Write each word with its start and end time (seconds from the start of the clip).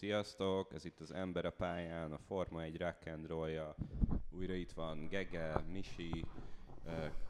Sziasztok! 0.00 0.72
Ez 0.74 0.84
itt 0.84 1.00
az 1.00 1.12
Ember 1.12 1.44
a 1.44 1.50
pályán, 1.50 2.12
a 2.12 2.18
Forma 2.26 2.62
1 2.62 2.78
rock 2.78 3.06
and 3.06 3.26
roll-ja. 3.26 3.74
Újra 4.30 4.54
itt 4.54 4.72
van 4.72 5.08
Gege, 5.08 5.64
Misi, 5.72 6.24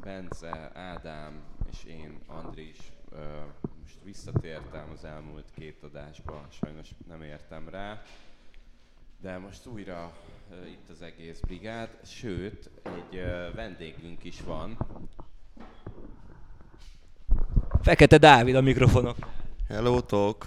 Bence, 0.00 0.70
Ádám 0.74 1.42
és 1.70 1.84
én, 1.84 2.20
Andris. 2.26 2.78
Most 3.80 3.98
visszatértem 4.04 4.90
az 4.92 5.04
elmúlt 5.04 5.50
két 5.54 5.82
adásba, 5.82 6.46
sajnos 6.50 6.90
nem 7.08 7.22
értem 7.22 7.68
rá. 7.68 8.02
De 9.20 9.38
most 9.38 9.66
újra 9.66 10.12
itt 10.66 10.88
az 10.88 11.02
egész 11.02 11.40
brigád, 11.40 11.98
sőt, 12.04 12.70
egy 12.82 13.24
vendégünk 13.54 14.24
is 14.24 14.40
van. 14.40 14.78
Fekete 17.82 18.18
Dávid 18.18 18.54
a 18.54 18.60
mikrofonok. 18.60 19.16
Hello, 19.68 20.00
talk. 20.00 20.46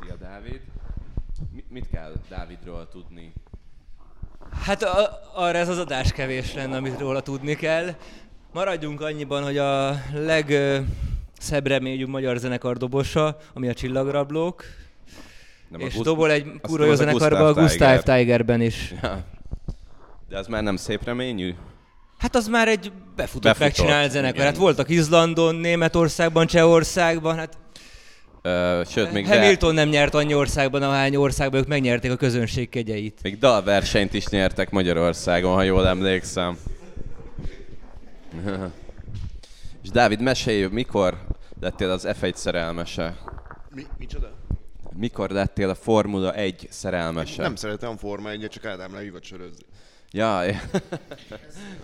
Szia 0.00 0.16
Dávid! 0.16 0.78
Mi- 1.70 1.78
Mit 1.80 1.88
kell 1.92 2.12
Dávidról 2.28 2.88
tudni? 2.92 3.32
Hát 4.64 4.82
a, 4.82 5.20
arra 5.34 5.58
ez 5.58 5.68
az 5.68 5.78
adás 5.78 6.12
kevés 6.12 6.54
lenne, 6.54 6.76
amit 6.76 6.98
róla 6.98 7.20
tudni 7.20 7.54
kell. 7.54 7.94
Maradjunk 8.52 9.00
annyiban, 9.00 9.42
hogy 9.42 9.58
a 9.58 9.96
legszebb 10.14 11.66
reményű 11.66 12.06
magyar 12.06 12.36
zenekar 12.36 12.76
dobosa, 12.76 13.36
ami 13.54 13.68
a 13.68 13.74
Csillagrablók, 13.74 14.64
Nem 15.68 15.80
és 15.80 15.92
Guszt- 15.92 16.04
dobol 16.04 16.30
egy 16.30 16.60
kurva 16.62 16.84
jó 16.84 16.94
zenekarba 16.94 17.46
a 17.46 17.52
Gustav 17.54 17.94
Gustav 17.94 18.16
Tigerben 18.16 18.60
is. 18.60 18.94
Ja. 19.02 19.24
De 20.28 20.38
az 20.38 20.46
már 20.46 20.62
nem 20.62 20.76
szép 20.76 21.04
reményű? 21.04 21.54
Hát 22.18 22.34
az 22.34 22.46
már 22.48 22.68
egy 22.68 22.80
Befutott, 22.82 23.16
befutott 23.16 23.58
megcsinált 23.58 24.10
zenekar. 24.10 24.34
igen. 24.34 24.46
Hát 24.46 24.56
voltak 24.56 24.88
Izlandon, 24.88 25.54
Németországban, 25.54 26.46
Csehországban, 26.46 27.36
hát 27.36 27.58
Ö, 28.42 28.82
sőt, 28.86 29.12
még, 29.12 29.26
Hamilton 29.26 29.74
nem 29.74 29.88
nyert 29.88 30.14
annyi 30.14 30.34
országban, 30.34 30.82
ahány 30.82 31.16
országban 31.16 31.60
ők 31.60 31.66
megnyerték 31.66 32.10
a 32.10 32.16
közönség 32.16 32.68
kegyeit. 32.68 33.18
még 33.22 33.38
dalversenyt 33.38 34.14
is 34.14 34.26
nyertek 34.26 34.70
Magyarországon, 34.70 35.54
ha 35.54 35.62
jól 35.62 35.86
emlékszem. 35.86 36.58
És 39.82 39.90
Dávid, 39.90 40.20
mesélj, 40.20 40.66
mikor 40.66 41.18
lettél 41.60 41.90
az 41.90 42.06
F1 42.20 42.34
szerelmese? 42.34 43.16
Mi, 43.74 43.86
micsoda? 43.98 44.32
Mikor 44.96 45.30
lettél 45.30 45.68
a 45.68 45.74
Formula 45.74 46.34
1 46.34 46.66
szerelmese? 46.70 47.42
Nem 47.42 47.56
szeretem 47.56 47.90
a 47.90 47.96
Forma 47.96 48.30
1 48.30 48.46
csak 48.48 48.64
Ádám 48.64 48.94
lehívott 48.94 49.24
sörözni. 49.24 49.64
Jaj, 50.10 50.60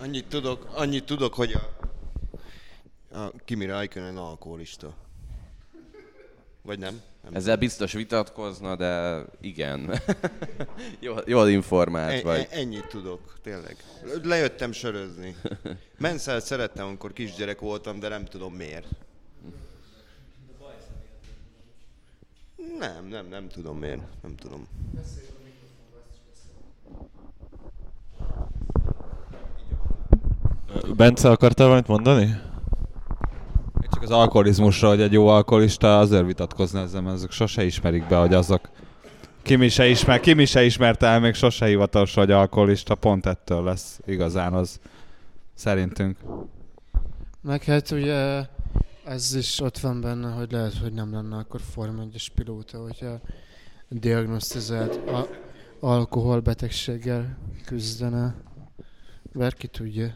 Annyit 0.01 0.25
tudok, 0.25 0.67
annyit 0.73 1.03
tudok, 1.03 1.33
hogy 1.33 1.53
a, 1.53 3.17
a 3.17 3.31
Kimi 3.45 3.65
Räikkönen 3.65 4.17
alkoholista. 4.17 4.93
Vagy 6.67 6.79
nem? 6.79 7.01
nem 7.23 7.33
ezzel 7.35 7.55
biztos 7.55 7.93
vitatkozna, 7.93 8.75
de 8.75 9.23
igen. 9.41 9.99
jól, 10.99 11.23
jól 11.25 11.49
informált 11.49 12.13
E- 12.13 12.21
vagy. 12.23 12.39
e- 12.39 12.47
ennyit 12.57 12.87
tudok, 12.87 13.33
tényleg. 13.43 13.75
Lejöttem 14.23 14.71
sörözni. 14.71 15.35
Menszelt 15.97 16.43
szerettem, 16.43 16.85
amikor 16.85 17.13
kisgyerek 17.13 17.59
voltam, 17.59 17.99
de 17.99 18.07
nem 18.07 18.25
tudom 18.25 18.53
miért. 18.53 18.87
Nem, 22.79 23.07
nem, 23.07 23.27
nem 23.27 23.47
tudom 23.47 23.77
miért. 23.79 24.01
Nem 24.21 24.35
tudom. 24.35 24.67
Bence, 30.95 31.29
akartál 31.29 31.65
valamit 31.67 31.87
mondani? 31.87 32.35
Csak 33.97 34.05
az 34.05 34.15
alkoholizmusra, 34.15 34.87
hogy 34.87 35.01
egy 35.01 35.11
jó 35.11 35.27
alkoholista 35.27 35.99
azért 35.99 36.25
vitatkozna 36.25 36.79
ezzel, 36.79 37.01
mert 37.01 37.15
azok 37.15 37.31
sose 37.31 37.65
ismerik 37.65 38.07
be, 38.07 38.17
hogy 38.17 38.33
azok. 38.33 38.69
Kimi 39.41 39.69
se, 39.69 39.87
ismer, 39.87 40.19
Kimi 40.19 40.45
se 40.45 40.63
ismerte 40.63 41.07
el 41.07 41.19
még 41.19 41.33
sose 41.33 41.65
hivatalos, 41.65 42.13
hogy 42.13 42.31
alkoholista, 42.31 42.95
pont 42.95 43.25
ettől 43.25 43.63
lesz 43.63 43.99
igazán 44.05 44.53
az 44.53 44.79
szerintünk. 45.53 46.17
Meg 47.41 47.63
hát 47.63 47.91
ugye 47.91 48.45
ez 49.05 49.35
is 49.35 49.59
ott 49.59 49.77
van 49.77 50.01
benne, 50.01 50.29
hogy 50.31 50.51
lehet, 50.51 50.77
hogy 50.77 50.93
nem 50.93 51.13
lenne 51.13 51.37
akkor 51.37 51.61
Forma 51.73 52.03
1-es 52.11 52.27
pilóta, 52.35 52.81
hogyha 52.81 53.19
diagnosztizált 53.89 55.09
a- 55.09 55.27
alkoholbetegséggel 55.79 57.37
küzdene. 57.65 58.35
Bárki 59.33 59.67
tudja. 59.67 60.13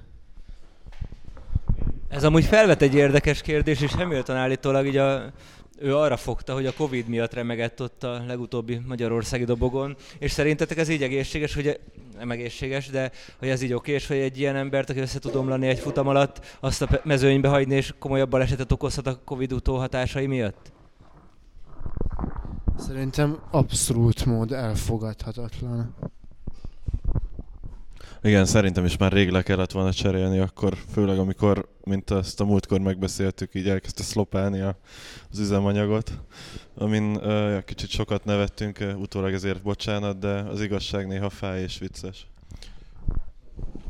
Ez 2.11 2.23
amúgy 2.23 2.45
felvet 2.45 2.81
egy 2.81 2.93
érdekes 2.93 3.41
kérdés, 3.41 3.81
és 3.81 3.93
Hamilton 3.93 4.35
állítólag 4.35 4.85
így 4.85 4.97
a, 4.97 5.31
ő 5.79 5.95
arra 5.97 6.17
fogta, 6.17 6.53
hogy 6.53 6.65
a 6.65 6.73
Covid 6.73 7.07
miatt 7.07 7.33
remegett 7.33 7.81
ott 7.81 8.03
a 8.03 8.23
legutóbbi 8.27 8.81
magyarországi 8.87 9.43
dobogon, 9.43 9.95
és 10.19 10.31
szerintetek 10.31 10.77
ez 10.77 10.89
így 10.89 11.03
egészséges, 11.03 11.53
hogy 11.53 11.79
nem 12.17 12.31
egészséges, 12.31 12.87
de 12.87 13.11
hogy 13.39 13.47
ez 13.47 13.61
így 13.61 13.73
oké, 13.73 13.91
és 13.91 14.07
hogy 14.07 14.17
egy 14.17 14.39
ilyen 14.39 14.55
embert, 14.55 14.89
aki 14.89 14.99
össze 14.99 15.19
tud 15.19 15.35
omlani 15.35 15.67
egy 15.67 15.79
futam 15.79 16.07
alatt, 16.07 16.57
azt 16.59 16.81
a 16.81 17.01
mezőnybe 17.03 17.47
hagyni, 17.47 17.75
és 17.75 17.93
komolyabb 17.99 18.29
balesetet 18.29 18.71
okozhat 18.71 19.07
a 19.07 19.19
Covid 19.25 19.53
utóhatásai 19.53 20.27
miatt? 20.27 20.71
Szerintem 22.77 23.39
abszolút 23.51 24.25
mód 24.25 24.51
elfogadhatatlan. 24.51 25.95
Igen, 28.23 28.45
szerintem 28.45 28.85
is 28.85 28.97
már 28.97 29.11
rég 29.11 29.29
le 29.29 29.41
kellett 29.41 29.71
volna 29.71 29.93
cserélni, 29.93 30.39
akkor 30.39 30.77
főleg 30.93 31.17
amikor, 31.17 31.67
mint 31.83 32.11
ezt 32.11 32.41
a 32.41 32.45
múltkor 32.45 32.79
megbeszéltük, 32.79 33.55
így 33.55 33.69
elkezdte 33.69 34.03
szlopálni 34.03 34.59
az 35.31 35.39
üzemanyagot, 35.39 36.11
amin 36.75 37.15
uh, 37.15 37.63
kicsit 37.63 37.89
sokat 37.89 38.25
nevettünk, 38.25 38.77
uh, 38.81 38.99
utólag 38.99 39.33
ezért 39.33 39.61
bocsánat, 39.61 40.19
de 40.19 40.29
az 40.29 40.61
igazság 40.61 41.07
néha 41.07 41.29
fáj 41.29 41.61
és 41.61 41.77
vicces. 41.77 42.27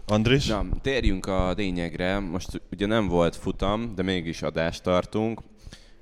Andris? 0.08 0.48
Na, 0.48 0.66
térjünk 0.82 1.26
a 1.26 1.52
lényegre. 1.52 2.20
Most 2.20 2.62
ugye 2.72 2.86
nem 2.86 3.08
volt 3.08 3.36
futam, 3.36 3.96
de 3.96 4.04
mégis 4.04 4.42
adást 4.42 4.84
tartunk. 4.84 5.42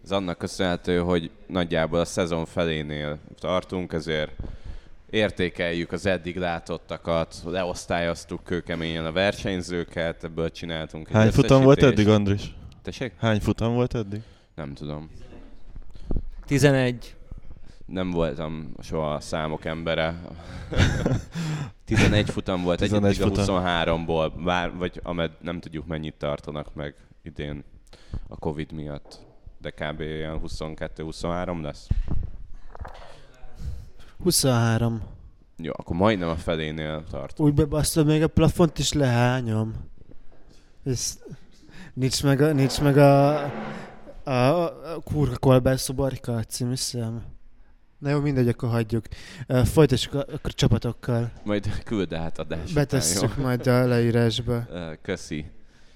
Ez 0.04 0.12
annak 0.12 0.38
köszönhető, 0.38 1.00
hogy 1.00 1.32
nagyjából 1.48 2.00
a 2.00 2.06
szezon 2.06 2.46
felénél 2.46 3.20
tartunk, 3.40 3.94
ezért 3.94 4.32
értékeljük 5.10 5.92
az 5.92 6.06
eddig 6.06 6.38
látottakat, 6.38 7.42
leosztályoztuk 7.46 8.44
kőkeményen 8.44 9.06
a 9.06 9.12
versenyzőket, 9.12 10.24
ebből 10.24 10.52
csináltunk 10.52 11.08
egy 11.08 11.14
Hány 11.14 11.32
futam 11.32 11.64
volt 11.64 11.84
eddig, 11.84 12.08
Andris? 12.08 12.56
Tessék? 12.82 13.14
Hány 13.18 13.40
futam 13.40 13.74
volt 13.74 13.96
eddig? 13.96 14.22
Nem 14.56 14.74
tudom. 14.74 15.10
11. 16.46 17.16
Nem 17.86 18.12
voltam 18.12 18.74
soha 18.82 19.14
a 19.14 19.20
számok 19.20 19.66
embere. 19.66 20.22
11 21.86 22.30
futam 22.30 22.64
volt 22.64 22.80
11 22.80 23.18
11 23.18 23.22
a 23.22 23.44
futam. 23.44 23.64
23-ból, 23.66 24.32
bár, 24.44 24.76
vagy 24.76 25.00
amed 25.04 25.32
nem 25.42 25.60
tudjuk 25.60 25.88
mennyit 25.88 26.16
tartanak 26.16 26.74
meg 26.74 26.96
idén 27.24 27.64
a 28.28 28.36
Covid 28.36 28.72
miatt. 28.72 29.20
De 29.62 29.70
kb. 29.70 30.00
ilyen 30.00 30.40
22-23 30.44 31.62
lesz. 31.62 31.88
23. 34.24 35.02
Jó, 35.58 35.72
akkor 35.76 35.96
majdnem 35.96 36.30
a 36.30 36.36
felénél 36.36 37.04
tartunk. 37.12 37.50
Úgy 37.50 37.56
bebasztod, 37.56 38.06
még 38.06 38.24
a 38.24 38.28
plafont 38.28 38.80
is 38.80 38.94
lehányom. 38.94 39.74
Ez... 40.86 41.20
Nincs 41.94 42.24
meg 42.24 42.42
a, 42.42 42.52
nincs 42.54 42.82
meg 42.82 42.98
a, 42.98 43.44
a, 44.24 44.32
a 44.32 45.00
kurva 45.04 45.38
kolbászobarikat 45.38 46.50
című 46.50 46.76
szem. 46.76 47.24
Na 47.98 48.10
jó, 48.10 48.20
mindegy, 48.20 48.48
akkor 48.48 48.70
hagyjuk. 48.70 49.06
Folytassuk 49.64 50.14
a, 50.14 50.20
akkor 50.20 50.54
csapatokkal. 50.54 51.32
Majd 51.44 51.84
küld 51.84 52.14
át 52.14 52.40
után, 52.40 52.60
Betesszük 52.74 53.34
jó? 53.38 53.44
majd 53.44 53.68
a 53.68 53.86
leírásba. 53.86 54.66
Köszi. 55.02 55.46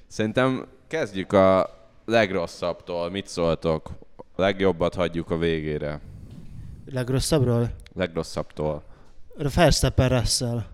Szerintem 0.08 0.68
kezdjük 0.88 1.34
a 1.34 1.70
legrosszabbtól. 2.06 3.10
Mit 3.10 3.28
szóltok? 3.28 3.92
A 4.18 4.42
legjobbat 4.42 4.96
hagyjuk 4.96 5.30
a 5.30 5.38
végére. 5.38 6.00
Legrosszabbról? 6.86 7.72
Legrosszabbtól. 7.94 8.84
Verstappen 9.56 10.10
Russell. 10.10 10.62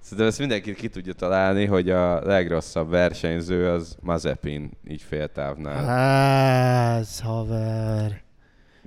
Szerintem 0.00 0.26
ezt 0.26 0.38
mindenki 0.38 0.74
ki 0.74 0.88
tudja 0.88 1.12
találni, 1.12 1.64
hogy 1.66 1.90
a 1.90 2.20
legrosszabb 2.24 2.90
versenyző 2.90 3.70
az 3.70 3.96
Mazepin, 4.00 4.70
így 4.88 5.02
féltávnál. 5.02 5.88
Ez 6.98 7.20
haver. 7.20 8.22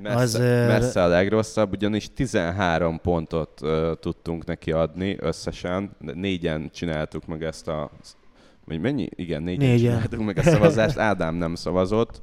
Messze, 0.02 0.18
azért- 0.18 0.68
messze 0.68 1.04
a 1.04 1.08
legrosszabb, 1.08 1.72
ugyanis 1.72 2.14
13 2.14 3.00
pontot 3.02 3.62
uh, 3.62 3.92
tudtunk 4.00 4.46
neki 4.46 4.72
adni 4.72 5.16
összesen. 5.20 5.92
Négyen 6.00 6.70
csináltuk 6.74 7.26
meg 7.26 7.44
ezt 7.44 7.68
a... 7.68 7.92
Vagy 8.66 8.80
mennyi? 8.80 9.10
Igen, 9.16 9.44
négyen, 9.44 9.70
Négyen. 9.70 9.92
csináltuk 9.94 10.26
meg 10.26 10.38
a 10.38 10.44
szavazást. 10.44 10.98
Ádám 11.10 11.36
nem 11.36 11.56
szavazott. 11.56 12.22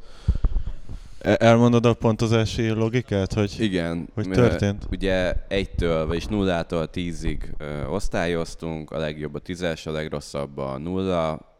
E- 1.25 1.37
Elmondod 1.38 1.87
a 1.87 1.94
pontozási 1.94 2.69
logikát, 2.69 3.32
hogy 3.32 3.56
Igen. 3.59 4.09
Hogy 4.15 4.29
történt? 4.29 4.87
Ugye 4.91 5.35
egytől, 5.49 6.06
vagyis 6.06 6.26
nullától 6.26 6.91
tízig 6.91 7.55
ö, 7.59 7.85
osztályoztunk, 7.85 8.91
a 8.91 8.99
legjobb 8.99 9.35
a 9.35 9.38
tízes, 9.38 9.87
a 9.87 9.91
legrosszabb 9.91 10.59
a 10.59 10.79
nulla, 10.79 11.53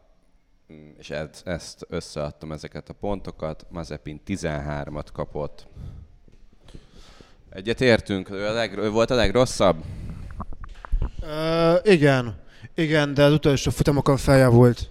Mm, 0.73 0.89
és 0.97 1.09
ezt, 1.09 1.47
ezt 1.47 1.85
összeadtam 1.89 2.51
ezeket 2.51 2.89
a 2.89 2.93
pontokat. 2.93 3.65
Mazepin 3.69 4.21
13-at 4.27 5.07
kapott. 5.13 5.67
Egyet 7.49 7.81
értünk, 7.81 8.29
ő, 8.29 8.45
a 8.45 8.51
leg, 8.51 8.77
ő 8.77 8.89
volt 8.89 9.09
a 9.09 9.15
legrosszabb? 9.15 9.83
Uh, 11.21 11.91
igen. 11.93 12.35
Igen, 12.75 13.13
de 13.13 13.23
az 13.23 13.33
utolsó 13.33 13.71
futamokon 13.71 14.17
feljavult. 14.17 14.89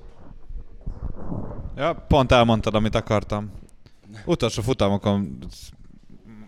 Ja, 1.77 2.05
pont 2.09 2.33
elmondtad, 2.33 2.75
amit 2.75 2.95
akartam. 2.95 3.53
Utolsó 4.25 4.63
futamokon, 4.63 5.39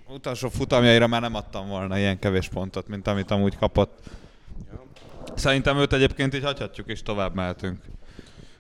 utolsó 0.08 0.48
futamjaira 0.48 1.06
már 1.06 1.20
nem 1.20 1.34
adtam 1.34 1.68
volna 1.68 1.98
ilyen 1.98 2.18
kevés 2.18 2.48
pontot, 2.48 2.88
mint 2.88 3.06
amit 3.06 3.30
amúgy 3.30 3.56
kapott. 3.56 3.98
Szerintem 5.34 5.76
őt 5.76 5.92
egyébként 5.92 6.34
így 6.34 6.44
hagyhatjuk 6.44 6.88
és 6.88 7.02
tovább 7.02 7.34
mehetünk. 7.34 7.78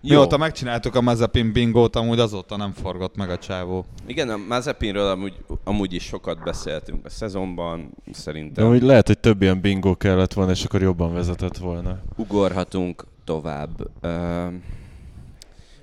Mióta 0.00 0.36
megcsináltuk 0.36 0.94
a 0.94 1.00
Mazepin 1.00 1.52
bingót, 1.52 1.96
amúgy 1.96 2.18
azóta 2.18 2.56
nem 2.56 2.72
forgott 2.72 3.16
meg 3.16 3.30
a 3.30 3.38
csávó. 3.38 3.84
Igen, 4.06 4.28
a 4.28 4.36
Mazepinről 4.36 5.06
amúgy, 5.10 5.34
amúgy 5.64 5.92
is 5.92 6.04
sokat 6.04 6.42
beszéltünk 6.42 7.04
a 7.04 7.08
szezonban, 7.08 7.90
De 8.04 8.12
szerintem 8.12 8.68
úgy 8.68 8.82
lehet, 8.82 9.06
hogy 9.06 9.18
több 9.18 9.42
ilyen 9.42 9.60
bingo 9.60 9.96
kellett 9.96 10.32
volna, 10.32 10.50
és 10.50 10.64
akkor 10.64 10.82
jobban 10.82 11.12
vezetett 11.12 11.56
volna. 11.56 11.98
ugorhatunk 12.16 13.04
tovább. 13.24 13.90
Ö, 14.00 14.46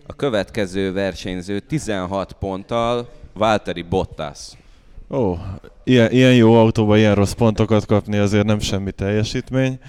A 0.07 0.13
következő 0.13 0.94
versenyző 0.94 1.59
16 1.59 2.33
ponttal 2.33 3.09
Valtteri 3.33 3.81
Bottas. 3.81 4.51
Ó, 5.09 5.38
ilyen, 5.83 6.11
ilyen 6.11 6.35
jó 6.35 6.53
autóba 6.53 6.97
ilyen 6.97 7.15
rossz 7.15 7.31
pontokat 7.31 7.85
kapni 7.85 8.17
azért 8.17 8.45
nem 8.45 8.59
semmi 8.59 8.91
teljesítmény. 8.91 9.79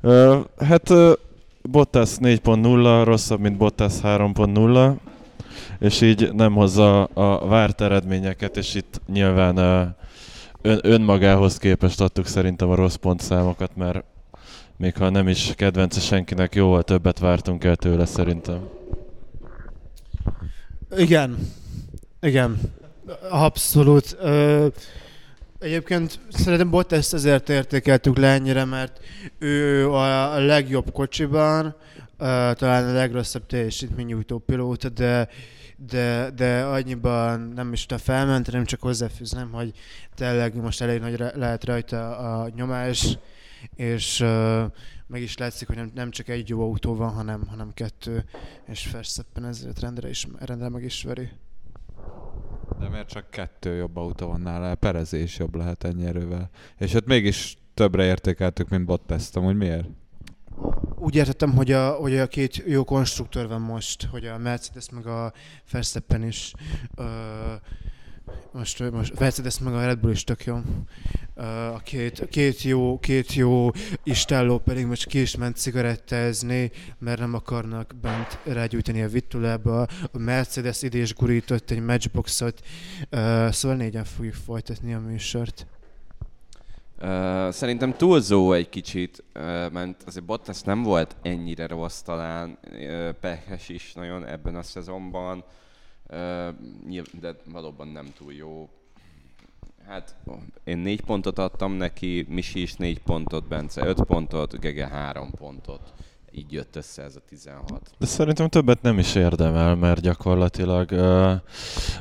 Uh, 0.00 0.36
hát 0.58 0.90
uh, 0.90 1.12
Bottas 1.62 2.10
4.0 2.20 3.02
rosszabb, 3.04 3.40
mint 3.40 3.56
Bottas 3.56 3.94
3.0, 4.02 4.94
és 5.78 6.00
így 6.00 6.32
nem 6.32 6.52
hozza 6.54 7.04
a 7.04 7.46
várt 7.46 7.80
eredményeket, 7.80 8.56
és 8.56 8.74
itt 8.74 9.00
nyilván 9.12 9.58
uh, 9.58 9.88
ön, 10.62 10.80
önmagához 10.82 11.56
képest 11.56 12.00
adtuk 12.00 12.26
szerintem 12.26 12.70
a 12.70 12.74
rossz 12.74 12.94
pontszámokat, 12.94 13.76
mert 13.76 14.04
még 14.76 14.96
ha 14.96 15.08
nem 15.08 15.28
is 15.28 15.52
kedvence 15.56 16.00
senkinek, 16.00 16.54
jóval 16.54 16.82
többet 16.82 17.18
vártunk 17.18 17.64
el 17.64 17.76
tőle 17.76 18.04
szerintem. 18.04 18.80
Igen. 20.96 21.52
Igen. 22.20 22.60
Abszolút. 23.30 24.16
Ö, 24.20 24.66
egyébként 25.58 26.20
szerintem 26.30 26.70
Bottas 26.70 27.12
ezért 27.12 27.48
értékeltük 27.48 28.16
le 28.16 28.28
ennyire, 28.28 28.64
mert 28.64 29.00
ő 29.38 29.88
a, 29.90 30.38
legjobb 30.38 30.92
kocsiban, 30.92 31.74
ö, 32.18 32.50
talán 32.54 32.88
a 32.88 32.92
legrosszabb 32.92 33.46
teljesítménynyújtó 33.46 34.38
pilóta, 34.38 34.88
de 34.88 35.28
de, 35.88 36.30
de 36.36 36.62
annyiban 36.62 37.40
nem 37.40 37.72
is 37.72 37.86
tudta 37.86 38.04
felment, 38.04 38.46
hanem 38.46 38.64
csak 38.64 38.80
hozzáfűzném, 38.80 39.50
hogy 39.52 39.72
tényleg 40.14 40.54
most 40.54 40.80
elég 40.80 41.00
nagy 41.00 41.16
re- 41.16 41.36
lehet 41.36 41.64
rajta 41.64 42.16
a 42.16 42.48
nyomás, 42.54 43.18
és 43.76 44.20
uh, 44.20 44.62
meg 45.12 45.22
is 45.22 45.36
látszik, 45.36 45.66
hogy 45.66 45.76
nem, 45.76 45.90
nem 45.94 46.10
csak 46.10 46.28
egy 46.28 46.48
jó 46.48 46.62
autó 46.62 46.94
van, 46.94 47.12
hanem, 47.12 47.46
hanem 47.46 47.72
kettő, 47.74 48.24
és 48.66 48.90
Verstappen 48.90 49.44
ezért 49.44 49.80
rendre, 49.80 50.08
is, 50.08 50.26
rendre 50.38 50.68
meg 50.68 50.82
is 50.82 51.02
veri. 51.02 51.28
De 52.78 52.88
miért 52.88 53.08
csak 53.08 53.30
kettő 53.30 53.74
jobb 53.74 53.96
autó 53.96 54.26
van 54.26 54.40
nála? 54.40 54.74
Perez 54.74 55.12
is 55.12 55.38
jobb 55.38 55.54
lehet 55.54 55.84
ennyi 55.84 56.04
erővel. 56.04 56.50
És 56.78 56.94
ott 56.94 57.06
mégis 57.06 57.56
többre 57.74 58.04
értékeltük, 58.04 58.68
mint 58.68 58.84
Bottas-t. 58.84 59.36
Amúgy 59.36 59.56
miért? 59.56 59.88
Úgy 60.96 61.14
értettem, 61.14 61.52
hogy 61.52 61.72
a, 61.72 61.90
hogy 61.90 62.18
a 62.18 62.26
két 62.26 62.56
jó 62.66 62.84
konstruktőr 62.84 63.48
van 63.48 63.60
most, 63.60 64.04
hogy 64.04 64.26
a 64.26 64.38
Mercedes 64.38 64.90
meg 64.90 65.06
a 65.06 65.32
Verstappen 65.70 66.22
is 66.22 66.52
uh, 66.96 67.06
most, 68.52 68.90
most 68.90 69.18
Mercedes 69.18 69.58
meg 69.58 69.74
a 69.74 69.84
Red 69.84 69.98
Bull 69.98 70.10
is 70.10 70.24
tök 70.24 70.44
jó. 70.44 70.58
A 71.74 71.78
két, 71.78 72.28
két 72.28 72.62
jó, 72.62 72.98
két 72.98 73.34
jó 73.34 73.70
istálló 74.02 74.58
pedig 74.58 74.86
most 74.86 75.06
ki 75.06 75.20
is 75.20 75.36
ment 75.36 75.56
cigarettázni, 75.56 76.70
mert 76.98 77.18
nem 77.18 77.34
akarnak 77.34 77.94
bent 78.00 78.38
rágyújtani 78.44 79.02
a 79.02 79.08
vittulába. 79.08 79.82
A 80.12 80.18
Mercedes 80.18 80.82
ide 80.82 80.98
is 80.98 81.14
gurított 81.14 81.70
egy 81.70 81.84
matchboxot, 81.84 82.60
szóval 83.50 83.76
négyen 83.76 84.04
fogjuk 84.04 84.34
folytatni 84.34 84.94
a 84.94 85.00
műsort. 85.00 85.66
Uh, 87.02 87.50
szerintem 87.50 87.92
túlzó 87.92 88.52
egy 88.52 88.68
kicsit, 88.68 89.24
uh, 89.34 89.42
mert 89.70 90.02
azért 90.06 90.24
Bottas 90.24 90.60
nem 90.60 90.82
volt 90.82 91.16
ennyire 91.22 91.66
rossz 91.66 92.00
talán, 92.00 92.58
pehes 93.20 93.68
is 93.68 93.92
nagyon 93.92 94.26
ebben 94.26 94.54
a 94.54 94.62
szezonban, 94.62 95.44
de 97.20 97.36
valóban 97.52 97.88
nem 97.88 98.12
túl 98.16 98.32
jó. 98.32 98.68
Hát 99.86 100.16
én 100.64 100.78
négy 100.78 101.00
pontot 101.00 101.38
adtam 101.38 101.72
neki, 101.72 102.26
Misi 102.28 102.62
is 102.62 102.74
négy 102.74 102.98
pontot, 102.98 103.48
Bence 103.48 103.86
öt 103.86 104.02
pontot, 104.02 104.60
Gege 104.60 104.86
három 104.86 105.30
pontot. 105.30 105.92
Így 106.34 106.52
jött 106.52 106.76
össze 106.76 107.02
ez 107.02 107.16
a 107.16 107.20
16. 107.28 107.90
De 107.98 108.06
szerintem 108.06 108.48
többet 108.48 108.82
nem 108.82 108.98
is 108.98 109.14
érdemel, 109.14 109.74
mert 109.74 110.00
gyakorlatilag 110.00 110.90
uh, 110.90 111.32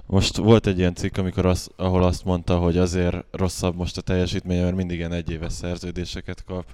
most 0.06 0.38
volt 0.38 0.68
egy 0.68 0.78
ilyen 0.78 0.96
cikk, 0.96 1.18
amikor 1.18 1.46
az, 1.46 1.70
ahol 1.76 2.04
azt 2.04 2.26
mondta, 2.26 2.58
hogy 2.58 2.78
azért 2.78 3.26
rosszabb 3.32 3.76
most 3.76 3.98
a 3.98 4.02
teljesítménye, 4.02 4.64
mert 4.64 4.76
mindig 4.76 4.98
ilyen 4.98 5.14
egyéves 5.14 5.54
szerződéseket 5.54 6.44
kap. 6.44 6.66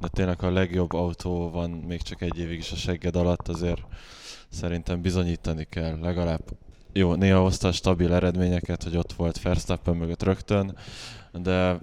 De 0.00 0.08
tényleg, 0.08 0.42
a 0.42 0.50
legjobb 0.50 0.92
autó 0.92 1.50
van 1.50 1.70
még 1.70 2.02
csak 2.02 2.22
egy 2.22 2.38
évig 2.38 2.58
is 2.58 2.72
a 2.72 2.76
segged 2.76 3.16
alatt, 3.16 3.48
azért 3.48 3.82
szerintem 4.48 5.00
bizonyítani 5.00 5.66
kell 5.70 5.98
legalább 6.00 6.42
jó, 6.92 7.14
néha 7.14 7.40
hozta 7.40 7.72
stabil 7.72 8.12
eredményeket, 8.12 8.82
hogy 8.82 8.96
ott 8.96 9.12
volt 9.12 9.42
Verstappen 9.42 9.96
mögött 9.96 10.22
rögtön, 10.22 10.76
de 11.32 11.78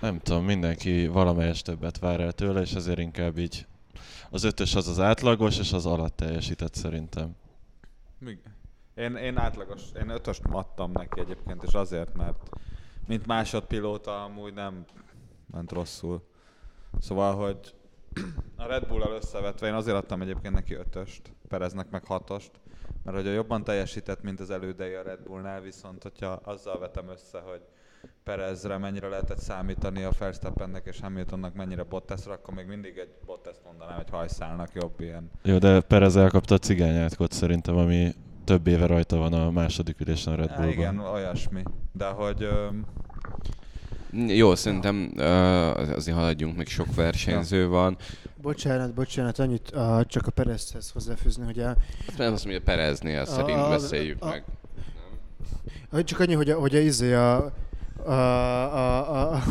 nem 0.00 0.18
tudom, 0.18 0.44
mindenki 0.44 1.06
valamelyes 1.06 1.62
többet 1.62 1.98
vár 1.98 2.20
el 2.20 2.32
tőle, 2.32 2.60
és 2.60 2.72
ezért 2.72 2.98
inkább 2.98 3.38
így 3.38 3.66
az 4.30 4.44
ötös 4.44 4.74
az 4.74 4.88
az 4.88 5.00
átlagos, 5.00 5.58
és 5.58 5.72
az 5.72 5.86
alatt 5.86 6.16
teljesített 6.16 6.74
szerintem. 6.74 7.36
Én, 8.94 9.16
én 9.16 9.36
átlagos, 9.36 9.82
én 10.00 10.08
ötöst 10.08 10.42
adtam 10.50 10.90
neki 10.92 11.20
egyébként, 11.20 11.62
és 11.62 11.72
azért, 11.72 12.16
mert 12.16 12.48
mint 13.06 13.26
másodpilóta 13.26 14.24
amúgy 14.24 14.54
nem 14.54 14.84
ment 15.50 15.72
rosszul. 15.72 16.28
Szóval, 16.98 17.34
hogy 17.34 17.74
a 18.56 18.66
Red 18.66 18.86
Bull-al 18.86 19.12
összevetve 19.12 19.66
én 19.66 19.74
azért 19.74 19.96
adtam 19.96 20.22
egyébként 20.22 20.54
neki 20.54 20.74
ötöst, 20.74 21.32
Pereznek 21.48 21.90
meg 21.90 22.04
hatost, 22.04 22.50
mert 23.04 23.16
hogy 23.16 23.26
a 23.26 23.32
jobban 23.32 23.64
teljesített, 23.64 24.22
mint 24.22 24.40
az 24.40 24.50
elődei 24.50 24.94
a 24.94 25.02
Red 25.02 25.20
Bullnál, 25.22 25.60
viszont 25.60 26.02
hogyha 26.02 26.40
azzal 26.44 26.78
vetem 26.78 27.08
össze, 27.08 27.38
hogy 27.38 27.60
Perezre 28.24 28.78
mennyire 28.78 29.08
lehetett 29.08 29.38
számítani 29.38 30.02
a 30.02 30.10
Verstappennek 30.18 30.86
és 30.86 31.00
Hamiltonnak 31.00 31.54
mennyire 31.54 31.82
Bottasra, 31.82 32.32
akkor 32.32 32.54
még 32.54 32.66
mindig 32.66 32.98
egy 32.98 33.14
Bottas 33.26 33.56
mondanám, 33.64 33.98
egy 33.98 34.10
hajszálnak 34.10 34.74
jobb 34.74 35.00
ilyen. 35.00 35.30
Jó, 35.42 35.58
de 35.58 35.80
Perez 35.80 36.16
elkapta 36.16 36.54
a 36.54 36.58
cigányátkot 36.58 37.32
szerintem, 37.32 37.76
ami 37.76 38.14
több 38.44 38.66
éve 38.66 38.86
rajta 38.86 39.16
van 39.16 39.32
a 39.32 39.50
második 39.50 40.00
ülésen 40.00 40.32
a 40.32 40.36
Red 40.36 40.48
Bullban. 40.48 40.68
igen, 40.68 40.98
olyasmi. 40.98 41.62
De 41.92 42.06
hogy 42.06 42.42
öm, 42.42 42.86
Jó, 44.12 44.54
szerintem 44.54 45.12
uh, 45.16 45.24
azért 45.78 46.16
haladjunk, 46.16 46.56
még 46.56 46.68
sok 46.68 46.94
versenyző 46.94 47.68
van. 47.68 47.96
Bocsánat, 48.42 48.94
bocsánat, 48.94 49.38
annyit 49.38 49.70
uh, 49.74 50.06
csak 50.06 50.26
a 50.26 50.30
Perezhez 50.30 50.90
hozzáfűzni, 50.90 51.44
hogy 51.44 51.58
a, 51.58 51.76
Nem 52.16 52.32
azt 52.32 52.44
mondja, 52.44 52.62
Pereznél 52.64 53.24
szerint 53.24 53.58
A- 53.58 53.66
a- 53.66 53.68
beszéljük 53.70 54.22
a- 54.22 54.26
meg. 54.28 54.44
hogy 55.90 56.04
csak 56.04 56.20
annyi, 56.20 56.34
hogy 56.34 56.50
a, 56.50 56.58
hogy 56.58 56.74
a, 56.76 56.78
izé 56.78 57.14
a, 57.14 57.52
a, 58.04 58.10
a, 58.12 59.10
a, 59.14 59.34
a 59.34 59.42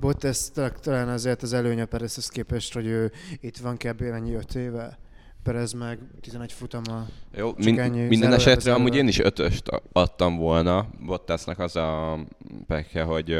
Bottas 0.00 0.50
talán 0.80 1.08
azért 1.08 1.42
az 1.42 1.52
előnye 1.52 1.84
Perezhez 1.84 2.28
képest, 2.28 2.74
hogy 2.74 2.86
ő 2.86 3.12
itt 3.40 3.56
van 3.56 3.76
kb. 3.76 4.02
ennyi 4.02 4.34
öt 4.34 4.54
éve. 4.54 4.98
Perez 5.46 5.72
meg 5.72 5.98
11 6.20 6.52
futama. 6.52 7.06
Jó, 7.34 7.52
min- 7.56 7.78
ennyi 7.78 8.06
minden 8.06 8.32
esetre 8.32 8.72
amúgy 8.72 8.86
zárva. 8.86 9.02
én 9.02 9.08
is 9.08 9.18
ötöst 9.18 9.68
adtam 9.92 10.36
volna. 10.36 10.86
Bottasnak 11.06 11.58
az 11.58 11.76
a 11.76 12.18
pekje, 12.66 13.02
hogy 13.02 13.38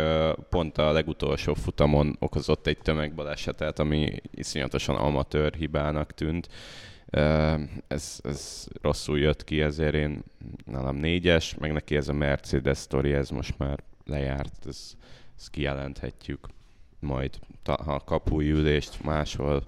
pont 0.51 0.79
a 0.79 0.93
legutolsó 0.93 1.55
futamon 1.55 2.17
okozott 2.19 2.67
egy 2.67 2.79
tömegbalesetet, 2.79 3.79
ami 3.79 4.13
iszonyatosan 4.31 4.97
amatőr 4.97 5.55
hibának 5.55 6.13
tűnt. 6.13 6.49
Ez, 7.89 8.21
ez 8.23 8.67
rosszul 8.83 9.19
jött 9.19 9.45
ki, 9.45 9.61
ezért 9.61 9.95
én 9.95 10.23
nálam 10.65 10.97
négyes, 10.97 11.55
meg 11.55 11.73
neki 11.73 11.97
ez 11.97 12.09
a 12.09 12.13
Mercedes 12.13 12.79
sztori, 12.79 13.13
ez 13.13 13.29
most 13.29 13.59
már 13.59 13.83
lejárt, 14.05 14.67
ez, 14.67 14.95
ezt 15.37 15.51
kijelenthetjük 15.51 16.47
majd, 17.01 17.39
ha 17.65 18.01
kap 18.05 18.33
új 18.33 18.51
ülést 18.51 19.05
máshol, 19.05 19.65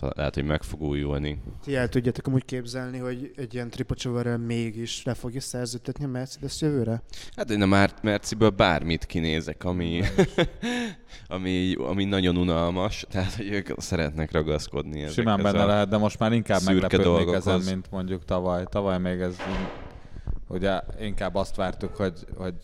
lehet, 0.00 0.34
hogy 0.34 0.44
meg 0.44 0.62
fog 0.62 0.82
újulni. 0.82 1.42
Ti 1.64 1.76
el 1.76 1.88
tudjátok 1.88 2.26
amúgy 2.26 2.44
képzelni, 2.44 2.98
hogy 2.98 3.32
egy 3.36 3.54
ilyen 3.54 3.70
tripocsoverrel 3.70 4.38
mégis 4.38 5.02
le 5.02 5.14
fogja 5.14 5.40
szerződtetni 5.40 6.04
a 6.04 6.08
Mercedes 6.08 6.60
jövőre? 6.60 7.02
Hát 7.36 7.50
én 7.50 7.62
a 7.62 7.66
Már- 7.66 8.02
Merciből 8.02 8.50
bármit 8.50 9.06
kinézek, 9.06 9.64
ami, 9.64 10.02
ami, 11.28 11.74
ami 11.74 12.04
nagyon 12.04 12.36
unalmas, 12.36 13.06
tehát 13.10 13.34
hogy 13.34 13.48
ők 13.48 13.68
szeretnek 13.76 14.32
ragaszkodni 14.32 15.08
simán 15.08 15.42
benne 15.42 15.62
a... 15.62 15.66
lehet, 15.66 15.88
de 15.88 15.96
most 15.96 16.18
már 16.18 16.32
inkább 16.32 16.60
meglepődnék 16.64 17.34
ezen, 17.34 17.60
mint 17.60 17.90
mondjuk 17.90 18.24
tavaly. 18.24 18.64
Tavaly 18.70 18.98
még 18.98 19.20
ez 19.20 19.36
ugye 20.48 20.80
inkább 21.00 21.34
azt 21.34 21.56
vártuk, 21.56 21.96
hogy, 21.96 22.26
hogy 22.36 22.54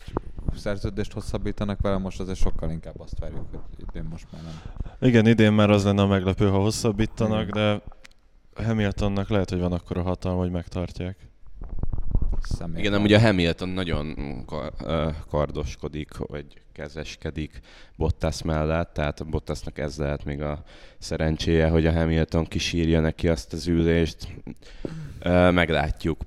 szerződést 0.55 1.13
hosszabbítanak 1.13 1.81
vele, 1.81 1.97
most 1.97 2.19
azért 2.19 2.37
sokkal 2.37 2.69
inkább 2.69 2.99
azt 2.99 3.19
várjuk, 3.19 3.45
hogy 3.49 3.85
idén 3.89 4.07
most 4.09 4.27
már 4.31 4.41
nem. 4.41 4.84
Igen, 5.01 5.27
idén 5.27 5.53
már 5.53 5.69
az 5.69 5.83
lenne 5.83 6.01
a 6.01 6.07
meglepő, 6.07 6.49
ha 6.49 6.57
hosszabbítanak, 6.57 7.49
de 7.49 7.81
Hamiltonnak 8.55 9.29
lehet, 9.29 9.49
hogy 9.49 9.59
van 9.59 9.71
akkor 9.71 9.97
a 9.97 10.01
hatalma, 10.01 10.39
hogy 10.39 10.51
megtartják. 10.51 11.17
Személy. 12.41 12.79
Igen, 12.79 12.91
nem 12.91 13.01
ugye 13.01 13.21
Hamilton 13.21 13.69
nagyon 13.69 14.15
kardoskodik, 15.29 16.17
vagy 16.17 16.45
kezeskedik 16.73 17.59
Bottas 17.95 18.41
mellett, 18.41 18.93
tehát 18.93 19.19
a 19.19 19.23
Bottasnak 19.23 19.77
ez 19.77 19.97
lehet 19.97 20.25
még 20.25 20.41
a 20.41 20.63
szerencséje, 20.97 21.69
hogy 21.69 21.85
a 21.85 21.91
Hamilton 21.91 22.45
kisírja 22.45 22.99
neki 22.99 23.27
azt 23.27 23.53
az 23.53 23.67
ülést. 23.67 24.27
Meglátjuk. 25.51 26.21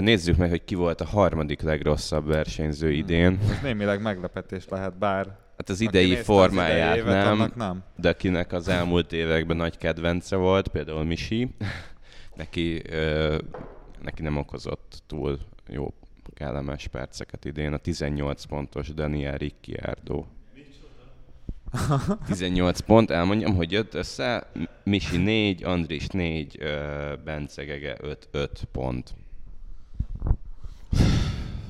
Nézzük 0.00 0.36
meg, 0.36 0.50
hogy 0.50 0.64
ki 0.64 0.74
volt 0.74 1.00
a 1.00 1.06
harmadik 1.06 1.62
legrosszabb 1.62 2.26
versenyző 2.26 2.92
idén. 2.92 3.38
Ez 3.50 3.60
némileg 3.62 4.02
meglepetés 4.02 4.68
lehet, 4.68 4.98
bár 4.98 5.38
Hát 5.62 5.70
az 5.70 5.80
idei 5.80 6.06
nézte 6.06 6.20
az 6.20 6.24
formáját 6.24 6.96
idei 6.96 7.14
évet, 7.14 7.54
nem, 7.54 7.84
de 7.96 8.08
akinek 8.08 8.52
az 8.52 8.68
elmúlt 8.68 9.12
években 9.12 9.56
nagy 9.56 9.78
kedvence 9.78 10.36
volt, 10.36 10.68
például 10.68 11.04
Misi, 11.04 11.54
neki, 12.36 12.82
ö, 12.88 13.38
neki 14.02 14.22
nem 14.22 14.36
okozott 14.36 15.02
túl 15.06 15.38
jó 15.68 15.94
kellemes 16.34 16.86
perceket 16.86 17.44
idén. 17.44 17.72
A 17.72 17.76
18 17.76 18.44
pontos 18.44 18.88
Daniel 18.88 19.36
Ricciardo. 19.36 20.24
18 22.26 22.80
pont, 22.80 23.10
elmondjam, 23.10 23.54
hogy 23.54 23.72
jött 23.72 23.94
össze, 23.94 24.50
Misi 24.84 25.16
4, 25.16 25.64
Andris 25.64 26.06
4, 26.06 26.56
ö, 26.60 27.14
Bence 27.24 27.64
Gege 27.64 27.96
5, 28.00 28.28
5 28.30 28.64
pont. 28.72 29.14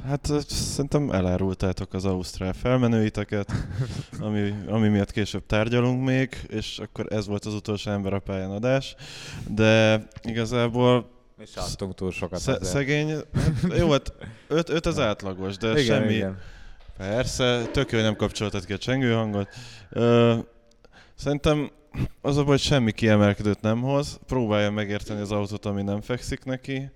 Hát 0.07 0.31
szerintem 0.49 1.11
elárultátok 1.11 1.95
az 1.95 2.05
ausztrál 2.05 2.53
felmenőiteket, 2.53 3.53
ami, 4.21 4.55
ami 4.67 4.89
miatt 4.89 5.11
később 5.11 5.47
tárgyalunk 5.47 6.05
még, 6.05 6.37
és 6.49 6.79
akkor 6.79 7.13
ez 7.13 7.27
volt 7.27 7.45
az 7.45 7.55
utolsó 7.55 7.91
ember 7.91 8.13
a 8.13 8.19
pályán 8.19 8.51
adás, 8.51 8.95
de 9.49 10.03
igazából 10.23 11.11
Mi 11.39 11.45
se 11.47 11.61
adtunk 11.61 11.95
túl 11.95 12.11
sokat 12.13 12.41
sze- 12.41 12.55
azért. 12.61 12.73
szegény, 12.73 13.09
hát 13.11 13.79
jó, 13.79 13.91
hát 13.91 14.13
öt, 14.49 14.69
öt 14.69 14.87
az 14.87 14.99
átlagos, 14.99 15.57
de 15.57 15.71
igen, 15.71 15.85
semmi, 15.85 16.15
Igen. 16.15 16.39
Persze, 16.97 17.63
tök 17.73 17.91
jó, 17.91 17.99
hogy 17.99 18.07
nem 18.07 18.17
kapcsoltad 18.17 18.65
ki 18.65 18.73
a 18.73 18.79
csengőhangot. 18.79 19.49
Ö, 19.91 20.37
szerintem 21.15 21.71
az 22.21 22.37
a 22.37 22.41
baj, 22.41 22.51
hogy 22.51 22.61
semmi 22.61 22.93
kiemelkedőt 22.93 23.61
nem 23.61 23.81
hoz. 23.81 24.19
Próbálja 24.27 24.71
megérteni 24.71 25.21
az 25.21 25.31
autót, 25.33 25.67
ami 25.67 25.83
nem 25.83 26.01
fekszik 26.01 26.45
neki. 26.45 26.91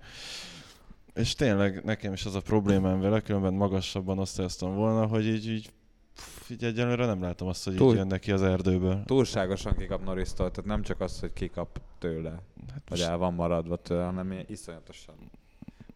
És 1.17 1.35
tényleg 1.35 1.83
nekem 1.83 2.13
is 2.13 2.25
az 2.25 2.35
a 2.35 2.41
problémám 2.41 2.99
vele, 2.99 3.19
különben 3.21 3.53
magasabban 3.53 4.19
osztályoztam 4.19 4.75
volna, 4.75 5.05
hogy 5.05 5.25
így, 5.25 5.49
így, 5.49 5.69
pff, 6.15 6.49
így 6.49 6.63
egyelőre 6.63 7.05
nem 7.05 7.21
látom 7.21 7.47
azt, 7.47 7.63
hogy 7.63 7.75
Túl- 7.75 7.91
így 7.91 7.97
jön 7.97 8.07
neki 8.07 8.31
az 8.31 8.41
erdőből. 8.41 9.03
Túlságosan 9.05 9.75
kikap 9.75 10.03
Norris-tól, 10.05 10.51
tehát 10.51 10.69
nem 10.69 10.81
csak 10.81 11.01
az, 11.01 11.19
hogy 11.19 11.33
kikap 11.33 11.81
tőle, 11.99 12.29
Hát 12.29 12.41
vagy 12.89 12.99
most- 12.99 13.03
el 13.03 13.17
van 13.17 13.33
maradva 13.33 13.75
tőle, 13.75 14.03
hanem 14.03 14.31
ilyen 14.31 14.45
iszonyatosan 14.47 15.15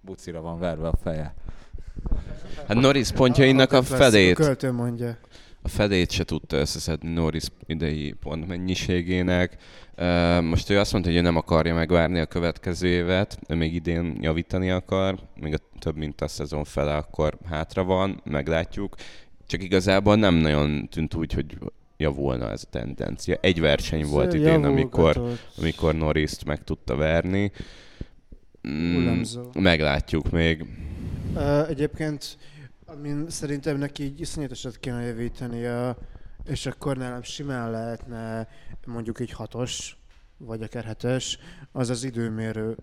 bucira 0.02 0.42
van 0.42 0.60
verve 0.60 0.88
a 0.88 0.96
feje. 1.04 1.34
Hát 2.68 2.78
Norris 2.78 3.12
pontjainak 3.12 3.72
a 3.72 3.78
klasszikus 3.80 3.98
felét 3.98 4.36
költő 4.36 4.72
mondja. 4.72 5.18
A 5.62 5.68
felét 5.68 6.12
se 6.12 6.24
tudta 6.24 6.58
összeszedni 6.58 7.14
Norris 7.14 7.44
idei 7.66 8.12
pont 8.20 8.48
mennyiségének. 8.48 9.58
Uh, 9.98 10.42
Most 10.42 10.70
ő 10.70 10.80
azt 10.80 10.92
mondta, 10.92 11.10
hogy 11.10 11.20
ő 11.20 11.22
nem 11.22 11.36
akarja 11.36 11.74
megvárni 11.74 12.20
a 12.20 12.26
következő 12.26 12.88
évet, 12.88 13.40
ő 13.48 13.56
még 13.56 13.74
idén 13.74 14.18
javítani 14.22 14.70
akar, 14.70 15.20
még 15.40 15.54
a 15.54 15.58
több 15.80 15.96
mint 15.98 16.22
a 16.22 16.28
szezon 16.28 16.64
fele 16.64 16.96
akkor 16.96 17.38
hátra 17.50 17.84
van, 17.84 18.22
meglátjuk. 18.24 18.96
Csak 19.48 19.64
igazából 19.64 20.16
nem 20.16 20.36
nagyon 20.36 20.88
tűnt 20.90 21.14
úgy, 21.14 21.34
hogy 21.34 21.58
javulna 21.98 22.52
ez 22.52 22.64
a 22.66 22.70
tendencia. 22.70 23.38
Egy 23.42 23.60
verseny 23.60 24.06
volt 24.06 24.34
idén, 24.34 24.64
amikor, 24.64 25.22
amikor 25.58 25.96
Norris-t 25.96 26.46
meg 26.46 26.64
tudta 26.64 26.96
verni. 26.96 27.52
Mm, 28.68 29.22
meglátjuk 29.54 30.30
még. 30.32 30.66
Ö, 31.36 31.68
Egyébként, 31.68 32.38
amin 32.92 33.30
szerintem 33.30 33.78
neki 33.78 34.04
így 34.04 34.20
iszonyatosat 34.20 34.78
kéne 34.78 35.02
javítania, 35.02 35.98
és 36.44 36.66
akkor 36.66 36.98
nálam 36.98 37.22
simán 37.22 37.72
lehetne 37.72 38.48
mondjuk 38.86 39.20
egy 39.20 39.32
hatos, 39.32 39.98
vagy 40.38 40.64
akár 40.64 40.84
hetes, 40.84 41.38
az 41.72 41.90
az 41.90 42.04
időmérő. 42.04 42.78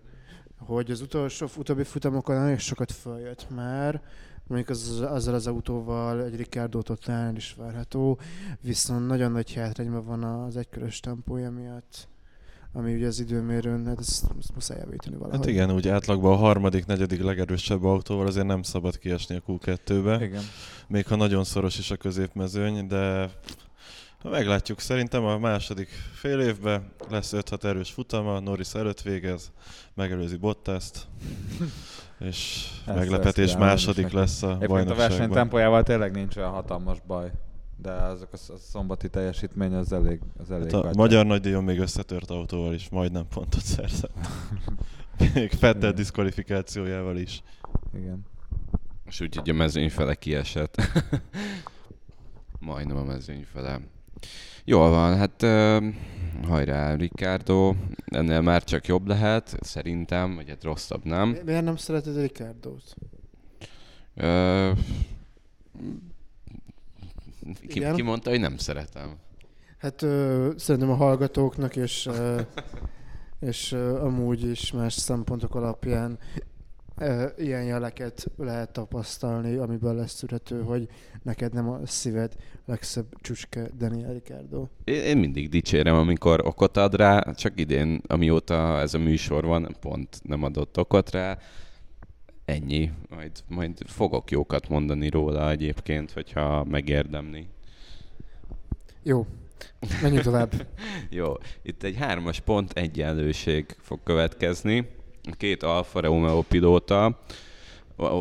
Hogy 0.57 0.91
az 0.91 1.01
utolsó, 1.01 1.47
utóbbi 1.57 1.83
futamokon 1.83 2.35
nagyon 2.35 2.57
sokat 2.57 2.91
följött 2.91 3.49
már, 3.49 4.01
mondjuk 4.47 4.69
az, 4.69 5.01
azzal 5.01 5.33
az 5.33 5.47
autóval 5.47 6.23
egy 6.23 6.35
Ricardo 6.35 6.81
talán 6.81 7.35
is 7.35 7.53
várható, 7.57 8.19
viszont 8.61 9.07
nagyon 9.07 9.31
nagy 9.31 9.53
hátrányban 9.53 10.05
van 10.05 10.23
az 10.23 10.57
egykörös 10.57 10.99
tempója 10.99 11.51
miatt, 11.51 12.07
ami 12.73 12.93
ugye 12.93 13.07
az 13.07 13.19
időmérőn, 13.19 13.85
hát 13.85 13.99
ezt, 13.99 14.25
ezt 14.39 14.53
muszáj 14.53 14.77
javítani 14.79 15.15
valahogy. 15.15 15.37
Hát 15.39 15.47
igen, 15.47 15.71
úgy 15.71 15.87
átlagban 15.87 16.31
a 16.31 16.35
harmadik, 16.35 16.85
negyedik 16.85 17.21
legerősebb 17.23 17.83
autóval 17.83 18.27
azért 18.27 18.45
nem 18.45 18.61
szabad 18.61 18.97
kiesni 18.99 19.35
a 19.35 19.41
Q2-be. 19.47 20.23
Igen. 20.25 20.43
még 20.87 21.07
ha 21.07 21.15
nagyon 21.15 21.43
szoros 21.43 21.77
is 21.77 21.91
a 21.91 21.95
középmezőny, 21.95 22.87
de 22.87 23.29
meglátjuk. 24.23 24.79
Szerintem 24.79 25.23
a 25.23 25.37
második 25.37 25.87
fél 26.13 26.39
évben 26.39 26.91
lesz 27.09 27.33
5-6 27.35 27.63
erős 27.63 27.91
futama, 27.91 28.39
Norris 28.39 28.73
előtt 28.73 29.01
végez, 29.01 29.51
megelőzi 29.93 30.37
Bottaszt, 30.37 31.07
és 32.19 32.67
Ezt- 32.85 32.97
meglepetés 32.97 33.43
ezt 33.43 33.53
kívánom 33.53 33.67
második 33.73 34.11
lesz 34.11 34.43
a 34.43 34.47
Egyébként 34.47 34.69
a 34.71 34.75
verseny 34.75 34.95
bajnokságban. 34.97 35.37
tempójával 35.37 35.83
tényleg 35.83 36.11
nincs 36.11 36.35
olyan 36.35 36.51
hatalmas 36.51 36.97
baj. 37.07 37.31
De 37.81 37.91
azok 37.91 38.29
a 38.33 38.51
a 38.53 38.57
szombati 38.57 39.09
teljesítmény 39.09 39.73
az 39.73 39.91
elég, 39.93 40.19
az 40.37 40.51
elég 40.51 40.63
Hát 40.63 40.73
a 40.73 40.81
gatyá. 40.81 40.91
magyar 40.95 41.25
nagydíjon 41.25 41.63
még 41.63 41.79
összetört 41.79 42.29
autóval 42.29 42.73
is 42.73 42.89
majdnem 42.89 43.27
pontot 43.27 43.61
szerzett. 43.63 44.17
még 45.33 45.51
Fettel 45.51 45.91
diszkvalifikációjával 45.93 47.17
is. 47.17 47.43
Igen. 47.95 48.25
És 49.05 49.21
úgy, 49.21 49.35
hogy 49.35 49.49
a 49.49 49.53
mezőny 49.53 49.89
fele 49.89 50.15
kiesett. 50.15 50.81
Majdnem 52.59 52.97
a 52.97 53.03
mezőny 53.03 53.45
fele. 53.53 53.79
Jól 54.65 54.89
van, 54.89 55.17
hát 55.17 55.41
uh, 55.43 55.93
hajrá, 56.47 56.93
Ricardo. 56.95 57.73
Ennél 58.05 58.41
már 58.41 58.63
csak 58.63 58.87
jobb 58.87 59.07
lehet, 59.07 59.57
szerintem, 59.61 60.35
vagy 60.35 60.49
hát 60.49 60.63
rosszabb 60.63 61.05
nem. 61.05 61.29
Mi- 61.29 61.39
Miért 61.45 61.63
nem 61.63 61.75
szereted 61.75 62.17
a 62.17 62.21
Ricardót? 62.21 62.95
Uh, 64.15 64.77
ki, 67.67 67.75
Igen? 67.75 67.95
ki 67.95 68.01
mondta, 68.01 68.29
hogy 68.29 68.39
nem 68.39 68.57
szeretem? 68.57 69.17
Hát 69.77 70.01
ö, 70.01 70.49
szerintem 70.57 70.89
a 70.89 70.95
hallgatóknak 70.95 71.75
és, 71.75 72.05
ö, 72.05 72.41
és 73.39 73.71
ö, 73.71 74.01
amúgy 74.01 74.49
is 74.49 74.71
más 74.71 74.93
szempontok 74.93 75.55
alapján 75.55 76.19
ö, 76.97 77.25
ilyen 77.37 77.63
jeleket 77.63 78.31
lehet 78.37 78.71
tapasztalni, 78.71 79.55
amiből 79.55 79.95
lesz 79.95 80.13
szűrhető, 80.13 80.61
hogy 80.61 80.87
neked 81.23 81.53
nem 81.53 81.69
a 81.69 81.79
szíved 81.85 82.35
legszebb 82.65 83.05
csücske 83.21 83.69
Daniel 83.77 84.13
Ricardo. 84.13 84.67
Én, 84.83 85.03
én 85.03 85.17
mindig 85.17 85.49
dicsérem, 85.49 85.95
amikor 85.95 86.45
okot 86.45 86.77
ad 86.77 86.95
rá, 86.95 87.33
csak 87.33 87.59
idén, 87.59 88.01
amióta 88.07 88.79
ez 88.79 88.93
a 88.93 88.99
műsor 88.99 89.45
van, 89.45 89.75
pont 89.79 90.19
nem 90.23 90.43
adott 90.43 90.77
okot 90.77 91.11
rá. 91.11 91.37
Ennyi. 92.49 92.91
Majd, 93.09 93.31
majd 93.47 93.77
fogok 93.85 94.31
jókat 94.31 94.69
mondani 94.69 95.09
róla 95.09 95.49
egyébként, 95.49 96.11
hogyha 96.11 96.63
megérdemli. 96.63 97.47
Jó, 99.03 99.25
menjünk 100.01 100.23
tovább. 100.23 100.53
Jó, 101.09 101.33
itt 101.61 101.83
egy 101.83 101.95
hármas 101.95 102.39
pont 102.39 102.71
egyenlőség 102.71 103.75
fog 103.81 103.99
következni. 104.03 104.89
A 105.23 105.35
két 105.37 105.63
Alfa 105.63 105.99
Romeo 105.99 106.41
pilóta, 106.41 107.19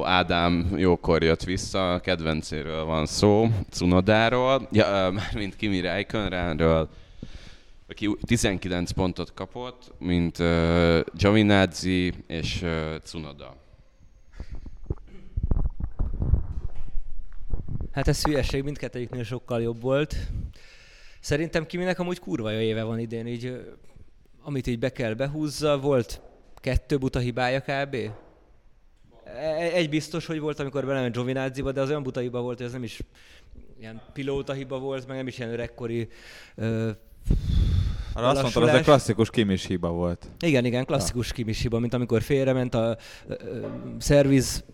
Ádám 0.02 0.74
jókor 0.76 1.22
jött 1.22 1.44
vissza, 1.44 1.92
a 1.92 2.00
kedvencéről 2.00 2.84
van 2.84 3.06
szó, 3.06 3.46
Cunodáról, 3.70 4.68
ja, 4.72 5.10
mármint 5.14 5.56
Kimi 5.56 5.80
Räikkönenről, 5.80 6.88
aki 7.88 8.16
19 8.26 8.90
pontot 8.90 9.34
kapott, 9.34 9.92
mint 9.98 10.38
uh, 10.38 11.00
Giovinazzi 11.14 12.12
és 12.26 12.62
uh, 12.62 12.94
Cunoda. 13.04 13.66
Hát 17.98 18.08
ez 18.08 18.22
hülyeség, 18.22 18.62
mindkettőjüknél 18.62 19.22
sokkal 19.22 19.62
jobb 19.62 19.80
volt. 19.80 20.16
Szerintem 21.20 21.66
Kiminek 21.66 21.98
amúgy 21.98 22.18
kurva 22.18 22.50
jó 22.50 22.58
éve 22.58 22.82
van 22.82 22.98
idén, 22.98 23.26
így 23.26 23.60
amit 24.42 24.66
így 24.66 24.78
be 24.78 24.92
kell 24.92 25.14
behúzza, 25.14 25.78
volt 25.78 26.20
kettő 26.54 26.98
buta 26.98 27.18
hibája 27.18 27.60
kb. 27.60 27.94
E- 29.24 29.72
Egy 29.72 29.88
biztos, 29.88 30.26
hogy 30.26 30.40
volt, 30.40 30.60
amikor 30.60 30.86
belement 30.86 31.14
Giovinazziba, 31.14 31.72
de 31.72 31.80
az 31.80 31.88
olyan 31.88 32.02
buta 32.02 32.20
hiba 32.20 32.40
volt, 32.40 32.56
hogy 32.56 32.66
ez 32.66 32.72
nem 32.72 32.82
is 32.82 33.00
ilyen 33.80 34.02
pilóta 34.12 34.52
hiba 34.52 34.78
volt, 34.78 35.06
meg 35.06 35.16
nem 35.16 35.26
is 35.26 35.38
ilyen 35.38 35.50
öregkori 35.52 36.08
ö, 36.54 36.90
Arra 38.12 38.28
azt 38.28 38.42
mondtad, 38.42 38.68
ez 38.68 38.74
egy 38.74 38.82
klasszikus 38.84 39.30
kimis 39.30 39.66
hiba 39.66 39.90
volt. 39.90 40.26
igen, 40.40 40.64
igen, 40.64 40.84
klasszikus 40.84 41.32
kimis 41.32 41.60
hiba, 41.60 41.78
mint 41.78 41.94
amikor 41.94 42.22
félrement 42.22 42.74
a 42.74 42.96
ö, 43.28 43.34
ö, 43.38 43.66
szerviz 43.98 44.64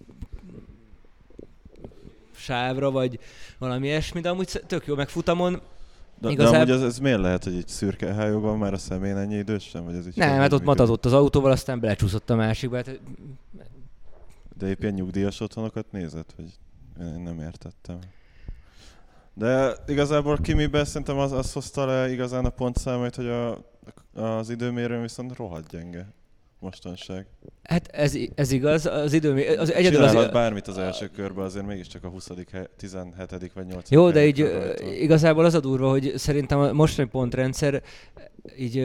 sávra, 2.45 2.91
vagy 2.91 3.19
valami 3.59 3.87
ilyesmi, 3.87 4.21
de 4.21 4.29
amúgy 4.29 4.63
tök 4.67 4.87
jó, 4.87 4.95
meg 4.95 5.09
futamon 5.09 5.61
De, 6.21 6.31
Igazából- 6.31 6.65
de 6.65 6.73
amúgy 6.73 6.83
ez, 6.83 6.89
ez 6.91 6.99
miért 6.99 7.21
lehet, 7.21 7.45
hogy 7.45 7.55
egy 7.57 7.69
szürke 7.69 8.15
hályog 8.15 8.43
van 8.43 8.59
már 8.59 8.73
a 8.73 8.79
szemén 8.79 9.17
ennyi 9.17 9.37
idős 9.37 9.63
sem? 9.63 9.85
Vagy 9.85 9.95
ez 9.95 10.07
így 10.07 10.17
nem, 10.17 10.39
hát 10.39 10.53
ott 10.53 10.65
matatott 10.65 11.05
az 11.05 11.13
autóval, 11.13 11.51
aztán 11.51 11.81
belecsúszott 11.81 12.31
a 12.31 12.35
másikba. 12.35 12.77
Hát, 12.77 13.01
De 14.59 14.67
épp 14.69 14.81
ilyen 14.83 14.95
nyugdíjas 14.95 15.41
otthonokat 15.41 15.87
nézett, 15.91 16.33
vagy 16.37 16.47
én 17.01 17.21
nem 17.21 17.41
értettem. 17.41 17.99
De 19.35 19.75
igazából 19.87 20.39
Kimiben 20.39 20.85
szerintem 20.85 21.19
az, 21.19 21.33
az 21.33 21.53
hozta 21.53 21.87
le 21.87 22.11
igazán 22.13 22.45
a 22.45 22.49
pontszámait, 22.51 23.15
hogy 23.15 23.27
a, 23.27 23.59
az 24.21 24.51
időmérőn 24.51 25.01
viszont 25.03 25.37
rohadt 25.37 25.69
gyenge 25.69 26.07
mostanság. 26.65 27.27
hát 27.63 27.89
ez, 27.93 28.15
ez 28.35 28.53
igaz, 28.53 28.87
az 28.87 29.13
idő, 29.13 29.57
az 29.57 29.73
egyedül 29.73 29.99
Csinálhat 29.99 30.25
az, 30.25 30.33
bármit 30.33 30.69
az 30.69 30.79
első 30.79 31.09
körben, 31.09 31.45
azért 31.45 31.67
mégiscsak 31.67 32.05
a 32.05 32.09
20 32.09 32.29
hely, 32.51 32.69
17 32.77 33.53
vagy 33.55 33.67
8 33.67 33.91
Jó, 33.91 34.11
de 34.11 34.27
így 34.27 34.51
igazából 35.01 35.45
az 35.45 35.55
a 35.55 35.61
durva, 35.61 35.91
hogy 35.91 36.13
szerintem 36.17 36.59
a 36.59 36.73
mostani 36.73 37.09
pontrendszer 37.09 37.83
így 38.59 38.79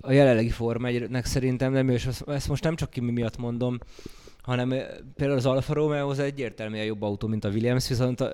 a 0.00 0.12
jelenlegi 0.12 0.50
Forma 0.50 0.88
1-nek 0.90 1.24
szerintem 1.24 1.72
nem, 1.72 1.88
és 1.88 2.08
ezt 2.26 2.48
most 2.48 2.64
nem 2.64 2.76
csak 2.76 2.90
Kimi 2.90 3.10
miatt 3.10 3.36
mondom, 3.36 3.78
hanem 4.46 4.68
például 5.16 5.38
az 5.38 5.46
Alfa 5.46 5.74
Romeo 5.74 6.10
az 6.10 6.18
egyértelműen 6.18 6.84
jobb 6.84 7.02
autó, 7.02 7.26
mint 7.26 7.44
a 7.44 7.48
Williams, 7.48 7.88
viszont 7.88 8.20
a, 8.20 8.32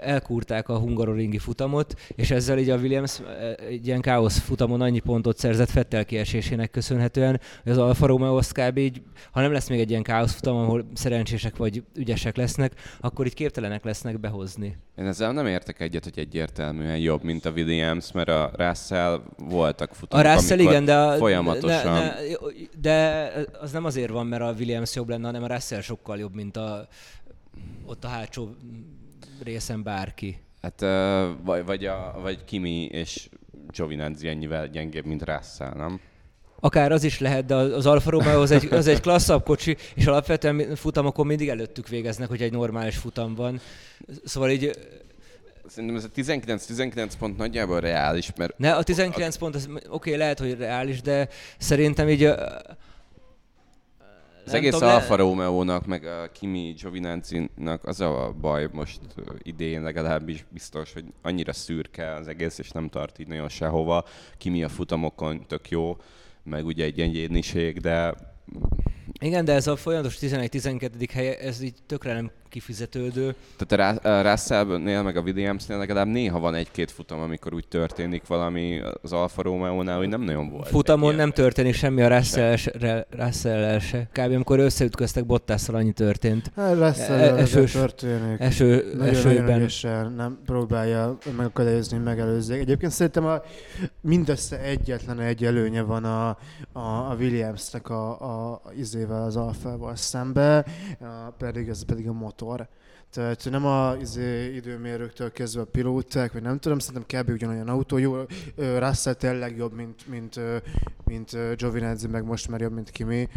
elkúrták 0.00 0.68
a 0.68 0.78
hungaroringi 0.78 1.38
futamot, 1.38 1.94
és 2.14 2.30
ezzel 2.30 2.58
így 2.58 2.70
a 2.70 2.76
Williams 2.76 3.20
egy 3.68 3.86
ilyen 3.86 4.00
káosz 4.00 4.38
futamon 4.38 4.80
annyi 4.80 5.00
pontot 5.00 5.38
szerzett 5.38 5.70
Fettel 5.70 6.04
kiesésének 6.04 6.70
köszönhetően, 6.70 7.40
hogy 7.62 7.72
az 7.72 7.78
Alfa 7.78 8.06
Romeo 8.06 8.36
azt 8.36 8.52
kb. 8.52 8.78
így, 8.78 9.02
ha 9.30 9.40
nem 9.40 9.52
lesz 9.52 9.68
még 9.68 9.80
egy 9.80 9.90
ilyen 9.90 10.02
káosz 10.02 10.32
futam, 10.32 10.56
ahol 10.56 10.84
szerencsések 10.94 11.56
vagy 11.56 11.82
ügyesek 11.94 12.36
lesznek, 12.36 12.72
akkor 13.00 13.26
így 13.26 13.34
képtelenek 13.34 13.84
lesznek 13.84 14.20
behozni. 14.20 14.76
Én 14.98 15.06
ezzel 15.06 15.32
nem 15.32 15.46
értek 15.46 15.80
egyet, 15.80 16.04
hogy 16.04 16.18
egyértelműen 16.18 16.98
jobb, 16.98 17.22
mint 17.22 17.44
a 17.44 17.50
Williams, 17.50 18.12
mert 18.12 18.28
a 18.28 18.50
Russell 18.56 19.20
voltak 19.48 19.90
A 19.90 19.94
futamok, 19.94 20.26
Russell 20.26 20.58
amikor 20.58 20.72
igen, 20.72 20.84
de, 20.84 20.96
a, 20.96 21.16
folyamatosan... 21.16 21.92
ne, 21.92 22.00
ne, 22.00 22.12
de 22.80 23.30
az 23.60 23.72
nem 23.72 23.84
azért 23.84 24.10
van, 24.10 24.26
mert 24.26 24.42
a 24.42 24.54
Williams 24.58 24.94
jobb 24.94 25.08
lenne, 25.08 25.26
hanem 25.26 25.42
a 25.42 25.46
Russell 25.48 25.80
sokkal 25.80 26.18
jobb, 26.18 26.34
mint 26.34 26.56
a, 26.56 26.88
ott 27.86 28.04
a 28.04 28.08
hátsó 28.08 28.48
részen 29.42 29.82
bárki. 29.82 30.38
Hát, 30.62 30.80
vagy, 31.42 31.64
vagy, 31.64 31.86
a, 31.86 32.18
vagy 32.22 32.44
Kimi 32.44 32.84
és 32.84 33.28
Giovinazzi 33.70 34.28
ennyivel 34.28 34.68
gyengébb, 34.68 35.04
mint 35.04 35.24
Russell, 35.24 35.72
nem? 35.74 36.00
Akár 36.60 36.92
az 36.92 37.04
is 37.04 37.18
lehet, 37.18 37.44
de 37.44 37.54
az 37.54 37.86
Alfa 37.86 38.10
Romeo 38.10 38.40
az 38.40 38.50
egy, 38.50 38.72
az 38.72 38.86
egy 38.86 39.00
klasszabb 39.00 39.44
kocsi, 39.44 39.76
és 39.94 40.06
alapvetően 40.06 40.76
futamokon 40.76 41.26
mindig 41.26 41.48
előttük 41.48 41.88
végeznek, 41.88 42.28
hogy 42.28 42.42
egy 42.42 42.52
normális 42.52 42.96
futam 42.96 43.34
van. 43.34 43.60
Szóval 44.24 44.50
így, 44.50 44.70
Szerintem 45.66 45.96
ez 45.96 46.04
a 46.04 46.08
19-19 46.16 47.12
pont 47.18 47.36
nagyjából 47.36 47.80
reális, 47.80 48.32
mert 48.36 48.58
ne, 48.58 48.74
a 48.74 48.82
19 48.82 49.36
pont, 49.36 49.54
az- 49.54 49.68
oké, 49.70 49.86
okay, 49.88 50.16
lehet, 50.16 50.38
hogy 50.38 50.58
reális, 50.58 51.00
de 51.00 51.28
szerintem 51.58 52.08
így... 52.08 52.32
az 54.48 54.54
nem 54.54 54.60
egész 54.62 54.72
tudom, 54.72 54.88
le- 54.88 54.94
Alfa 54.94 55.16
Romeo-nak, 55.16 55.86
meg 55.86 56.04
a 56.04 56.30
Kimi 56.32 56.74
Giovinazzi-nak 56.80 57.84
az 57.84 58.00
a 58.00 58.34
baj 58.40 58.68
most 58.72 59.00
idén 59.42 59.82
legalábbis 59.82 60.44
biztos, 60.50 60.92
hogy 60.92 61.04
annyira 61.22 61.52
szürke 61.52 62.14
az 62.14 62.28
egész, 62.28 62.58
és 62.58 62.70
nem 62.70 62.88
tart 62.88 63.18
így 63.18 63.26
nagyon 63.26 63.48
sehova. 63.48 64.04
Kimi 64.38 64.62
a 64.62 64.68
futamokon 64.68 65.46
tök 65.46 65.70
jó, 65.70 65.96
meg 66.42 66.66
ugye 66.66 66.84
egy 66.84 67.00
egyéniség, 67.00 67.80
de 67.80 68.14
Igen, 69.20 69.44
de 69.44 69.52
ez 69.52 69.66
a 69.66 69.76
folyamatos 69.76 70.18
11-12. 70.20 71.08
hely, 71.12 71.38
ez 71.40 71.62
így 71.62 71.74
tökre 71.86 72.12
nem 72.14 72.30
kifizetődő. 72.48 73.34
Tehát 73.66 74.04
a 74.04 74.30
Russellnél, 74.30 75.02
meg 75.02 75.16
a 75.16 75.20
Williamsnél 75.20 75.78
legalább 75.78 76.06
néha 76.06 76.38
van 76.38 76.54
egy-két 76.54 76.90
futam, 76.90 77.20
amikor 77.20 77.54
úgy 77.54 77.68
történik 77.68 78.26
valami 78.26 78.80
az 79.02 79.12
Alfa 79.12 79.42
Romeo-nál, 79.42 79.96
hogy 79.98 80.08
nem 80.08 80.20
nagyon 80.22 80.50
volt. 80.50 80.68
Futamon 80.68 81.14
nem 81.14 81.30
történik 81.30 81.74
semmi 81.74 82.02
a 82.02 82.08
Russell-el 82.16 83.06
Russell 83.10 83.78
se. 83.78 84.08
Kb. 84.12 84.32
amikor 84.32 84.58
összeütköztek 84.58 85.26
Bottásszal 85.26 85.74
annyi 85.74 85.92
történt. 85.92 86.50
Hát 86.56 86.76
lesz 86.78 87.08
E- 87.08 87.12
e- 87.12 87.34
esős- 87.36 87.72
történik. 87.72 88.40
Eső, 88.40 88.74
Nagyon-nagyon 88.76 89.14
esőben. 89.14 89.58
ügyesen 89.58 90.12
nem 90.12 90.38
próbálja 90.46 91.18
megakadályozni, 91.36 91.98
megelőzzék. 91.98 92.60
Egyébként 92.60 92.92
szerintem 92.92 93.24
a, 93.26 93.42
mindössze 94.00 94.60
egyetlen 94.60 95.20
egy 95.20 95.44
előnye 95.44 95.82
van 95.82 96.04
a, 96.04 96.28
a, 96.72 96.80
a 97.10 97.16
Williamsnek 97.18 97.88
a, 97.90 98.20
a, 98.20 98.52
a 98.52 98.70
izével, 99.08 99.24
az 99.24 99.36
Alfával 99.36 99.96
szembe, 99.96 100.66
pedig 101.38 101.68
ez 101.68 101.84
pedig 101.84 102.08
a 102.08 102.12
motor. 102.12 102.68
Tehát 103.10 103.48
nem 103.50 103.66
a 103.66 103.96
izé, 104.00 104.54
időmérőktől 104.54 105.32
kezdve 105.32 105.60
a 105.60 105.64
pilóták, 105.64 106.32
vagy 106.32 106.42
nem 106.42 106.58
tudom, 106.58 106.78
szerintem 106.78 107.22
kb. 107.22 107.30
ugyanolyan 107.30 107.68
autó. 107.68 107.98
Jó, 107.98 108.14
Russell 108.56 109.14
tényleg 109.14 109.56
jobb, 109.56 109.74
mint, 109.74 110.08
mint, 110.08 110.40
mint 111.04 111.56
Giovinazzi, 111.56 112.06
meg 112.06 112.24
most 112.24 112.48
már 112.48 112.60
jobb, 112.60 112.72
mint 112.72 112.90
Kimi. 112.90 113.28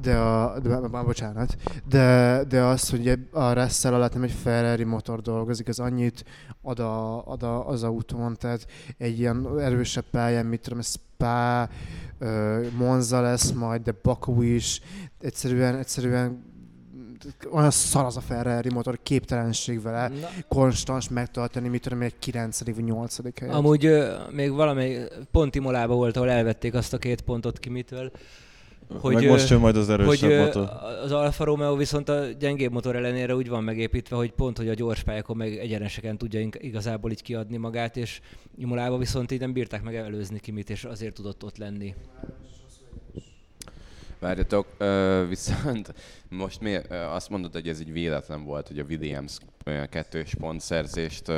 De 0.00 0.16
a, 0.18 0.58
de, 0.60 0.88
már 0.88 1.04
bocsánat. 1.04 1.56
De, 1.88 2.40
de 2.48 2.62
az, 2.62 2.90
hogy 2.90 3.18
a 3.30 3.52
Russell 3.52 3.94
alatt 3.94 4.14
nem 4.14 4.22
egy 4.22 4.32
Ferrari 4.42 4.84
motor 4.84 5.20
dolgozik, 5.20 5.68
az 5.68 5.80
annyit 5.80 6.24
ad, 6.62 6.78
a, 6.78 7.26
ad 7.26 7.42
a, 7.42 7.68
az 7.68 7.82
autón, 7.82 8.36
tehát 8.36 8.66
egy 8.98 9.18
ilyen 9.18 9.60
erősebb 9.60 10.04
pályán, 10.10 10.46
mit 10.46 10.60
tudom, 10.60 10.80
Spa, 10.82 11.68
Monza 12.76 13.20
lesz 13.20 13.52
majd, 13.52 13.82
de 13.82 13.94
Baku 14.02 14.42
is, 14.42 14.80
egyszerűen, 15.20 15.76
egyszerűen 15.76 16.52
olyan 17.50 17.70
szar 17.70 18.04
az 18.04 18.16
a 18.16 18.20
Ferrari 18.20 18.72
motor, 18.72 18.98
képtelenség 19.02 19.82
vele, 19.82 20.08
Na, 20.08 20.28
konstans 20.48 21.08
megtartani, 21.08 21.68
mit 21.68 21.82
tudom, 21.82 22.02
egy 22.02 22.18
9. 22.18 22.64
vagy 22.64 22.84
8. 22.84 23.16
helyet. 23.40 23.54
amúgy 23.54 23.86
ö, 23.86 24.14
még 24.30 24.52
valamely 24.52 25.08
pont 25.30 25.54
Imolában 25.54 25.96
volt, 25.96 26.16
ahol 26.16 26.30
elvették 26.30 26.74
azt 26.74 26.92
a 26.92 26.98
két 26.98 27.20
pontot 27.20 27.58
Kimitől, 27.58 28.00
Hogy, 28.02 28.20
hogy, 29.00 29.14
Meg 29.14 29.28
most 29.28 29.48
jön 29.48 29.60
majd 29.60 29.76
az 29.76 29.86
hogy 29.86 30.00
erősebb 30.00 30.30
ö, 30.30 30.44
motor. 30.44 30.70
az 31.04 31.12
Alfa 31.12 31.44
Romeo 31.44 31.76
viszont 31.76 32.08
a 32.08 32.24
gyengébb 32.38 32.72
motor 32.72 32.96
ellenére 32.96 33.34
úgy 33.34 33.48
van 33.48 33.64
megépítve, 33.64 34.16
hogy 34.16 34.32
pont, 34.32 34.56
hogy 34.56 34.68
a 34.68 34.74
gyors 34.74 35.02
pályákon 35.02 35.36
meg 35.36 35.58
egyeneseken 35.58 36.18
tudja 36.18 36.48
igazából 36.58 37.10
így 37.10 37.22
kiadni 37.22 37.56
magát, 37.56 37.96
és 37.96 38.20
Imolában 38.58 38.98
viszont 38.98 39.30
így 39.30 39.40
nem 39.40 39.52
bírták 39.52 39.82
meg 39.82 39.94
előzni 39.94 40.40
Kimit, 40.40 40.70
és 40.70 40.84
azért 40.84 41.14
tudott 41.14 41.44
ott 41.44 41.58
lenni. 41.58 41.94
Várjatok, 44.24 44.66
viszont 45.34 45.94
most 46.28 46.60
mi, 46.60 46.74
azt 46.90 47.28
mondod, 47.28 47.52
hogy 47.52 47.68
ez 47.68 47.78
egy 47.78 47.92
véletlen 47.92 48.44
volt, 48.44 48.68
hogy 48.68 48.78
a 48.78 48.84
Williams 48.88 49.38
kettős 49.90 50.34
pontszerzést 50.40 51.32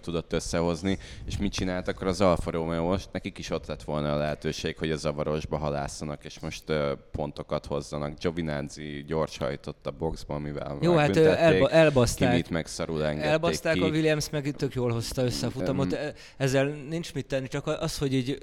tudott 0.00 0.32
összehozni, 0.32 0.98
és 1.24 1.38
mit 1.38 1.52
csinált 1.52 1.88
akkor 1.88 2.06
az 2.06 2.20
Alfa 2.20 2.50
Romeo 2.50 2.84
most? 2.84 3.08
Nekik 3.12 3.38
is 3.38 3.50
ott 3.50 3.66
lett 3.66 3.82
volna 3.82 4.12
a 4.12 4.16
lehetőség, 4.16 4.78
hogy 4.78 4.90
a 4.90 4.96
zavarosba 4.96 5.56
halászanak, 5.56 6.24
és 6.24 6.40
most 6.40 6.64
pontokat 7.12 7.66
hozzanak. 7.66 8.18
Giovinazzi 8.18 9.04
gyors 9.06 9.38
hajtott 9.38 9.86
a 9.86 9.90
boxba, 9.90 10.38
mivel 10.38 10.78
Jó, 10.80 10.96
hát 10.96 11.16
elba, 11.16 11.70
elbaszták. 11.70 12.28
Kimit 12.28 12.50
meg 12.50 12.66
szarul 12.66 13.04
Elbaszták 13.04 13.74
ki. 13.74 13.80
a 13.80 13.88
Williams, 13.88 14.30
meg 14.30 14.54
tök 14.56 14.74
jól 14.74 14.92
hozta 14.92 15.22
össze 15.22 15.46
a 15.46 15.50
futamot. 15.50 15.98
Ezzel 16.36 16.66
nincs 16.66 17.14
mit 17.14 17.26
tenni, 17.26 17.48
csak 17.48 17.66
az, 17.66 17.98
hogy 17.98 18.14
így 18.14 18.38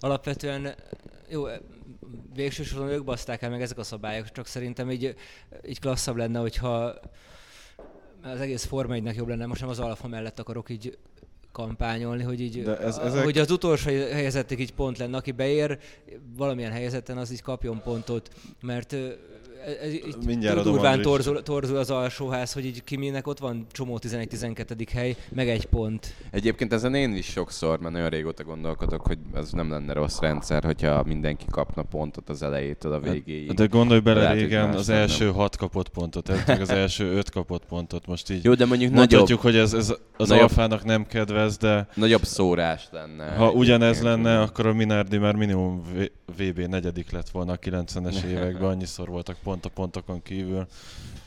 alapvetően 0.00 0.74
jó, 1.28 1.46
végső 2.34 2.62
soron 2.62 2.88
ők 2.88 3.04
baszták 3.04 3.42
el 3.42 3.50
meg 3.50 3.62
ezek 3.62 3.78
a 3.78 3.82
szabályok, 3.82 4.30
csak 4.32 4.46
szerintem 4.46 4.90
így, 4.90 5.14
így 5.66 5.80
klasszabb 5.80 6.16
lenne, 6.16 6.38
hogyha 6.38 6.94
az 8.22 8.40
egész 8.40 8.64
Forma 8.64 8.94
1 8.94 9.14
jobb 9.16 9.28
lenne, 9.28 9.46
most 9.46 9.60
nem 9.60 9.70
az 9.70 9.78
Alfa 9.78 10.08
mellett 10.08 10.38
akarok 10.38 10.70
így 10.70 10.98
kampányolni, 11.52 12.22
hogy 12.22 12.40
így, 12.40 12.62
De 12.62 12.78
ez- 12.78 12.98
ezek- 12.98 13.24
hogy 13.24 13.38
az 13.38 13.50
utolsó 13.50 13.90
helyezettek 13.90 14.60
így 14.60 14.74
pont 14.74 14.98
lenne, 14.98 15.16
aki 15.16 15.32
beér 15.32 15.78
valamilyen 16.36 16.72
helyzeten, 16.72 17.18
az 17.18 17.30
így 17.32 17.42
kapjon 17.42 17.82
pontot, 17.82 18.28
mert 18.62 18.96
ez, 19.66 19.74
ez 19.82 19.92
így 19.92 20.16
Mindjárt 20.26 20.62
durván 20.62 21.02
torzul, 21.02 21.42
torzul 21.42 21.76
az 21.76 21.90
alsóház, 21.90 22.52
hogy 22.52 22.64
így 22.64 22.84
Kiminek 22.84 23.26
ott 23.26 23.38
van 23.38 23.66
csomó 23.72 23.98
11-12. 24.02 24.86
hely, 24.92 25.16
meg 25.34 25.48
egy 25.48 25.66
pont. 25.66 26.14
Egyébként 26.30 26.72
ezen 26.72 26.94
én 26.94 27.14
is 27.14 27.26
sokszor, 27.26 27.78
mert 27.78 27.94
nagyon 27.94 28.08
régóta 28.08 28.44
gondolkodok, 28.44 29.06
hogy 29.06 29.18
ez 29.34 29.50
nem 29.50 29.70
lenne 29.70 29.92
rossz 29.92 30.18
rendszer, 30.18 30.64
hogyha 30.64 31.02
mindenki 31.02 31.44
kapna 31.50 31.82
pontot 31.82 32.28
az 32.28 32.42
elejétől 32.42 32.92
a 32.92 33.00
végéig. 33.00 33.52
De 33.52 33.66
gondolj 33.66 34.00
bele 34.00 34.20
Lehet, 34.20 34.38
régen, 34.38 34.74
az 34.74 34.88
első 34.88 35.30
hat 35.30 35.56
kapott 35.56 35.88
pontot, 35.88 36.28
ez 36.28 36.42
meg 36.46 36.60
az 36.60 36.70
első 36.70 37.04
öt 37.12 37.30
kapott 37.30 37.64
pontot. 37.64 38.06
Most 38.06 38.30
így 38.30 38.44
Jó, 38.44 38.54
de 38.54 38.66
mondjuk 38.66 38.90
nagyobb, 38.90 39.08
mondhatjuk, 39.10 39.40
hogy 39.40 39.56
ez, 39.56 39.72
ez 39.72 39.94
az 40.16 40.28
nagyobb- 40.28 40.48
alfának 40.48 40.84
nem 40.84 41.06
kedvez, 41.06 41.56
de 41.56 41.88
nagyobb 41.94 42.24
szórás 42.24 42.88
lenne. 42.90 43.30
ha 43.30 43.50
ugyanez 43.50 44.02
lenne, 44.02 44.40
akkor 44.40 44.66
a 44.66 44.72
Minardi 44.72 45.18
már 45.18 45.34
minimum 45.34 45.82
VB 46.36 46.58
negyedik 46.58 47.10
lett 47.10 47.28
volna 47.30 47.52
a 47.52 47.58
90-es 47.58 48.22
években, 48.22 48.70
annyiszor 48.70 49.08
voltak 49.08 49.36
pont 49.42 49.49
a 49.64 49.68
pontokon 49.68 50.22
kívül. 50.22 50.66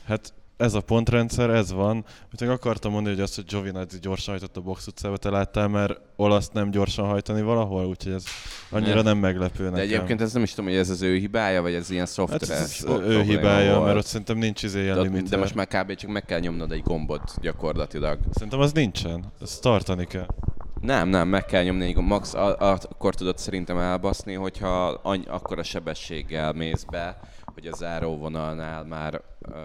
Hát 0.06 0.32
ez 0.56 0.74
a 0.74 0.80
pontrendszer, 0.80 1.50
ez 1.50 1.72
van. 1.72 2.04
Úgyhogy 2.32 2.48
akartam 2.48 2.92
mondani, 2.92 3.14
hogy 3.14 3.24
azt, 3.24 3.34
hogy 3.34 3.44
Giovinazzi 3.44 3.98
gyorsan 4.00 4.34
hajtott 4.34 4.56
a 4.56 4.60
box 4.60 4.86
utcába, 4.86 5.16
te 5.16 5.30
láttál 5.30 5.68
már 5.68 5.98
olaszt 6.16 6.52
nem 6.52 6.70
gyorsan 6.70 7.06
hajtani 7.06 7.42
valahol, 7.42 7.86
úgyhogy 7.86 8.12
ez 8.12 8.24
annyira 8.70 8.94
Nem. 8.94 9.04
nem 9.04 9.18
meglepő 9.18 9.64
De 9.64 9.70
nekem. 9.70 9.84
egyébként 9.86 10.20
ez 10.20 10.32
nem 10.32 10.42
is 10.42 10.50
tudom, 10.50 10.70
hogy 10.70 10.78
ez 10.78 10.90
az 10.90 11.02
ő 11.02 11.16
hibája, 11.16 11.62
vagy 11.62 11.74
ez 11.74 11.90
ilyen 11.90 12.04
hát 12.04 12.12
szoftveres 12.12 12.62
ez 12.62 12.84
pro- 12.84 13.02
ő 13.06 13.22
hibája, 13.22 13.72
volt. 13.74 13.84
mert 13.84 13.96
ott 13.96 14.06
szerintem 14.06 14.38
nincs 14.38 14.62
izé 14.62 14.82
ilyen 14.82 15.12
de, 15.12 15.20
de 15.20 15.36
most 15.36 15.54
már 15.54 15.66
kb. 15.68 15.94
csak 15.94 16.10
meg 16.10 16.24
kell 16.24 16.40
nyomnod 16.40 16.72
egy 16.72 16.82
gombot 16.82 17.34
gyakorlatilag. 17.40 18.18
Szerintem 18.32 18.60
az 18.60 18.72
nincsen. 18.72 19.24
Ezt 19.42 19.60
tartani 19.62 20.06
kell. 20.06 20.26
Nem, 20.84 21.08
nem, 21.08 21.28
meg 21.28 21.44
kell 21.44 21.62
nyomni 21.62 21.84
egy. 21.84 21.96
Max 21.96 22.34
a, 22.34 22.58
a, 22.58 22.78
akkor 22.82 23.14
tudod 23.14 23.38
szerintem 23.38 23.78
elbaszni, 23.78 24.34
hogyha 24.34 24.88
any, 24.88 25.22
akkora 25.28 25.62
sebességgel 25.62 26.52
mész 26.52 26.84
be, 26.84 27.18
hogy 27.44 27.66
a 27.66 27.76
záróvonalnál 27.76 28.84
már, 28.84 29.20
uh, 29.48 29.56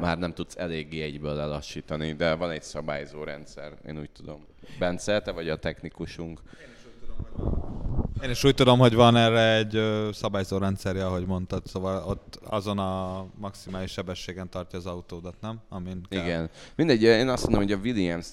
már 0.00 0.18
nem 0.18 0.32
tudsz 0.32 0.56
eléggé 0.56 1.02
egyből 1.02 1.34
lelassítani, 1.34 2.12
de 2.12 2.34
van 2.34 2.50
egy 2.50 2.62
szabályzó 2.62 3.24
rendszer, 3.24 3.72
én 3.86 3.98
úgy 3.98 4.10
tudom. 4.10 4.46
Bence, 4.78 5.20
te 5.20 5.32
vagy 5.32 5.48
a 5.48 5.56
technikusunk. 5.56 6.40
Én 6.60 6.68
is 6.76 6.86
úgy 6.86 7.00
tudom, 7.00 7.60
hogy 7.94 7.99
van 8.94 9.16
erre 9.16 9.54
egy 9.56 9.80
szabályzó 10.12 10.58
rendszerje, 10.58 11.06
ahogy 11.06 11.26
mondtad, 11.26 11.66
szóval 11.66 12.04
ott 12.06 12.38
azon 12.44 12.78
a 12.78 13.26
maximális 13.38 13.90
sebességen 13.92 14.48
tartja 14.50 14.78
az 14.78 14.86
autódat, 14.86 15.34
nem? 15.40 15.60
Amin 15.68 16.06
kell. 16.08 16.22
Igen. 16.24 16.50
Mindegy, 16.76 17.02
én 17.02 17.28
azt 17.28 17.42
mondom, 17.48 17.62
hogy 17.62 17.72
a 17.72 17.76
Williams 17.76 18.26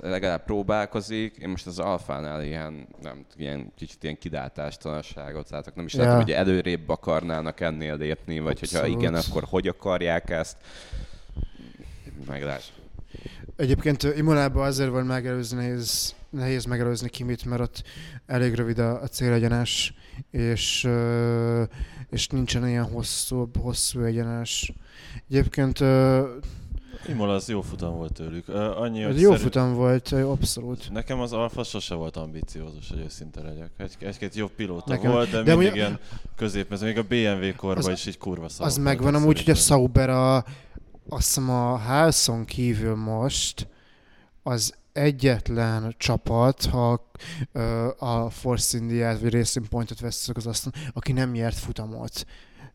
legalább 0.00 0.44
próbálkozik, 0.44 1.36
én 1.36 1.48
most 1.48 1.66
az 1.66 1.78
Alfánál 1.78 2.42
ilyen, 2.44 2.86
nem, 3.02 3.24
ilyen 3.36 3.72
kicsit 3.76 4.02
ilyen 4.02 4.18
kidátástalanságot 4.18 5.50
látok. 5.50 5.74
Nem 5.74 5.84
is 5.84 5.94
Ja. 5.94 6.02
látom, 6.02 6.20
hogy 6.20 6.32
előrébb 6.32 6.88
akarnának 6.88 7.60
ennél 7.60 7.96
lépni, 7.96 8.38
vagy 8.38 8.58
hogyha 8.58 8.78
Abszolút. 8.78 9.00
igen, 9.00 9.14
akkor 9.14 9.44
hogy 9.48 9.68
akarják 9.68 10.30
ezt. 10.30 10.56
Meglát. 12.26 12.72
Egyébként 13.56 14.02
Imolában 14.02 14.66
azért 14.66 14.90
volt 14.90 15.06
megelőzni, 15.06 15.56
nehéz, 15.56 16.14
nehéz 16.30 16.64
megelőzni 16.64 17.08
Kimit, 17.08 17.44
mert 17.44 17.62
ott 17.62 17.82
elég 18.26 18.54
rövid 18.54 18.78
a, 18.78 19.02
a 19.02 19.06
célegyenes, 19.06 19.94
és, 20.30 20.88
és 22.10 22.26
nincsen 22.26 22.68
ilyen 22.68 22.84
hosszú, 22.84 23.50
hosszú 23.60 24.00
egyenes. 24.00 24.72
Egyébként 25.30 25.78
Imola 27.08 27.34
az 27.34 27.48
jó 27.48 27.60
futam 27.60 27.94
volt 27.96 28.12
tőlük. 28.12 28.48
Annyi, 28.48 29.02
hogy 29.02 29.14
jó 29.20 29.20
szerint- 29.30 29.40
futam 29.40 29.74
volt, 29.74 30.12
abszolút. 30.12 30.90
Nekem 30.92 31.20
az 31.20 31.32
Alfa 31.32 31.62
sose 31.62 31.94
volt 31.94 32.16
ambiciózus, 32.16 32.88
hogy 32.88 32.98
őszinte 33.00 33.40
legyek. 33.42 33.70
Egy, 33.76 33.96
egy-két 33.98 34.34
jobb 34.34 34.50
pilóta 34.50 34.92
Nekem- 34.92 35.10
volt, 35.12 35.30
de, 35.30 35.42
de 35.42 35.54
mindig 35.56 35.74
ilyen 35.74 35.98
középmező. 36.36 36.86
Még 36.86 36.98
a 36.98 37.02
BMW 37.02 37.56
korban 37.56 37.84
Az- 37.84 37.98
is 37.98 38.06
így 38.06 38.18
kurva 38.18 38.48
szar. 38.48 38.66
Az 38.66 38.76
megvan 38.78 39.14
amúgy, 39.14 39.42
hogy 39.44 39.50
a. 39.50 39.54
Sauber 39.54 40.08
a, 40.10 40.44
azt 41.08 41.26
hiszem 41.26 41.50
a 41.50 41.76
Halson 41.76 42.44
kívül 42.44 42.94
most 42.94 43.68
az 44.42 44.74
egyetlen 44.92 45.94
csapat, 45.98 46.64
ha 46.64 47.10
ö, 47.52 47.88
a 47.98 48.30
Force 48.30 48.78
India-t 48.78 49.20
vagy 49.20 49.32
Racing 49.32 49.68
Point-ot 49.68 50.00
veszük 50.00 50.36
az 50.36 50.46
asztalon, 50.46 50.90
aki 50.92 51.12
nem 51.12 51.30
nyert 51.30 51.58
futamot. 51.58 52.26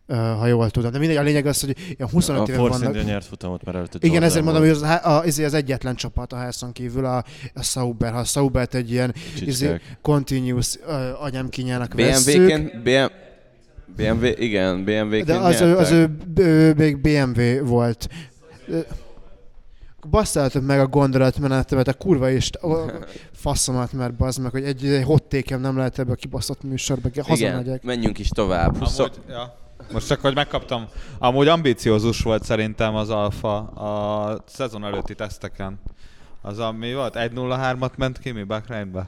Ha 0.08 0.48
jól 0.48 0.70
tudom. 0.70 0.92
De 0.92 0.98
mindegy, 0.98 1.18
a 1.18 1.22
lényeg 1.22 1.46
az, 1.46 1.62
hogy 1.62 1.78
ilyen 1.98 2.10
25 2.10 2.48
a 2.48 2.52
éve 2.52 2.62
vannak. 2.62 2.84
India 2.84 3.02
nyert 3.02 3.26
futamot, 3.26 3.64
mert 3.64 3.78
előtte 3.78 3.98
Igen, 4.02 4.24
ezért 4.24 4.44
mondom, 4.44 4.64
volt. 4.64 4.78
hogy 4.78 4.90
az, 4.90 5.04
a, 5.06 5.20
az, 5.20 5.40
az 5.40 5.54
egyetlen 5.54 5.96
csapat 5.96 6.34
a 6.34 6.38
Halson 6.38 6.72
kívül 6.72 7.06
a, 7.06 7.24
a 7.54 7.64
Sauber. 7.64 8.12
Ha 8.12 8.20
a 8.20 8.24
Saubert 8.24 8.74
egy 8.74 8.92
ilyen 8.92 9.14
izé, 9.36 9.46
Csicskák. 9.46 9.98
continuous 10.02 10.76
uh, 10.76 11.24
agyamkinyának 11.24 11.94
vesszük, 11.94 12.38
BMW-ként, 12.38 12.82
BM, 12.82 12.84
BMW, 12.84 13.29
igen, 13.98 14.84
BMW-ként 14.84 15.26
De 15.26 15.36
az 15.38 15.62
ő, 15.62 15.66
nyertek. 15.66 15.80
az 15.86 15.92
ő, 15.92 16.10
ő 16.36 16.74
még 16.74 16.98
BMW 17.02 17.66
volt. 17.66 18.08
Ö, 18.68 18.80
Basszáltatok 20.10 20.68
meg 20.68 20.80
a 20.80 20.88
gondolatmenetemet, 20.88 21.88
a 21.88 21.94
kurva 21.94 22.30
is 22.30 22.50
a 22.52 22.92
faszomat, 23.32 23.94
mert 23.94 24.14
bazd 24.16 24.42
meg, 24.42 24.52
hogy 24.52 24.64
egy, 24.64 24.86
egy 24.86 25.04
hottékem 25.04 25.62
nem 25.62 25.78
lehet 25.78 26.00
ebbe 26.00 26.12
a 26.12 26.16
kibaszott 26.16 26.64
műsorba, 26.64 27.08
Igen, 27.08 27.26
hazamegyek. 27.26 27.84
menjünk 27.84 28.20
is 28.20 28.30
tovább. 28.30 28.78
20, 28.78 29.00
Amúgy, 29.00 29.12
ja. 29.30 29.56
Most 29.92 30.08
csak, 30.08 30.20
hogy 30.22 30.36
megkaptam. 30.36 30.86
Amúgy 31.20 31.48
ambiciózus 31.48 32.22
volt 32.22 32.44
szerintem 32.44 32.96
az 32.96 33.10
Alfa 33.10 33.58
a 33.58 34.44
szezon 34.48 34.86
előtti 34.86 35.16
teszteken. 35.16 35.80
Az 36.42 36.60
ami 36.60 36.94
volt? 36.94 37.14
1-0-3-at 37.18 37.96
ment 37.98 38.20
ki 38.20 38.32
mi 38.32 38.44
Bakreinbe? 38.44 39.08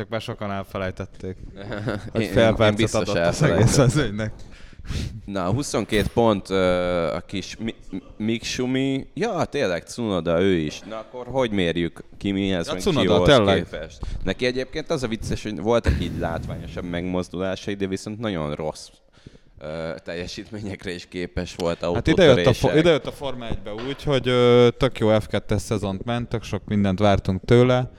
Csak 0.00 0.08
már 0.08 0.20
sokan 0.20 0.50
elfelejtették. 0.52 1.36
Hogy 2.12 2.20
Én- 2.22 2.32
fél 2.32 2.54
percet 2.54 2.94
adott 2.94 3.16
az 3.16 3.42
egész 3.42 3.78
az 3.78 3.96
ügynek. 3.96 4.32
Na, 5.24 5.52
22 5.52 6.06
pont 6.14 6.50
ö, 6.50 7.14
a 7.14 7.20
kis 7.20 7.56
Mi- 7.58 7.74
Mik 8.16 8.42
Sumi. 8.44 9.06
Ja, 9.14 9.44
tényleg, 9.44 9.82
Cunoda, 9.82 10.40
ő 10.40 10.52
is. 10.52 10.80
Na 10.80 10.96
akkor 10.98 11.26
hogy 11.26 11.50
mérjük 11.50 12.04
Kimihez, 12.18 12.66
Ja, 12.66 12.72
meg 12.72 12.82
Csióhoz 12.82 13.28
tényleg. 13.28 13.56
képest? 13.62 13.98
Neki 14.24 14.46
egyébként 14.46 14.90
az 14.90 15.02
a 15.02 15.08
vicces, 15.08 15.42
hogy 15.42 15.60
voltak 15.60 16.02
így 16.02 16.18
látványosabb 16.18 16.84
megmozdulásai, 16.84 17.74
de 17.74 17.86
viszont 17.86 18.18
nagyon 18.18 18.54
rossz 18.54 18.88
ö, 19.58 19.90
teljesítményekre 20.04 20.92
is 20.94 21.06
képes 21.06 21.54
volt 21.54 21.84
Hát 21.94 22.06
ide 22.06 22.24
jött, 22.24 22.46
a, 22.46 22.52
fo- 22.52 22.74
ide 22.74 22.90
jött 22.90 23.06
a 23.06 23.12
Forma 23.12 23.46
1-be 23.50 23.72
úgy, 23.88 24.02
hogy 24.02 24.28
ö, 24.28 24.68
tök 24.78 24.98
jó 24.98 25.08
F2-es 25.10 25.58
szezont 25.58 26.04
ment, 26.04 26.28
tök 26.28 26.42
sok 26.42 26.62
mindent 26.64 26.98
vártunk 26.98 27.44
tőle. 27.44 27.90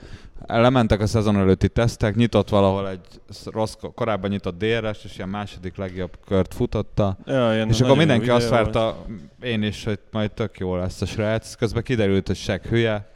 Lementek 0.46 1.00
a 1.00 1.06
szezon 1.06 1.36
előtti 1.36 1.68
tesztek, 1.68 2.14
nyitott 2.14 2.48
valahol 2.48 2.88
egy 2.88 3.00
sz- 3.30 3.46
rossz, 3.52 3.74
korábban 3.94 4.30
nyitott 4.30 4.58
DRS, 4.58 5.04
és 5.04 5.16
ilyen 5.16 5.28
második 5.28 5.76
legjobb 5.76 6.18
kört 6.26 6.54
futotta. 6.54 7.16
Ja, 7.26 7.64
És 7.64 7.80
akkor 7.80 7.96
mindenki 7.96 8.30
azt 8.30 8.48
várta, 8.48 9.04
én 9.42 9.62
is, 9.62 9.84
hogy 9.84 9.98
majd 10.10 10.30
tök 10.30 10.58
jó 10.58 10.76
lesz 10.76 11.00
a 11.00 11.06
srác. 11.06 11.54
Közben 11.54 11.82
kiderült, 11.82 12.26
hogy 12.26 12.36
seg 12.36 12.62
hülye, 12.66 13.10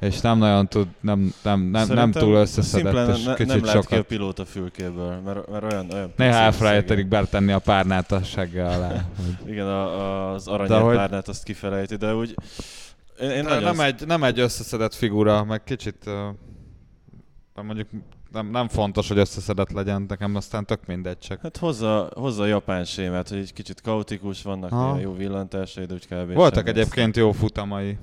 és 0.00 0.20
nem 0.20 0.38
nagyon 0.38 0.68
tud, 0.68 0.86
nem, 1.00 1.32
nem, 1.42 1.60
nem, 1.60 1.70
nem 1.70 1.84
Szerintem 1.86 2.10
túl 2.22 2.34
összeszedett, 2.34 3.16
és 3.16 3.24
ne, 3.24 3.34
kicsit 3.34 3.46
nem 3.48 3.64
lát 3.64 3.72
ki 3.72 3.78
a 3.78 3.82
sokat. 3.82 4.02
pilóta 4.06 4.44
fülkéből, 4.44 5.20
mert, 5.24 5.50
mert 5.50 5.72
olyan, 5.72 5.86
olyan 5.92 6.12
Néha 6.16 6.34
elfelejtelik 6.36 7.06
betenni 7.08 7.52
a 7.52 7.58
párnát 7.58 8.12
a 8.12 8.22
segge 8.22 8.64
alá. 8.66 9.04
Igen, 9.46 9.66
a, 9.66 9.84
a, 10.00 10.32
az 10.34 10.44
De 10.44 10.50
aranyért 10.50 10.80
hogy- 10.82 10.96
párnát 10.96 11.28
azt 11.28 11.42
kifelejti, 11.42 11.96
de 11.96 12.14
úgy... 12.14 12.34
Én, 13.20 13.30
én 13.30 13.44
nem, 13.44 13.80
egy, 13.80 14.06
nem 14.06 14.24
egy 14.24 14.38
összeszedett 14.40 14.94
figura, 14.94 15.44
meg 15.44 15.64
kicsit 15.64 15.96
uh, 16.06 16.12
mondjuk 17.54 17.88
nem, 18.32 18.46
nem 18.50 18.68
fontos, 18.68 19.08
hogy 19.08 19.18
összeszedett 19.18 19.70
legyen, 19.70 20.04
nekem 20.08 20.34
aztán 20.34 20.64
tök 20.66 20.86
mindegy, 20.86 21.18
csak 21.18 21.40
Hát 21.40 21.56
hozza, 21.56 22.10
hozza 22.14 22.42
a 22.42 22.46
japán 22.46 22.84
sémát, 22.84 23.28
hogy 23.28 23.38
egy 23.38 23.52
kicsit 23.52 23.80
kaotikus, 23.80 24.42
vannak 24.42 24.70
ilyen 24.70 25.00
jó 25.00 25.12
villantásai, 25.16 25.84
de 25.84 25.94
úgy 25.94 26.06
kb. 26.06 26.32
voltak 26.32 26.68
egyébként 26.68 27.16
jó 27.16 27.32
futamai. 27.32 27.98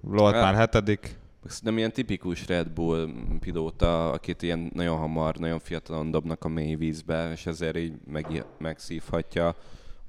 Volt 0.00 0.34
Ja. 0.34 0.40
már 0.40 0.54
hetedik. 0.54 1.18
Szerintem 1.44 1.78
ilyen 1.78 1.92
tipikus 1.92 2.46
Red 2.46 2.68
Bull 2.68 3.08
pilóta, 3.40 4.10
akit 4.10 4.42
ilyen 4.42 4.70
nagyon 4.74 4.96
hamar, 4.96 5.36
nagyon 5.36 5.58
fiatalon 5.58 6.10
dobnak 6.10 6.44
a 6.44 6.48
mély 6.48 6.74
vízbe, 6.74 7.30
és 7.32 7.46
ezért 7.46 7.76
így 7.76 7.92
meg, 8.06 8.44
megszívhatja, 8.58 9.54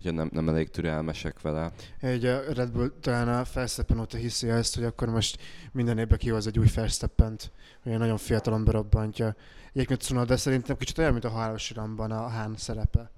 hogyha 0.01 0.17
nem, 0.17 0.29
nem 0.33 0.49
elég 0.49 0.69
türelmesek 0.69 1.41
vele. 1.41 1.71
Egy 1.99 2.25
a 2.25 2.41
Red 2.53 2.71
Bull 2.71 2.91
talán 3.01 3.27
a 3.27 3.43
Verstappen 3.53 3.99
óta 3.99 4.17
hiszi 4.17 4.49
ezt, 4.49 4.75
hogy 4.75 4.83
akkor 4.83 5.09
most 5.09 5.39
minden 5.71 5.97
évben 5.97 6.17
kihoz 6.17 6.47
egy 6.47 6.59
új 6.59 6.67
Verstappent, 6.75 7.51
hogy 7.83 7.97
nagyon 7.97 8.17
fiatalon 8.17 8.63
berobbantja. 8.63 9.35
Egyébként 9.73 9.99
Tsunoda 9.99 10.37
szerintem 10.37 10.77
kicsit 10.77 10.97
olyan, 10.97 11.11
mint 11.11 11.25
a 11.25 11.29
halálos 11.29 11.69
iramban 11.69 12.11
a 12.11 12.27
Hán 12.27 12.53
szerepe. 12.57 13.11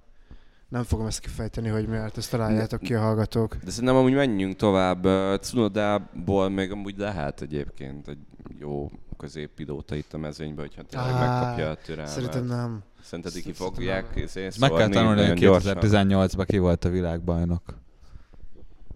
Nem 0.69 0.83
fogom 0.83 1.05
ezt 1.05 1.19
kifejteni, 1.19 1.67
hogy 1.67 1.87
miért, 1.87 2.17
ezt 2.17 2.31
találjátok 2.31 2.79
ki 2.79 2.93
a 2.93 3.01
hallgatók. 3.01 3.55
De 3.63 3.71
szerintem 3.71 3.95
amúgy 3.95 4.13
menjünk 4.13 4.55
tovább. 4.55 5.03
Cunodából 5.41 6.49
még 6.49 6.71
amúgy 6.71 6.97
lehet 6.97 7.41
egyébként 7.41 8.07
egy 8.07 8.17
jó 8.59 8.91
középpilóta 9.17 9.95
itt 9.95 10.13
a 10.13 10.17
mezőnyben, 10.17 10.65
hogyha 10.65 10.83
tényleg 10.83 11.13
Á, 11.13 11.19
megkapja 11.19 11.69
a 11.69 11.75
türelmet. 11.75 12.13
Szerintem 12.13 12.45
nem. 12.45 12.83
Szerinted 13.03 13.31
ki 13.33 13.39
Szerintem 13.39 13.67
fogják 13.67 14.15
nem. 14.15 14.23
izé 14.23 14.41
meg 14.59 14.69
kell 14.69 14.79
szórni 14.79 14.93
tanulni, 14.93 15.19
hogy 15.19 15.27
nagyon 15.27 15.35
gyorsan? 15.35 15.77
2018-ban 15.79 16.45
ki 16.47 16.57
volt 16.57 16.85
a 16.85 16.89
világbajnok. 16.89 17.61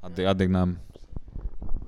Addig, 0.02 0.26
addig 0.26 0.48
nem. 0.48 0.78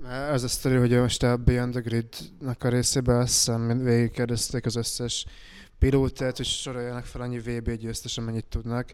Ez 0.10 0.44
a 0.44 0.48
sztori, 0.48 0.76
hogy 0.76 0.92
most 0.92 1.24
a 1.24 1.38
Beyond 1.38 1.72
the 1.72 1.82
Grid-nak 1.82 2.64
a 2.64 2.70
részében 2.70 3.20
azt 3.20 3.28
hiszem 3.34 3.84
végigkérdezték 3.84 4.66
az 4.66 4.76
összes 4.76 5.26
pilótát, 5.80 6.38
hogy 6.38 6.46
soroljanak 6.46 7.06
fel 7.06 7.22
annyi 7.22 7.40
VB 7.40 7.72
győztes, 7.72 8.18
amennyit 8.18 8.46
tudnak. 8.46 8.90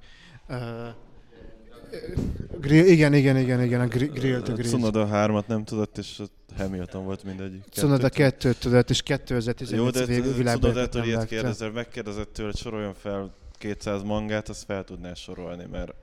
Grill, 2.60 2.86
igen, 2.86 3.14
igen, 3.14 3.38
igen, 3.38 3.62
igen, 3.64 3.82
a 3.82 3.88
grill, 3.88 4.08
grill 4.08 4.42
to 4.42 4.54
grill. 4.54 4.70
Cunoda 4.70 5.06
hármat 5.08 5.48
nem 5.48 5.64
tudott, 5.64 5.98
és 5.98 6.22
Hamilton 6.58 7.06
volt 7.06 7.24
mindegyik. 7.24 7.64
Cunoda 7.72 8.10
Kettőt. 8.10 8.18
kettőt 8.18 8.60
tudott, 8.60 8.90
és 8.90 9.02
Jó, 9.06 9.16
2018 9.16 9.94
de 9.98 10.06
vég- 10.06 10.36
világban 10.36 10.70
Cunodától 10.72 11.04
ilyet 11.04 11.26
kérdezel, 11.26 11.72
megkérdezett 11.72 12.34
tőle, 12.34 12.50
hogy 12.50 12.58
soroljon 12.60 12.94
fel 12.94 13.34
200 13.58 14.04
mangát, 14.04 14.50
azt 14.50 14.64
fel 14.64 14.84
tudná 14.84 15.14
sorolni, 15.14 15.66
mert, 15.72 15.94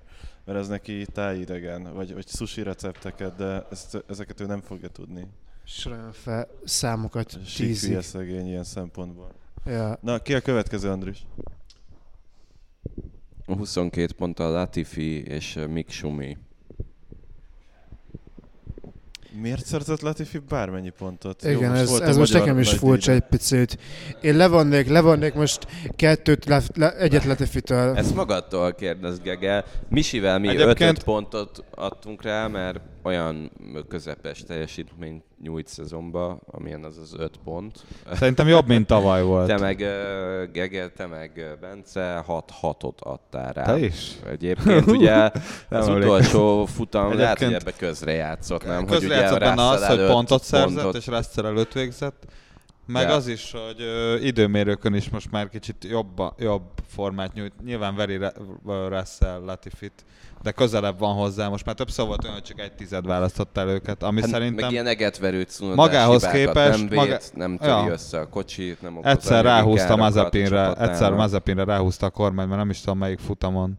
mert 0.44 0.58
ez 0.58 0.68
neki 0.68 1.06
tájidegen, 1.12 1.94
vagy, 1.94 2.14
vagy 2.14 2.28
sushi 2.28 2.62
recepteket, 2.62 3.36
de 3.36 3.66
ezt, 3.70 4.04
ezeket 4.08 4.40
ő 4.40 4.46
nem 4.46 4.60
fogja 4.60 4.88
tudni. 4.88 5.26
Soroljon 5.64 6.12
fel 6.12 6.48
számokat 6.64 7.38
Sík 7.46 7.66
tízig. 7.66 7.88
hülye 7.88 8.02
szegény 8.02 8.46
ilyen 8.46 8.64
szempontból. 8.64 9.32
Ja. 9.66 9.98
Na, 10.02 10.18
ki 10.18 10.34
a 10.34 10.40
következő, 10.40 10.88
Andris? 10.90 11.26
A 13.46 13.54
22 13.54 14.12
ponttal 14.14 14.50
Latifi 14.52 15.22
és 15.22 15.58
Mick 15.70 15.90
Schumi. 15.90 16.36
Miért 19.40 19.64
szerzett 19.64 20.00
Latifi 20.00 20.38
bármennyi 20.38 20.90
pontot? 20.90 21.44
Igen, 21.44 21.70
most 21.70 21.80
ez, 21.82 21.88
volt 21.88 22.02
ez 22.02 22.16
most 22.16 22.32
nekem 22.32 22.58
is 22.58 22.72
furcsa 22.72 23.12
egy 23.12 23.20
picit. 23.22 23.78
Én 24.20 24.36
levonnék, 24.36 24.88
levonnék 24.88 25.34
most 25.34 25.66
kettőt, 25.96 26.44
le, 26.44 26.62
le, 26.74 26.96
egyet 26.96 27.24
Latifitől. 27.24 27.96
Ezt 27.96 28.14
magadtól 28.14 28.74
kérdezd, 28.74 29.22
Gege. 29.22 29.64
Misivel 29.88 30.38
mi 30.38 30.48
Egyébként- 30.48 30.98
5 30.98 31.04
pontot 31.04 31.64
adtunk 31.70 32.22
rá, 32.22 32.46
mert 32.46 32.80
olyan 33.02 33.50
közepes 33.88 34.42
teljesítményt 34.44 35.24
nyújt 35.42 35.66
szezonba, 35.66 36.38
amilyen 36.46 36.84
az 36.84 36.98
az 36.98 37.14
5 37.18 37.36
pont. 37.44 37.84
Szerintem 38.12 38.48
jobb, 38.48 38.66
mint 38.66 38.86
tavaly 38.86 39.22
volt. 39.32 39.46
Te 39.46 39.58
meg 39.58 39.80
ö, 39.80 40.44
Gege, 40.52 40.88
te 40.88 41.06
meg 41.06 41.56
Bence 41.60 42.24
6-6-ot 42.28 42.98
adtál 42.98 43.52
rá. 43.52 43.62
Te 43.64 43.78
is? 43.78 44.12
Egyébként 44.30 44.86
ugye 44.86 45.30
az 45.68 45.88
utolsó 45.88 46.64
futam 46.66 47.14
lehet, 47.16 47.38
hogy 47.42 47.52
ebbe 47.52 47.72
közrejátszott, 47.76 48.66
nem? 48.66 48.86
Közrejátszott 48.86 49.38
benne 49.38 49.68
az, 49.68 49.86
hogy 49.86 50.06
pontot 50.06 50.42
szerzett, 50.42 50.82
pontot- 50.82 50.96
és 50.96 51.06
Russell 51.06 51.46
előtt 51.46 51.72
végzett. 51.72 52.24
Meg 52.86 53.06
De- 53.06 53.12
az 53.12 53.26
is, 53.26 53.52
hogy 53.52 53.80
ö, 53.82 54.16
időmérőkön 54.16 54.94
is 54.94 55.10
most 55.10 55.30
már 55.30 55.48
kicsit 55.48 55.84
jobb, 55.84 56.20
jobb 56.38 56.62
formát 56.86 57.32
nyújt. 57.34 57.52
Nyilván 57.64 57.94
veri 57.96 58.18
Russell 58.88 59.40
Latifit, 59.44 60.04
de 60.42 60.50
közelebb 60.50 60.98
van 60.98 61.14
hozzá. 61.14 61.48
Most 61.48 61.64
már 61.64 61.74
többször 61.74 62.06
volt 62.06 62.22
olyan, 62.22 62.34
hogy 62.34 62.44
csak 62.44 62.60
egy 62.60 62.72
tized 62.72 63.06
választott 63.06 63.56
el 63.56 63.68
őket, 63.68 64.02
ami 64.02 64.20
Hát 64.20 64.30
szerintem 64.30 64.64
Meg 64.64 64.72
ilyen 64.72 64.86
egetverő 64.86 65.46
Magához 65.74 66.30
hibákat 66.30 66.40
képest- 66.40 66.78
nem 66.78 66.88
véd, 66.88 66.98
maga- 66.98 67.30
nem 67.34 67.56
töri 67.56 67.70
Ja. 67.86 67.92
össze 67.92 68.18
a 68.20 68.28
kocsit, 68.28 68.82
nem 68.82 68.96
okoz 68.96 69.10
egyszer 69.10 69.44
ráhúzta 69.44 69.96
Mazepinre, 69.96 70.72
egyszer 70.72 71.12
Mazepinre 71.12 71.64
ráhúzta 71.64 72.06
a 72.06 72.10
kormány, 72.10 72.46
mert 72.46 72.58
nem 72.58 72.70
is 72.70 72.80
tudom 72.80 72.98
melyik 72.98 73.18
futamon 73.18 73.78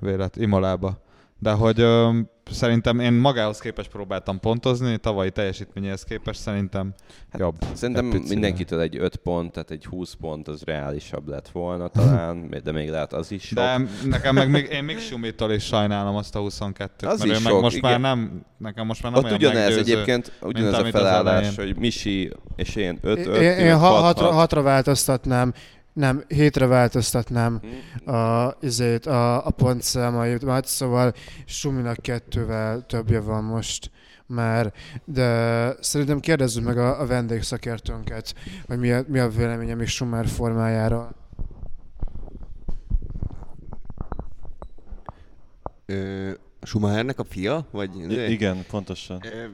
vélet, 0.00 0.36
Imolába. 0.36 0.98
De 1.42 1.50
hogy 1.50 1.80
ö, 1.80 2.10
szerintem 2.50 3.00
én 3.00 3.12
magához 3.12 3.58
képest 3.58 3.90
próbáltam 3.90 4.40
pontozni, 4.40 4.96
tavalyi 4.96 5.30
teljesítményéhez 5.30 6.02
képest 6.02 6.40
szerintem 6.40 6.94
Hát 7.30 7.40
jobb. 7.40 7.54
Szerintem 7.72 8.10
Egy 8.12 8.28
mindenkitől 8.28 8.80
egy 8.80 8.96
5 8.98 9.16
pont, 9.16 9.52
tehát 9.52 9.70
egy 9.70 9.84
20 9.84 10.12
pont 10.20 10.48
az 10.48 10.62
reálisabb 10.62 11.28
lett 11.28 11.48
volna 11.48 11.88
talán, 11.88 12.54
de 12.64 12.72
még 12.72 12.88
lehet 12.90 13.12
az 13.12 13.30
is 13.32 13.42
sok. 13.46 13.54
De 13.54 13.80
nekem 14.04 14.34
meg 14.34 14.50
még, 14.50 14.68
én 14.72 14.84
még 14.84 14.98
Sumitól 14.98 15.52
is 15.52 15.64
sajnálom 15.64 16.16
azt 16.16 16.36
a 16.36 16.40
22-t, 16.40 16.88
Az 17.06 17.18
mert 17.18 17.30
is 17.30 17.38
ő 17.38 17.42
meg 17.42 17.52
sok, 17.52 17.60
most 17.60 17.80
már 17.80 17.98
igen. 17.98 18.00
nem, 18.00 18.44
nekem 18.58 18.86
most 18.86 19.02
már 19.02 19.12
nem 19.12 19.20
Ott 19.20 19.26
olyan 19.26 19.38
ugyanez 19.38 19.68
meggyőző. 19.68 19.80
egyébként, 19.92 20.32
ugyanez 20.40 20.78
a 20.78 20.84
felállás, 20.84 21.56
hogy 21.56 21.76
Misi 21.76 22.32
és 22.56 22.74
én 22.76 22.98
5 23.02 23.18
Én, 23.18 23.28
5 23.28 23.36
én, 23.40 23.50
én 23.50 23.76
ha, 23.78 23.88
hatra, 23.88 24.30
hatra 24.32 24.62
változtatnám, 24.62 25.52
nem, 25.92 26.24
hétre 26.28 26.66
változtatnám 26.66 27.60
a, 28.04 28.48
izét, 28.60 29.06
a, 29.06 29.46
a 29.46 29.50
pontszámaimat, 29.50 30.66
szóval 30.66 31.12
Suminak 31.46 31.96
kettővel 31.96 32.86
többje 32.86 33.20
van 33.20 33.44
most 33.44 33.90
már, 34.26 34.72
de 35.04 35.68
szerintem 35.80 36.20
kérdezzük 36.20 36.64
meg 36.64 36.78
a, 36.78 37.00
a 37.00 37.06
vendégszakértőnket, 37.06 38.34
hogy 38.66 38.78
mi 38.78 38.92
a, 38.92 39.04
mi 39.06 39.18
a 39.18 39.28
véleménye 39.28 39.74
még 39.74 39.86
Schumer 39.86 40.26
formájára. 40.26 41.14
Ö, 45.86 46.30
Schumachernek 46.62 47.18
a 47.18 47.24
fia? 47.24 47.66
Vagy 47.70 48.10
I- 48.10 48.30
igen, 48.30 48.64
pontosan. 48.70 49.20
Ö, 49.24 49.44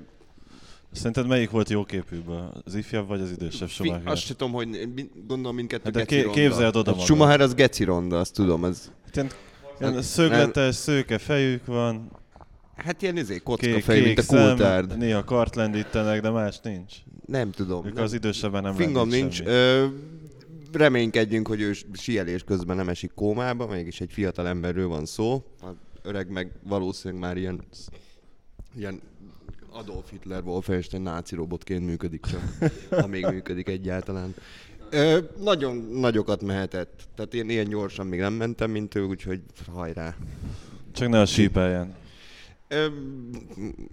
Szerinted 0.98 1.26
melyik 1.26 1.50
volt 1.50 1.68
jó 1.70 1.84
képűből? 1.84 2.52
Az 2.64 2.74
ifjabb 2.74 3.08
vagy 3.08 3.20
az 3.20 3.30
idősebb 3.30 3.68
fi, 3.68 3.74
Schumacher? 3.74 4.06
azt 4.12 4.22
sem 4.22 4.36
tudom, 4.36 4.52
hogy 4.52 4.68
mind- 4.68 5.10
gondolom 5.26 5.56
mindkettő 5.56 5.82
Hát 5.84 5.92
de 5.92 5.98
geci 5.98 6.14
ké- 6.14 6.24
ronda. 6.24 6.40
képzeld 6.40 6.76
oda 6.76 6.78
Hát 6.78 6.86
magad. 6.86 7.04
Schumacher 7.04 7.40
az 7.40 7.54
geci 7.54 7.84
ronda, 7.84 8.18
azt 8.18 8.34
tudom. 8.34 8.64
Ez, 8.64 8.90
Hát 9.04 9.16
ilyen, 9.16 9.30
Nem- 9.78 9.90
ilyen 9.90 10.02
szögletes, 10.02 10.74
szőke 10.74 11.18
fejük 11.18 11.66
van, 11.66 12.10
hát 12.76 13.02
ilyen 13.02 13.16
izé, 13.16 13.38
kocka 13.38 13.66
kék, 13.66 13.82
fej, 13.82 14.00
mint 14.00 14.18
a 14.18 14.22
szem, 14.22 14.46
kultárd. 14.48 14.96
néha 14.98 15.24
kart 15.24 15.54
lendítenek, 15.56 16.20
de 16.20 16.30
más 16.30 16.60
nincs. 16.62 16.94
Nem 17.26 17.50
tudom. 17.50 17.86
Ők 17.86 17.94
nem. 17.94 18.04
az 18.04 18.12
idősebben 18.12 18.62
nem 18.62 18.74
Fingom 18.74 19.08
nincs. 19.08 19.42
Ö, 19.42 19.86
reménykedjünk, 20.72 21.48
hogy 21.48 21.60
ő 21.60 21.72
sielés 21.92 22.42
közben 22.44 22.76
nem 22.76 22.88
esik 22.88 23.10
kómába, 23.14 23.66
mégis 23.66 24.00
egy 24.00 24.12
fiatal 24.12 24.46
emberről 24.48 24.88
van 24.88 25.04
szó. 25.06 25.44
A 25.62 25.66
öreg 26.02 26.30
meg 26.30 26.52
valószínűleg 26.62 27.22
már 27.22 27.36
ilyen, 27.36 27.60
ilyen 28.76 29.00
Adolf 29.78 30.10
Hitler 30.10 30.42
Wolfenstein 30.44 31.02
náci 31.02 31.34
robotként 31.34 31.86
működik 31.86 32.26
csak, 32.26 32.70
ha 33.00 33.06
még 33.06 33.26
működik 33.26 33.68
egyáltalán. 33.68 34.34
Ö, 34.90 35.18
nagyon 35.40 35.76
nagyokat 35.76 36.42
mehetett. 36.42 37.08
Tehát 37.14 37.34
én 37.34 37.50
ilyen 37.50 37.68
gyorsan 37.68 38.06
még 38.06 38.20
nem 38.20 38.32
mentem, 38.32 38.70
mint 38.70 38.94
ő, 38.94 39.02
úgyhogy 39.04 39.40
hajrá. 39.72 40.14
Csak 40.92 41.08
ne 41.08 41.20
a 41.20 41.26
sípeljen. 41.26 41.94
Ö, 42.68 42.86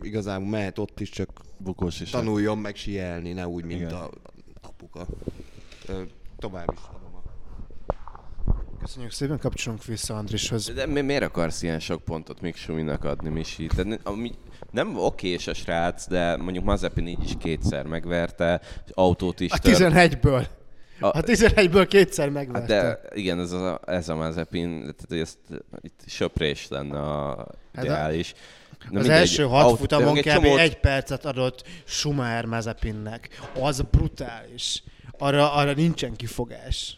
igazából 0.02 0.48
mehet 0.50 0.80
ott 0.80 1.00
is, 1.00 1.10
csak 1.10 1.30
Bukós 1.58 2.00
is. 2.00 2.10
tanuljon 2.10 2.58
meg 2.58 2.76
sielni, 2.76 3.32
ne 3.32 3.48
úgy, 3.48 3.64
mint 3.64 3.80
Igen. 3.82 3.94
a 3.94 4.10
apuka. 4.62 5.06
Ö, 5.88 6.02
tovább 6.38 6.72
is 6.74 6.80
adom 6.90 7.16
a 7.16 7.24
Köszönjük 8.80 9.12
szépen, 9.12 9.40
kapcsolunk 9.40 9.86
vissza 9.86 10.18
Andrishoz. 10.18 10.72
De 10.74 10.86
mi, 10.86 11.02
miért 11.02 11.24
akarsz 11.24 11.62
ilyen 11.62 11.80
sok 11.80 12.04
pontot 12.04 12.42
még 12.42 12.56
Suminak 12.56 13.04
adni, 13.04 13.30
Misi? 13.30 13.68
Tehát 13.68 14.00
ami, 14.04 14.32
nem 14.76 14.98
okés 14.98 15.48
a 15.48 15.54
srác, 15.54 16.08
de 16.08 16.36
mondjuk 16.38 16.64
Mazepin 16.64 17.08
így 17.08 17.24
is 17.24 17.32
kétszer 17.40 17.86
megverte, 17.86 18.62
autót 18.94 19.40
is 19.40 19.52
A 19.52 19.58
tör- 19.58 19.76
11-ből. 19.76 20.46
A- 21.00 21.08
A 21.18 21.22
11-ből 21.22 21.86
kétszer 21.90 22.26
Hát 22.26 22.34
megverte. 22.34 22.66
de 22.82 23.00
igen, 23.20 23.40
ez 23.40 23.52
a, 23.52 23.80
ez 23.86 24.10
a 24.10 24.16
Mazepin, 24.16 24.80
tehát 24.80 25.06
hogy 25.08 25.20
ezt, 25.20 25.38
itt 25.82 26.00
söprés 26.06 26.68
lenne 26.68 27.00
a 27.00 27.48
Hát 27.74 27.84
ideális. 27.86 28.34
Na 28.90 29.00
az 29.00 29.10
első 29.10 29.44
hat 29.44 29.64
aut- 29.66 29.80
futamon 29.80 30.14
kb. 30.16 30.22
csomót- 30.24 30.60
egy 30.60 30.80
percet 30.80 31.26
adott 31.26 31.64
Schumacher 31.86 32.46
Mazepinnek. 32.46 33.30
Az 33.62 33.82
brutális. 33.92 34.84
Arra, 35.18 35.54
arra 35.54 35.74
nincsen 35.74 36.16
kifogás. 36.16 36.98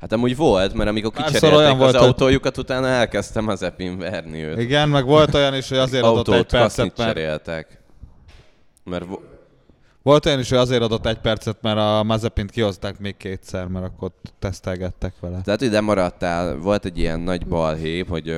Hát 0.00 0.12
amúgy 0.12 0.36
volt, 0.36 0.74
mert 0.74 0.88
amikor 0.88 1.10
kicserélték 1.12 1.52
olyan 1.58 1.70
az 1.70 1.78
volt, 1.78 1.96
hogy- 1.96 2.06
autójukat, 2.06 2.58
utána 2.58 2.86
elkezdtem 2.86 3.44
Mazepin 3.44 3.98
verni 3.98 4.42
őt. 4.42 4.58
Igen, 4.58 4.88
meg 4.88 5.04
volt 5.04 5.34
olyan 5.34 5.54
is, 5.54 5.68
hogy 5.68 5.78
azért 5.78 6.04
adott 6.04 6.28
egy 6.34 6.46
percet, 6.46 6.96
mert 6.96 7.08
cseréltek. 7.12 7.80
Mert 8.84 9.04
vo- 9.04 9.20
Volt 10.02 10.26
olyan 10.26 10.38
is, 10.38 10.48
hogy 10.48 10.58
azért 10.58 10.82
adott 10.82 11.06
egy 11.06 11.18
percet, 11.18 11.56
mert 11.60 11.78
a 11.78 12.02
Mazepint 12.02 12.50
kihozták 12.50 12.98
még 12.98 13.16
kétszer, 13.16 13.66
mert 13.66 13.84
akkor 13.84 14.10
tesztelgettek 14.38 15.12
vele. 15.20 15.40
tehát 15.44 15.60
ide 15.60 15.80
maradtál, 15.80 16.56
volt 16.56 16.84
egy 16.84 16.98
ilyen 16.98 17.20
nagy 17.20 17.46
balhép, 17.46 18.08
hogy... 18.08 18.28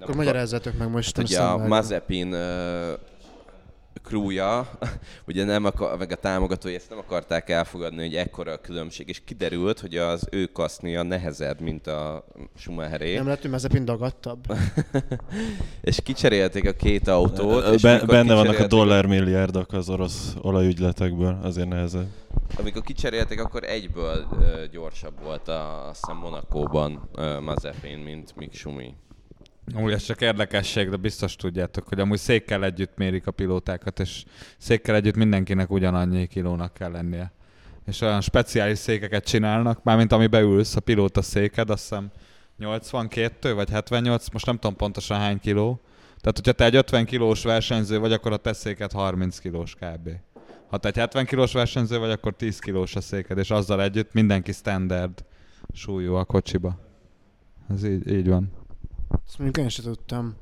Akkor 0.00 0.14
magyarázzatok 0.14 0.72
meg 0.78 0.90
most. 0.90 1.16
Hát 1.16 1.24
ugye 1.24 1.40
a. 1.40 1.66
Mazepin 1.66 2.36
crewja, 4.02 4.70
ugye 5.28 5.44
nem 5.44 5.64
akar, 5.64 5.98
meg 5.98 6.12
a 6.12 6.16
támogatói 6.16 6.74
ezt 6.74 6.90
nem 6.90 6.98
akarták 6.98 7.50
elfogadni, 7.50 8.02
hogy 8.02 8.14
ekkora 8.14 8.52
a 8.52 8.60
különbség, 8.60 9.08
és 9.08 9.22
kiderült, 9.24 9.80
hogy 9.80 9.96
az 9.96 10.26
ő 10.30 10.46
kasznia 10.46 11.02
nehezebb, 11.02 11.60
mint 11.60 11.86
a 11.86 12.24
Schumacheré, 12.56 13.16
Nem 13.16 13.26
lett, 13.26 13.40
hogy 13.40 13.50
Mazepin 13.50 13.84
dagadtabb? 13.84 14.44
és 15.82 15.98
kicserélték 16.02 16.68
a 16.68 16.72
két 16.72 17.08
autót, 17.08 17.74
és 17.74 17.82
Be, 17.82 18.04
benne 18.06 18.34
vannak 18.34 18.58
a 18.58 18.66
dollármilliárdok 18.66 19.72
az 19.72 19.88
orosz 19.88 20.34
olajügyletekből, 20.42 21.38
azért 21.42 21.68
nehezebb. 21.68 22.08
Amikor 22.58 22.82
kicserélték, 22.82 23.40
akkor 23.40 23.64
egyből 23.64 24.26
gyorsabb 24.72 25.22
volt 25.22 25.48
a, 25.48 25.88
azt 25.88 26.00
hiszem 26.00 26.16
Monakóban 26.16 27.10
Mazepin, 27.40 27.98
mint 27.98 28.36
Mick 28.36 28.54
Schumi. 28.54 28.94
Amúgy 29.72 29.92
ez 29.92 30.02
csak 30.02 30.20
érdekesség, 30.20 30.88
de 30.88 30.96
biztos 30.96 31.36
tudjátok, 31.36 31.88
hogy 31.88 32.00
amúgy 32.00 32.18
székkel 32.18 32.64
együtt 32.64 32.96
mérik 32.96 33.26
a 33.26 33.30
pilótákat, 33.30 34.00
és 34.00 34.24
székkel 34.58 34.94
együtt 34.94 35.16
mindenkinek 35.16 35.70
ugyanannyi 35.70 36.26
kilónak 36.26 36.74
kell 36.74 36.90
lennie. 36.90 37.32
És 37.86 38.00
olyan 38.00 38.20
speciális 38.20 38.78
székeket 38.78 39.24
csinálnak, 39.24 39.82
mármint 39.82 40.12
ami 40.12 40.26
beülsz, 40.26 40.76
a 40.76 40.80
pilóta 40.80 41.22
széked, 41.22 41.70
azt 41.70 41.82
hiszem 41.82 42.10
82 42.58 43.54
vagy 43.54 43.70
78, 43.70 44.28
most 44.28 44.46
nem 44.46 44.58
tudom 44.58 44.76
pontosan 44.76 45.18
hány 45.18 45.38
kiló. 45.38 45.80
Tehát, 46.20 46.36
hogyha 46.36 46.52
te 46.52 46.64
egy 46.64 46.76
50 46.76 47.04
kilós 47.04 47.42
versenyző 47.42 47.98
vagy, 47.98 48.12
akkor 48.12 48.32
a 48.32 48.36
te 48.36 48.52
széked 48.52 48.92
30 48.92 49.38
kilós 49.38 49.74
kb. 49.74 50.10
Ha 50.66 50.78
te 50.78 50.88
egy 50.88 50.96
70 50.96 51.24
kilós 51.24 51.52
versenyző 51.52 51.98
vagy, 51.98 52.10
akkor 52.10 52.34
10 52.36 52.58
kilós 52.58 52.96
a 52.96 53.00
széked, 53.00 53.38
és 53.38 53.50
azzal 53.50 53.82
együtt 53.82 54.12
mindenki 54.12 54.52
standard 54.52 55.24
súlyú 55.72 56.14
a 56.14 56.24
kocsiba. 56.24 56.78
Ez 57.70 57.84
így, 57.84 58.12
így 58.12 58.28
van. 58.28 58.52
Ezt 59.26 59.38
mondjuk 59.38 59.64
én 59.64 59.68
sem 59.68 59.84
tudtam. 59.84 60.34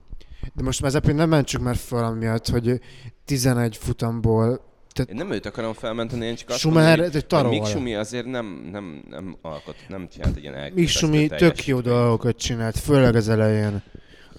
De 0.55 0.63
most 0.63 0.83
Mazepin 0.83 1.15
nem 1.15 1.29
mentsük 1.29 1.61
már 1.61 1.77
fel 1.77 2.05
amiatt, 2.05 2.49
hogy 2.49 2.81
11 3.25 3.77
futamból 3.77 4.71
Én 5.09 5.15
nem 5.17 5.31
őt 5.31 5.47
akarom 5.47 5.73
felmenteni, 5.73 6.27
én 6.27 6.35
csak 6.35 6.49
azt 6.49 6.59
Schumacher, 6.59 6.99
mondom, 6.99 7.31
hogy. 7.31 7.51
Mick 7.51 7.67
Schumi 7.67 7.95
azért 7.95 8.27
nem, 8.27 8.69
nem, 8.73 9.05
nem 9.11 9.37
alkot, 9.43 9.75
nem 9.89 10.09
csinált 10.09 10.37
egy 10.37 10.43
ilyen 10.43 10.55
Mick 10.55 10.65
elképesztő 10.65 10.99
Schumi 10.99 11.27
tök 11.27 11.67
jó 11.67 11.81
dolgokat 11.81 12.37
csinált, 12.37 12.79
főleg 12.79 13.15
az 13.15 13.29
elején. 13.29 13.83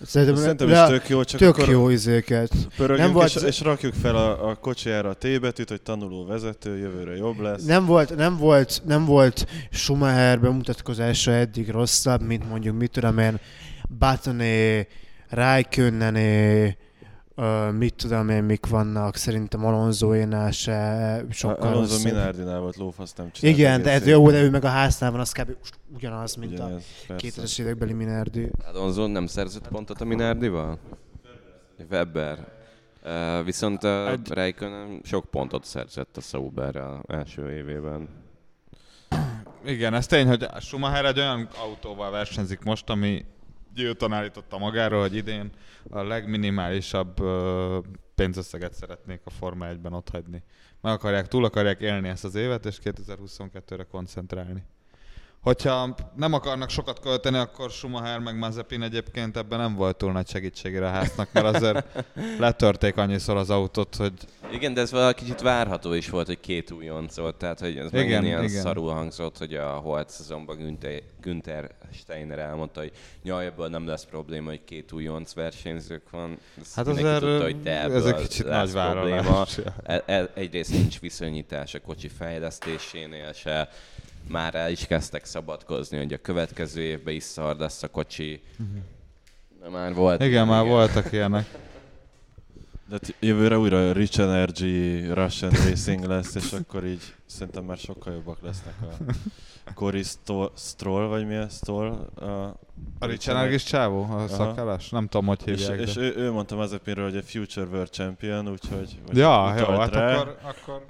Szerintem, 0.06 0.38
Szerintem 0.38 0.70
le- 0.70 0.84
is 0.84 0.90
tök 0.90 1.10
jó, 1.10 1.24
csak 1.24 1.40
tök 1.40 1.68
jó 1.68 1.90
izéket. 1.90 2.52
pörögjünk 2.76 3.00
Nem 3.00 3.12
volt- 3.14 3.36
és, 3.36 3.42
és 3.44 3.62
rakjuk 3.62 3.94
fel 3.94 4.16
a, 4.16 4.50
a 4.50 4.56
kocsijára 4.56 5.10
a 5.10 5.14
T 5.14 5.40
betűt, 5.42 5.70
hogy 5.70 5.82
tanuló 5.82 6.26
vezető, 6.26 6.78
jövőre 6.78 7.16
jobb 7.16 7.40
lesz. 7.40 7.64
Nem 7.66 7.86
volt, 7.86 8.16
nem 8.16 8.38
volt, 8.38 8.82
nem 8.86 9.06
volt 9.06 9.48
Schumacher 9.72 10.40
bemutatkozása 10.40 11.32
eddig 11.32 11.70
rosszabb, 11.70 12.22
mint 12.22 12.50
mondjuk 12.50 12.78
mit 12.78 12.92
tudom 12.92 13.18
én, 13.18 13.40
Batoné, 13.98 14.88
Raikkonené, 15.30 16.78
Ö, 17.36 17.72
mit 17.72 17.94
tudom 17.96 18.30
én, 18.30 18.44
mik 18.44 18.66
vannak, 18.68 19.16
szerintem 19.16 19.66
Alonsoénál 19.66 20.52
se 20.52 21.22
sokkal 21.30 21.68
Alonso 21.68 21.80
rosszabb. 21.94 22.12
Minardinál 22.12 22.60
volt 22.60 22.76
lófasz, 22.76 23.14
nem 23.14 23.32
csinált. 23.32 23.58
Igen, 23.58 23.82
de 23.82 23.90
egész 23.90 24.02
ez 24.02 24.08
jó, 24.08 24.32
de 24.32 24.42
ő 24.42 24.50
meg 24.50 24.64
a 24.64 24.68
háznál 24.68 25.12
van, 25.12 25.20
az 25.20 25.32
kb. 25.32 25.56
ugyanaz, 25.94 26.36
mint 26.36 26.60
a 26.60 26.64
Ugyanez, 26.64 26.84
persze. 27.08 27.28
2000-es 27.42 27.60
évekbeli 27.60 27.94
Minardi. 27.94 28.52
Alonso 28.74 29.08
nem 29.08 29.28
szerzett 29.28 29.68
pontot 29.68 30.02
a 30.02 30.06
Minardival? 30.06 30.80
Weber. 31.90 32.38
Uh, 33.06 33.46
viszont 33.46 33.84
uh, 33.84 34.10
Egy- 34.12 34.28
Räikkönen 34.30 35.00
sok 35.04 35.26
pontot 35.26 35.64
szerzett 35.66 36.18
a 36.18 36.22
Sauberrel 36.22 37.02
első 37.08 37.52
évében. 37.52 38.10
Igen, 39.66 39.94
ez 39.94 40.08
tény, 40.08 40.28
hogy 40.28 40.48
Schumacher 40.60 41.06
egy 41.06 41.20
olyan 41.20 41.48
autóval 41.64 42.12
versenyzik 42.12 42.64
most, 42.64 42.90
ami 42.90 43.26
nyíltan 43.76 44.14
állította 44.14 44.58
magáról, 44.58 45.02
hogy 45.02 45.16
idén 45.16 45.52
a 45.90 46.04
legminimálisabb 46.04 47.22
pénzösszeget 48.16 48.74
szeretnék 48.74 49.22
a 49.24 49.30
Forma 49.30 49.68
1-ben 49.70 49.94
otthagyni. 49.94 50.44
Meg 50.82 50.94
akarják, 50.94 51.28
túl 51.28 51.46
akarják 51.46 51.80
élni 51.82 52.08
ezt 52.08 52.24
az 52.24 52.36
évet, 52.36 52.66
és 52.66 52.80
2022-re 52.84 53.84
koncentrálni. 53.84 54.64
Hogyha 55.44 55.96
nem 56.16 56.34
akarnak 56.34 56.70
sokat 56.70 57.00
költeni, 57.00 57.38
akkor 57.38 57.70
Schumacher 57.72 58.20
meg 58.20 58.38
Mazepin 58.38 58.82
egyébként 58.82 59.38
ebben 59.38 59.60
nem 59.60 59.76
volt 59.76 59.98
túl 59.98 60.12
nagy 60.12 60.28
segítségére 60.28 60.88
a 60.88 60.90
háznak, 60.90 61.30
mert 61.32 61.56
azért 61.56 61.86
letörték 62.40 62.98
annyiszor 62.98 63.38
az 63.38 63.50
autót, 63.50 63.96
hogy 63.96 64.14
Igen, 64.52 64.74
de 64.74 64.82
ez 64.82 64.92
valahogy 64.92 65.16
kicsit 65.16 65.42
várható 65.42 65.94
is 65.94 66.10
volt, 66.10 66.28
hogy 66.28 66.40
két 66.40 66.72
újonc 66.72 67.16
volt, 67.16 67.36
tehát 67.36 67.60
hogy 67.60 67.78
ez 67.78 67.88
Igen, 67.88 68.06
igen, 68.06 68.26
ilyen 68.26 68.44
igen. 68.44 68.62
szarul 68.62 68.92
hangzott, 68.92 69.38
hogy 69.38 69.54
a 69.54 69.70
holt 69.70 70.10
szezonban 70.10 70.58
Günther, 70.58 71.02
Günther 71.22 71.72
Steiner 71.94 72.40
elmondta, 72.40 72.80
hogy 72.80 72.92
nyaj, 73.24 73.46
ebből 73.46 73.68
nem 73.68 73.88
lesz 73.88 74.06
probléma, 74.06 74.50
hogy 74.50 74.64
két 74.64 74.92
újonc 74.92 75.34
versenyzők 75.34 76.10
van. 76.10 76.38
Ezt 76.62 76.76
hát 76.76 76.88
azért 76.88 77.20
tudta, 77.20 77.44
hogy 77.44 77.62
de 77.62 77.80
ez 77.80 78.06
egy 78.06 78.16
kicsit 78.16 78.46
nagy 78.46 78.72
probléma. 78.72 79.46
E- 79.84 80.04
e- 80.06 80.32
egyrészt 80.34 80.72
nincs 80.72 81.00
viszonyítás 81.00 81.74
a 81.74 81.80
kocsi 81.80 82.08
fejlesztésénél 82.08 83.34
se, 83.34 83.70
már 84.28 84.56
el 84.56 84.72
is 84.72 84.86
kezdtek 84.88 85.26
szabadkozni, 85.26 85.98
hogy 85.98 86.14
a 86.14 86.18
következő 86.18 86.82
évben 86.82 87.14
is 87.14 87.24
szar 87.24 87.56
lesz 87.56 87.84
a 87.84 87.88
kocsi. 87.88 88.42
De 89.62 89.70
már 89.70 89.94
volt. 89.94 90.20
Igen, 90.20 90.32
ilyen, 90.32 90.48
már 90.48 90.66
voltak 90.66 91.12
ilyenek. 91.12 91.46
De 92.90 93.00
jövőre 93.20 93.58
újra 93.58 93.92
Rich 93.92 94.20
Energy 94.20 95.06
Russian 95.14 95.52
Racing 95.52 96.04
lesz, 96.04 96.36
és 96.36 96.52
akkor 96.52 96.86
így 96.86 97.14
szerintem 97.26 97.64
már 97.64 97.78
sokkal 97.78 98.14
jobbak 98.14 98.38
lesznek 98.42 98.74
a 99.66 99.74
Cory 99.74 100.04
Stroll, 100.56 101.08
vagy 101.08 101.28
mi 101.28 101.34
ez? 101.34 101.56
Stroll? 101.56 101.92
A, 102.16 102.58
A 103.00 103.06
Rich 103.06 103.30
Energis 103.30 103.64
csávó, 103.64 104.04
a 104.04 104.14
Aha. 104.14 104.28
szakállas? 104.28 104.90
Nem 104.90 105.08
tudom, 105.08 105.26
hogy 105.26 105.42
és, 105.46 105.60
hívják. 105.60 105.80
és 105.80 105.94
de... 105.94 106.02
ő, 106.02 106.16
ő 106.16 106.32
mondta 106.32 106.56
Mazepinről, 106.56 107.06
hogy 107.10 107.18
a 107.18 107.24
Future 107.24 107.66
World 107.66 107.90
Champion, 107.90 108.50
úgyhogy 108.50 109.00
Ja, 109.12 109.54
jó, 109.58 109.66
hát 109.66 109.94
rá. 109.94 110.16
akkor, 110.16 110.38
akkor 110.44 110.86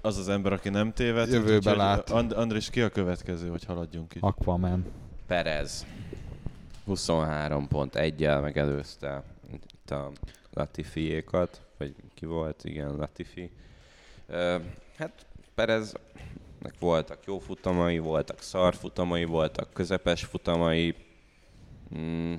az 0.00 0.16
az 0.18 0.28
ember, 0.28 0.52
aki 0.52 0.68
nem 0.68 0.92
téved. 0.92 1.28
Jövőbe 1.28 1.56
úgyhogy 1.56 1.76
lát. 1.76 2.10
And- 2.10 2.32
Andris, 2.32 2.70
ki 2.70 2.80
a 2.82 2.88
következő, 2.88 3.48
hogy 3.48 3.64
haladjunk 3.64 4.14
így? 4.14 4.22
Aquaman. 4.24 4.84
Perez 5.26 5.86
23 6.84 7.68
pont 7.68 7.96
egyel 7.96 8.40
megelőzte 8.40 9.22
itt 9.52 9.90
a 9.90 10.12
Latifiékat, 10.52 11.60
vagy 11.78 11.94
ki 12.14 12.26
volt, 12.26 12.64
igen, 12.64 12.96
Latifi. 12.96 13.50
Hát 14.96 15.26
Pereznek 15.54 16.74
voltak 16.78 17.18
jó 17.26 17.38
futamai, 17.38 17.98
voltak 17.98 18.40
szar 18.40 18.74
futamai, 18.74 19.24
voltak 19.24 19.72
közepes 19.72 20.24
futamai. 20.24 20.94
Mm, 21.98 22.34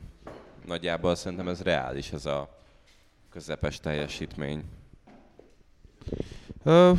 nagyjából 0.65 1.15
szerintem 1.15 1.47
ez 1.47 1.61
reális, 1.61 2.11
ez 2.11 2.25
a 2.25 2.57
közepes 3.29 3.79
teljesítmény. 3.79 4.63
Ö, 6.63 6.91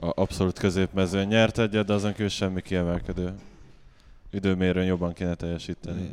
A 0.00 0.12
abszolút 0.14 0.58
középmezőn 0.58 1.26
nyert 1.26 1.58
egyet, 1.58 1.86
de 1.86 1.92
azon 1.92 2.12
kívül 2.12 2.28
semmi 2.28 2.60
kiemelkedő. 2.62 3.32
Időmérőn 4.30 4.84
jobban 4.84 5.12
kéne 5.12 5.34
teljesíteni. 5.34 6.10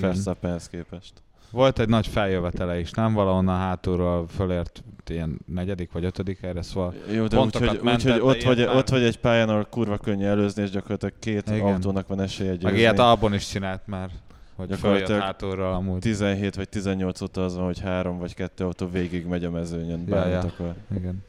Verstappenhez 0.00 0.68
képest. 0.68 1.12
Volt 1.50 1.78
egy 1.78 1.88
nagy 1.88 2.06
feljövetele 2.06 2.78
is, 2.80 2.90
nem? 2.90 3.12
Valahonnan 3.12 3.58
hátulról 3.58 4.26
fölért 4.28 4.82
ilyen 5.06 5.38
negyedik 5.46 5.92
vagy 5.92 6.04
ötödik 6.04 6.42
erre, 6.42 6.62
szóval 6.62 6.94
Jó, 7.12 7.26
de 7.26 7.38
úgyhogy 7.38 7.80
mentett, 7.82 8.12
úgy, 8.12 8.18
de 8.18 8.24
ott, 8.24 8.42
vagy, 8.42 8.58
már- 8.66 8.74
ott 8.76 8.88
vagy 8.88 9.02
egy 9.02 9.18
pályán, 9.18 9.48
ahol 9.48 9.64
kurva 9.70 9.96
könnyű 9.96 10.24
előzni, 10.24 10.62
és 10.62 10.70
gyakorlatilag 10.70 11.14
két 11.18 11.50
Igen. 11.50 11.60
autónak 11.60 12.06
van 12.08 12.20
esélye 12.20 12.50
meg 12.50 12.58
győzni. 12.58 12.78
ilyet 12.78 12.98
Albon 12.98 13.34
is 13.34 13.48
csinált 13.48 13.86
már, 13.86 14.10
hogy 14.56 14.74
följött 14.78 15.08
hátulról 15.10 15.72
amúgy. 15.72 15.98
17 16.00 16.54
vagy 16.56 16.68
18 16.68 17.20
óta 17.20 17.44
az 17.44 17.56
van, 17.56 17.64
hogy 17.64 17.80
három 17.80 18.18
vagy 18.18 18.34
kettő 18.34 18.64
autó 18.64 18.88
végig 18.88 19.26
megy 19.26 19.44
a 19.44 19.50
mezőnyön, 19.50 20.04
Ja, 20.06 20.14
bármit 20.14 20.32
ja. 20.32 20.38
akar. 20.40 20.74
Igen. 20.96 21.24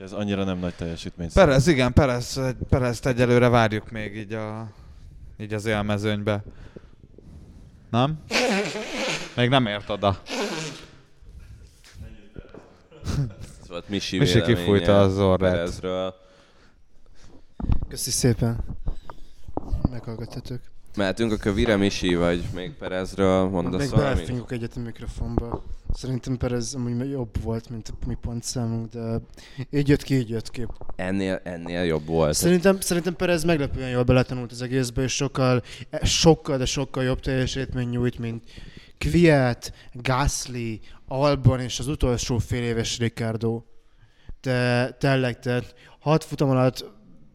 Úgyhogy 0.00 0.16
ez 0.16 0.24
annyira 0.24 0.44
nem 0.44 0.58
nagy 0.58 0.74
teljesítmény. 0.74 1.32
Perez, 1.32 1.66
igen, 1.66 1.92
Perez, 1.92 2.40
Perezt 2.68 3.06
egyelőre 3.06 3.48
várjuk 3.48 3.90
még 3.90 4.16
így, 4.16 4.32
a, 4.32 4.70
így 5.38 5.54
az 5.54 5.64
élmezőnybe. 5.64 6.42
Nem? 7.90 8.18
Még 9.36 9.48
nem 9.48 9.66
ért 9.66 9.88
oda. 9.90 10.20
Ez 13.60 13.68
volt 13.68 13.88
Misi, 13.88 14.18
Misi 14.18 14.32
véleménye 14.32 14.56
kifújta 14.58 15.00
az 15.00 15.18
orrát. 15.18 15.52
Perezről. 15.52 16.14
Köszi 17.88 18.10
szépen. 18.10 18.58
Meghallgathatok. 19.90 20.60
Mehetünk 20.96 21.32
akkor 21.32 21.54
Vire 21.54 21.76
Misi, 21.76 22.14
vagy 22.14 22.44
még 22.54 22.72
Perezről 22.74 23.48
mondasz 23.48 23.80
Még 23.80 23.90
valamit? 23.90 24.14
belefingok 24.14 24.52
egyet 24.52 24.76
a 24.76 24.80
mikrofonba. 24.80 25.64
Szerintem 25.92 26.36
Perez 26.36 26.74
amúgy 26.74 27.10
jobb 27.10 27.42
volt, 27.42 27.70
mint 27.70 27.88
a 27.88 28.06
mi 28.06 28.16
pontszámunk, 28.20 28.90
de 28.90 29.20
így 29.70 29.88
jött 29.88 30.02
ki, 30.02 30.14
így 30.14 30.28
jött 30.28 30.50
ki. 30.50 30.66
Ennél, 30.96 31.40
ennél 31.44 31.82
jobb 31.82 32.06
volt. 32.06 32.34
Szerintem, 32.34 32.80
szerintem 32.80 33.16
Perez 33.16 33.44
meglepően 33.44 33.90
jól 33.90 34.02
beletanult 34.02 34.52
az 34.52 34.62
egészbe, 34.62 35.02
és 35.02 35.14
sokkal, 35.14 35.62
e, 35.90 36.04
sokkal, 36.04 36.58
de 36.58 36.64
sokkal 36.64 37.04
jobb 37.04 37.20
teljesítmény 37.20 37.88
nyújt, 37.88 38.18
mint 38.18 38.44
Kviat, 38.98 39.72
Gasly, 39.92 40.80
Albon 41.06 41.60
és 41.60 41.78
az 41.78 41.86
utolsó 41.86 42.38
fél 42.38 42.62
éves 42.62 42.98
Ricardo. 42.98 43.62
De 44.40 44.90
tényleg, 44.90 45.38
tehát 45.38 45.74
hat 46.00 46.24
futam 46.24 46.50
alatt 46.50 46.84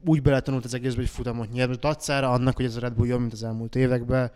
úgy 0.06 0.22
beletanult 0.22 0.66
az 0.66 0.74
egészbe, 0.74 1.02
hogy 1.02 1.10
futamot 1.10 1.52
nyert, 1.52 1.80
dacára 1.80 2.32
annak, 2.32 2.56
hogy 2.56 2.66
ez 2.66 2.76
a 2.76 2.80
Red 2.80 2.94
Bull 2.94 3.08
jobb, 3.08 3.20
mint 3.20 3.34
az 3.34 3.44
elmúlt 3.44 3.76
években, 3.76 4.32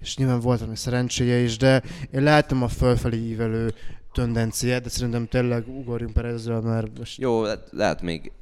és 0.00 0.16
nyilván 0.16 0.40
volt 0.40 0.58
valami 0.58 0.76
szerencséje 0.76 1.36
is, 1.36 1.56
de 1.56 1.82
én 2.12 2.22
láttam 2.22 2.62
a 2.62 2.68
fölfelé 2.68 3.16
ívelő 3.16 3.74
tendenciát, 4.12 4.82
de 4.82 4.88
szerintem 4.88 5.26
tényleg 5.28 5.68
ugorjunk 5.68 6.12
Perezről, 6.12 6.60
mert 6.60 6.98
most 6.98 7.18
Jó, 7.18 7.42
lehet, 7.42 7.68
lehet 7.70 8.02
még 8.02 8.32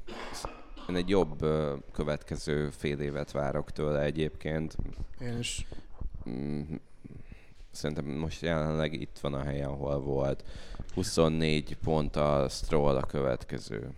én 0.89 0.97
egy 0.97 1.09
jobb 1.09 1.45
következő 1.93 2.71
fél 2.71 3.01
évet 3.01 3.33
várok 3.33 3.73
tőle 3.73 4.01
egyébként. 4.01 4.77
én 5.21 5.39
is 5.39 5.67
Mm, 6.29 6.63
Szerintem 7.71 8.05
most 8.05 8.43
jelenleg 8.43 8.93
itt 8.93 9.19
van 9.21 9.35
a 9.35 9.43
helyen, 9.43 9.69
ahol 9.69 10.01
volt. 10.01 10.45
24 10.95 11.77
pont 11.77 12.17
a 12.17 12.47
Stroll 12.51 12.97
a 12.97 13.07
következő. 13.07 13.91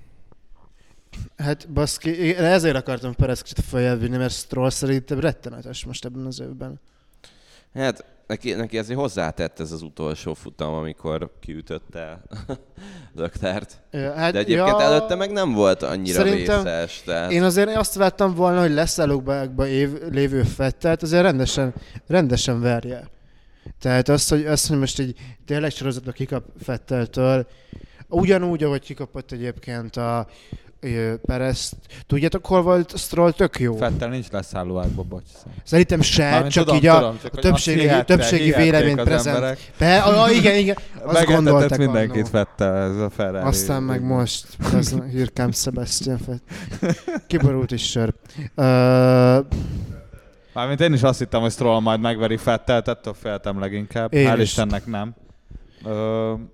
Hát 1.37 1.73
baszki, 1.73 2.11
én 2.11 2.37
ezért 2.37 2.77
akartam 2.77 3.15
Perez 3.15 3.43
kicsit 3.43 3.65
feljebb 3.65 4.01
vinni, 4.01 4.17
mert 4.17 4.33
Stroll 4.33 4.71
szerintem 4.71 5.21
rettenetes 5.21 5.85
most 5.85 6.05
ebben 6.05 6.27
az 6.27 6.41
évben. 6.41 6.81
Hát 7.75 8.05
neki, 8.27 8.53
neki 8.53 8.79
azért 8.79 8.99
hozzátett 8.99 9.61
ez 9.61 9.73
az 9.73 9.83
utolsó 9.83 10.35
futam, 10.35 10.75
amikor 10.75 11.31
kiütötte 11.41 12.23
Löktert. 13.17 13.81
Ja, 13.91 14.13
Hát, 14.13 14.33
De 14.33 14.39
egyébként 14.39 14.69
ja, 14.69 14.81
előtte 14.81 15.15
meg 15.15 15.31
nem 15.31 15.53
volt 15.53 15.83
annyira 15.83 16.23
Szerintem 16.23 16.63
vészes. 16.63 17.03
Tehát... 17.05 17.31
Én 17.31 17.43
azért 17.43 17.77
azt 17.77 17.95
vártam 17.95 18.35
volna, 18.35 18.61
hogy 18.61 18.73
leszállókba 18.73 19.67
év, 19.67 19.91
lévő 20.11 20.43
Fettelt, 20.43 21.03
azért 21.03 21.23
rendesen, 21.23 21.75
rendesen 22.07 22.61
verje. 22.61 23.09
Tehát 23.81 24.09
azt, 24.09 24.31
hogy, 24.31 24.47
azt, 24.47 24.69
hogy 24.69 24.79
most 24.79 24.99
egy 24.99 25.15
tényleg 25.47 25.71
sorozatban 25.71 26.13
kikap 26.13 26.45
Fetteltől, 26.63 27.47
ugyanúgy, 28.09 28.65
ahogy 28.65 28.81
kikapott 28.81 29.33
egyébként 29.33 29.97
a 29.97 30.27
Perezt. 31.27 31.75
Tudjátok, 32.07 32.47
hol 32.47 32.63
volt 32.63 32.99
Stroll 32.99 33.33
tök 33.33 33.59
jó? 33.59 33.77
Fettel 33.77 34.09
nincs 34.09 34.31
leszálló 34.31 34.79
ágba, 34.79 35.03
bocs. 35.03 35.23
Szerintem 35.65 36.01
se, 36.01 36.31
Mármint 36.31 36.53
csak 36.53 36.65
tudom, 36.65 36.79
így 36.79 36.87
a, 36.87 36.99
tudom, 36.99 37.19
csak 37.23 37.33
a 37.35 37.41
többségi, 37.41 37.81
hihették- 37.81 38.17
többségi 38.17 38.43
hihették 38.43 38.65
véleményt 38.71 38.99
az 38.99 39.05
prezent. 39.05 39.59
Be, 39.79 39.99
a, 39.99 40.31
igen, 40.31 40.57
igen, 40.57 40.77
azt 41.03 41.25
gondoltak 41.25 41.79
mindenkit 41.79 42.17
annó. 42.17 42.27
Fettel, 42.31 42.77
ez 42.77 42.97
a 42.97 43.11
Ferrari. 43.11 43.47
Aztán 43.47 43.83
meg 43.83 44.03
most, 44.03 44.47
az 44.75 44.97
hirkám 45.11 45.53
Sebastian 45.53 46.19
Fett. 46.19 46.43
Kiborult 47.27 47.71
is 47.71 47.91
sör. 47.91 48.15
Uh, 48.57 48.65
Mármint 50.55 50.81
én 50.81 50.93
is 50.93 51.03
azt 51.03 51.19
hittem, 51.19 51.41
hogy 51.41 51.51
Stroll 51.51 51.81
majd 51.81 52.01
megveri 52.01 52.37
Fettelt, 52.37 52.89
ettől 52.89 53.15
féltem 53.21 53.61
leginkább. 53.61 54.15
Én 54.15 54.31
Hál' 54.31 54.37
is. 54.37 54.43
Istennek 54.43 54.87
nem. 54.87 55.15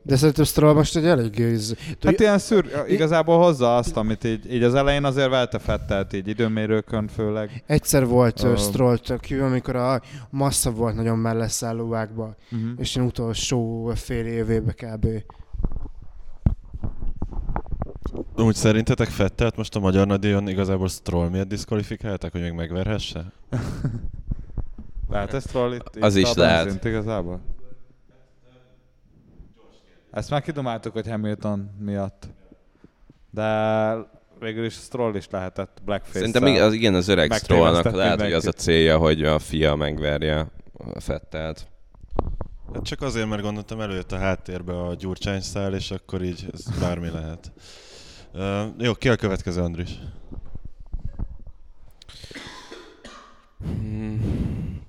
De 0.03 0.17
szerintem 0.17 0.45
Stroll 0.45 0.75
most 0.75 0.97
egy 0.97 1.07
elég 1.07 1.39
íz. 1.39 1.77
hát 2.03 2.21
ilyen 2.21 2.39
szűr, 2.39 2.85
igazából 2.89 3.39
hozza 3.39 3.77
azt, 3.77 3.97
amit 3.97 4.25
így, 4.25 4.53
így 4.53 4.63
az 4.63 4.75
elején 4.75 5.05
azért 5.05 5.29
velte 5.29 5.59
Fettelt, 5.59 6.13
így 6.13 6.29
időmérőkön 6.29 7.09
főleg. 7.09 7.63
Egyszer 7.67 8.07
volt 8.07 8.43
uh, 8.43 8.57
Stroll 8.57 8.97
tök 8.99 9.29
jó, 9.29 9.45
amikor 9.45 9.77
a 9.77 10.01
massza 10.31 10.71
volt 10.71 10.95
nagyon 10.95 11.19
melleszálló 11.19 11.89
vágba, 11.89 12.35
Uh-huh. 12.53 12.71
és 12.79 12.97
én 12.97 13.03
utolsó 13.03 13.93
fél 13.95 14.27
évébe 14.27 14.73
kb. 14.73 15.07
Úgy 18.37 18.55
szerintetek 18.55 19.09
Fettelt 19.09 19.57
most 19.57 19.77
a 19.77 19.81
magyar 19.81 20.07
nagydíjon 20.07 20.49
igazából 20.49 20.89
Stroll 20.89 21.29
miatt 21.29 21.49
diszkvalifikálták, 21.49 22.33
hogy 22.33 22.41
még 22.41 22.53
megverhesse? 22.53 23.33
Lehet 25.11 25.35
ezt 25.35 25.55
itt? 25.55 25.97
Az 26.01 26.17
is 26.17 26.35
lehet. 26.35 26.85
igazából? 26.85 27.41
Ezt 30.17 30.31
már 30.31 30.43
kidomáltuk, 30.43 30.93
hogy 30.93 31.09
Hamilton 31.09 31.71
miatt. 31.79 32.29
De 33.31 33.95
végül 34.39 34.65
is 34.65 34.75
Stroll 34.75 35.15
is 35.15 35.27
lehetett 35.31 35.81
blackface 35.85 36.19
Szerintem 36.19 36.47
igen, 36.47 36.63
az, 36.63 36.73
igen, 36.73 36.95
az 36.95 37.09
öreg 37.09 37.33
Strollnak 37.33 37.85
lehet, 37.85 38.21
hogy 38.21 38.33
az 38.33 38.47
a 38.47 38.47
mindenkit. 38.47 38.61
célja, 38.61 38.99
hogy 38.99 39.25
a 39.25 39.39
fia 39.39 39.75
megverje 39.75 40.47
a 40.95 41.01
Fettelt. 41.01 41.67
Hát 42.75 42.83
csak 42.85 43.03
azért, 43.03 43.29
mert 43.29 43.43
gondoltam 43.43 43.81
előjött 43.81 44.13
a 44.13 44.19
háttérbe 44.19 44.81
a 44.81 44.95
gyurcsány 44.95 45.41
szál, 45.41 45.75
és 45.75 45.91
akkor 45.91 46.23
így 46.23 46.49
ez 46.53 46.79
bármi 46.81 47.11
lehet. 47.11 47.53
Uh, 48.35 48.65
jó, 48.79 48.95
ki 48.95 49.09
a 49.09 49.17
következő, 49.17 49.63
Andris? 49.63 49.91
Hmm. 53.59 54.85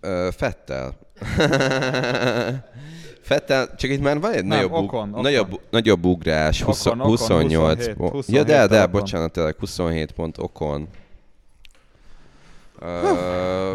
Ö, 0.00 0.28
Fettel. 0.36 0.96
Fettel, 3.20 3.74
csak 3.76 3.90
itt 3.90 4.00
már 4.00 4.20
van 4.20 4.32
egy 4.32 4.44
Nem, 4.44 4.56
nagyobb, 4.58 4.72
Ocon, 4.72 5.08
Ocon. 5.10 5.22
nagyobb, 5.22 5.60
nagyobb 5.70 6.04
ugrás, 6.04 6.62
20, 6.62 6.86
Ocon, 6.86 7.00
Ocon, 7.00 7.10
28 7.10 7.74
27, 7.76 7.96
pont. 7.96 8.12
27 8.12 8.36
Ja, 8.36 8.44
de, 8.44 8.66
de, 8.66 8.78
Ocon. 8.78 8.90
bocsánat, 8.90 9.32
tényleg 9.32 9.56
27 9.58 10.12
pont 10.12 10.38
Okon. 10.38 10.88
Uh, 12.80 12.88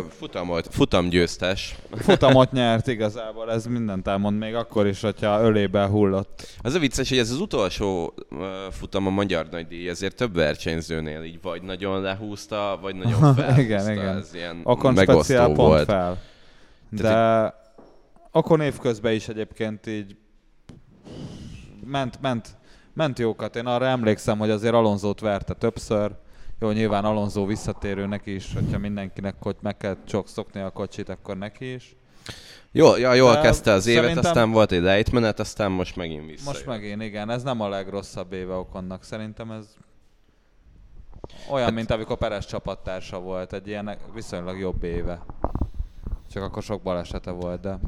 futamot, 0.09 0.67
futamgyőztes. 0.71 1.75
Futamot 1.97 2.51
nyert 2.51 2.87
igazából, 2.87 3.51
ez 3.51 3.65
mindent 3.65 4.07
elmond 4.07 4.37
még 4.37 4.55
akkor 4.55 4.87
is, 4.87 5.01
hogyha 5.01 5.41
ölébe 5.41 5.85
hullott. 5.85 6.47
Az 6.61 6.73
a 6.73 6.79
vicces, 6.79 7.09
hogy 7.09 7.17
ez 7.17 7.29
az 7.31 7.39
utolsó 7.39 8.13
uh, 8.31 8.39
futam 8.71 9.07
a 9.07 9.09
magyar 9.09 9.47
nagydíj, 9.51 9.89
ezért 9.89 10.15
több 10.15 10.35
versenyzőnél 10.35 11.23
így 11.23 11.39
vagy 11.41 11.61
nagyon 11.61 12.01
lehúzta, 12.01 12.79
vagy 12.81 12.95
nagyon 12.95 13.35
felhúzta. 13.35 13.61
Igen, 13.61 13.91
igen. 13.91 14.23
Ilyen 14.33 14.59
Okon 14.63 14.93
megosztó 14.93 15.21
speciál 15.21 15.45
pont 15.45 15.57
volt. 15.57 15.85
fel. 15.85 16.17
De 16.89 17.01
Tehát 17.01 17.55
Okon 18.31 18.61
évközben 18.61 19.13
is 19.13 19.27
egyébként 19.27 19.87
így 19.87 20.17
ment, 21.85 22.21
ment, 22.21 22.57
ment 22.93 23.19
jókat. 23.19 23.55
Én 23.55 23.65
arra 23.65 23.85
emlékszem, 23.85 24.37
hogy 24.37 24.49
azért 24.49 24.73
Alonzót 24.73 25.19
verte 25.19 25.53
többször. 25.53 26.15
Jó, 26.59 26.71
nyilván 26.71 27.05
Alonso 27.05 27.45
visszatérő 27.45 28.05
neki 28.05 28.33
is, 28.35 28.53
hogyha 28.53 28.77
mindenkinek 28.77 29.35
hogy 29.39 29.55
meg 29.61 29.77
kell 29.77 29.97
csak 30.05 30.27
szokni 30.27 30.61
a 30.61 30.69
kocsit, 30.69 31.09
akkor 31.09 31.37
neki 31.37 31.73
is. 31.73 31.95
Jól, 32.71 32.99
ja, 32.99 33.13
jól 33.13 33.33
De 33.33 33.41
kezdte 33.41 33.71
az 33.71 33.85
évet, 33.87 34.01
szerintem- 34.01 34.25
aztán 34.25 34.51
volt 34.51 34.71
egy 34.71 34.81
lejtmenet, 34.81 35.39
aztán 35.39 35.71
most 35.71 35.95
megint 35.95 36.25
vissza. 36.25 36.49
Most 36.49 36.65
megint, 36.65 37.01
igen, 37.03 37.29
ez 37.29 37.43
nem 37.43 37.61
a 37.61 37.69
legrosszabb 37.69 38.33
éve 38.33 38.53
Okonnak. 38.53 39.03
Szerintem 39.03 39.51
ez 39.51 39.75
olyan, 41.49 41.65
Hát- 41.65 41.75
mint 41.75 41.91
amikor 41.91 42.17
Peres 42.17 42.45
csapattársa 42.45 43.19
volt, 43.19 43.53
egy 43.53 43.67
ilyen 43.67 43.97
viszonylag 44.13 44.59
jobb 44.59 44.83
éve. 44.83 45.25
Csak 46.31 46.43
akkor 46.43 46.63
sok 46.63 46.81
balesete 46.81 47.31
volt, 47.31 47.61
de 47.61 47.79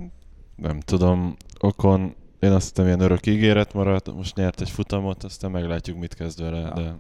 Nem 0.55 0.79
tudom, 0.79 1.35
Okon, 1.59 2.15
én 2.39 2.51
azt 2.51 2.67
hittem 2.67 2.85
ilyen 2.85 2.99
örök 2.99 3.25
ígéret 3.25 3.73
maradt, 3.73 4.13
most 4.13 4.35
nyert 4.35 4.61
egy 4.61 4.69
futamot, 4.69 5.23
aztán 5.23 5.51
meglátjuk, 5.51 5.97
mit 5.99 6.13
kezd 6.13 6.41
vele, 6.41 6.59
Ja. 6.59 6.73
de 6.73 6.95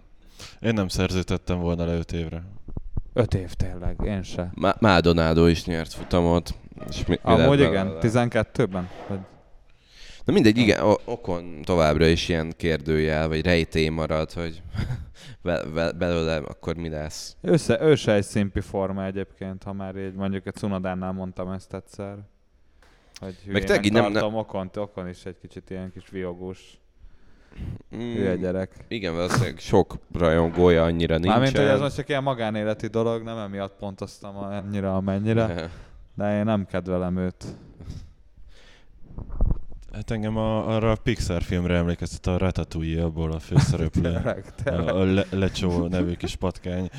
én 0.67 0.73
nem 0.73 0.87
szerződtettem 0.87 1.59
volna 1.59 1.85
le 1.85 1.93
öt 1.93 2.11
évre. 2.11 2.43
öt 3.13 3.33
év 3.33 3.53
tényleg, 3.53 3.99
én 4.05 4.23
se. 4.23 4.51
Má- 4.55 4.81
Maldonado 4.81 5.47
is 5.47 5.65
nyert 5.65 5.93
futamot. 5.93 6.53
És 6.89 7.05
mi, 7.05 7.19
mi 7.23 7.31
Amúgy 7.33 7.59
igen, 7.59 7.71
belőle? 7.87 7.99
12-ben? 8.01 8.89
Vagy... 9.07 9.19
Na 10.29 10.35
mindegy, 10.35 10.57
igen, 10.57 10.95
Okon 11.05 11.61
továbbra 11.61 12.05
is 12.05 12.29
ilyen 12.29 12.53
kérdőjel, 12.57 13.27
vagy 13.27 13.41
rejtély 13.45 13.87
marad, 13.89 14.31
hogy 14.31 14.61
be- 15.43 15.63
be- 15.73 15.91
belőle 15.91 16.35
akkor 16.35 16.75
mi 16.75 16.89
lesz. 16.89 17.37
Se, 17.57 17.81
ő 17.81 17.95
se 17.95 18.13
egy 18.13 18.23
szimpi 18.23 18.59
forma 18.61 19.05
egyébként, 19.05 19.63
ha 19.63 19.73
már 19.73 19.95
így 19.95 20.13
mondjuk 20.13 20.45
a 20.45 20.51
Cunodánál 20.51 21.11
mondtam 21.11 21.51
ezt 21.51 21.73
egyszer. 21.73 22.17
Hogy 23.19 23.35
tényleg 23.45 23.85
így 23.85 23.91
nem- 23.91 24.11
nem- 24.11 24.35
Okon, 24.35 24.69
Okon 24.75 25.07
is 25.07 25.25
egy 25.25 25.37
kicsit 25.41 25.69
ilyen 25.69 25.91
kis 25.93 26.09
viogós, 26.09 26.79
Mm, 27.95 28.13
hülye 28.13 28.35
gyerek. 28.35 28.71
Igen, 28.87 29.15
valószínűleg 29.15 29.59
sok 29.59 29.97
rajongója 30.13 30.83
annyira 30.83 31.17
nincs. 31.17 31.27
Mármint, 31.33 31.57
hogy 31.57 31.65
ez 31.65 31.79
most 31.79 31.95
csak 31.95 32.09
ilyen 32.09 32.23
magánéleti 32.23 32.87
dolog, 32.87 33.23
nem 33.23 33.37
emiatt 33.37 33.75
pontoztam 33.77 34.37
annyira, 34.37 34.95
amennyire, 34.95 35.69
de 36.17 36.37
én 36.37 36.43
nem 36.43 36.65
kedvelem 36.65 37.17
őt. 37.17 37.45
Hát 39.93 40.11
engem 40.11 40.37
a, 40.37 40.75
arra 40.75 40.91
a 40.91 40.95
Pixar 40.95 41.41
filmre 41.41 41.75
emlékeztet 41.75 42.27
a 42.27 42.37
Ratatouille, 42.37 43.03
abból 43.03 43.31
a 43.31 43.39
főszereplő. 43.39 44.01
Tényleg, 44.13 44.53
tényleg. 44.63 44.87
a, 44.95 45.03
Le- 45.03 45.25
Lecsó 45.29 45.87
nevű 45.87 46.13
kis 46.13 46.35
patkány. 46.35 46.89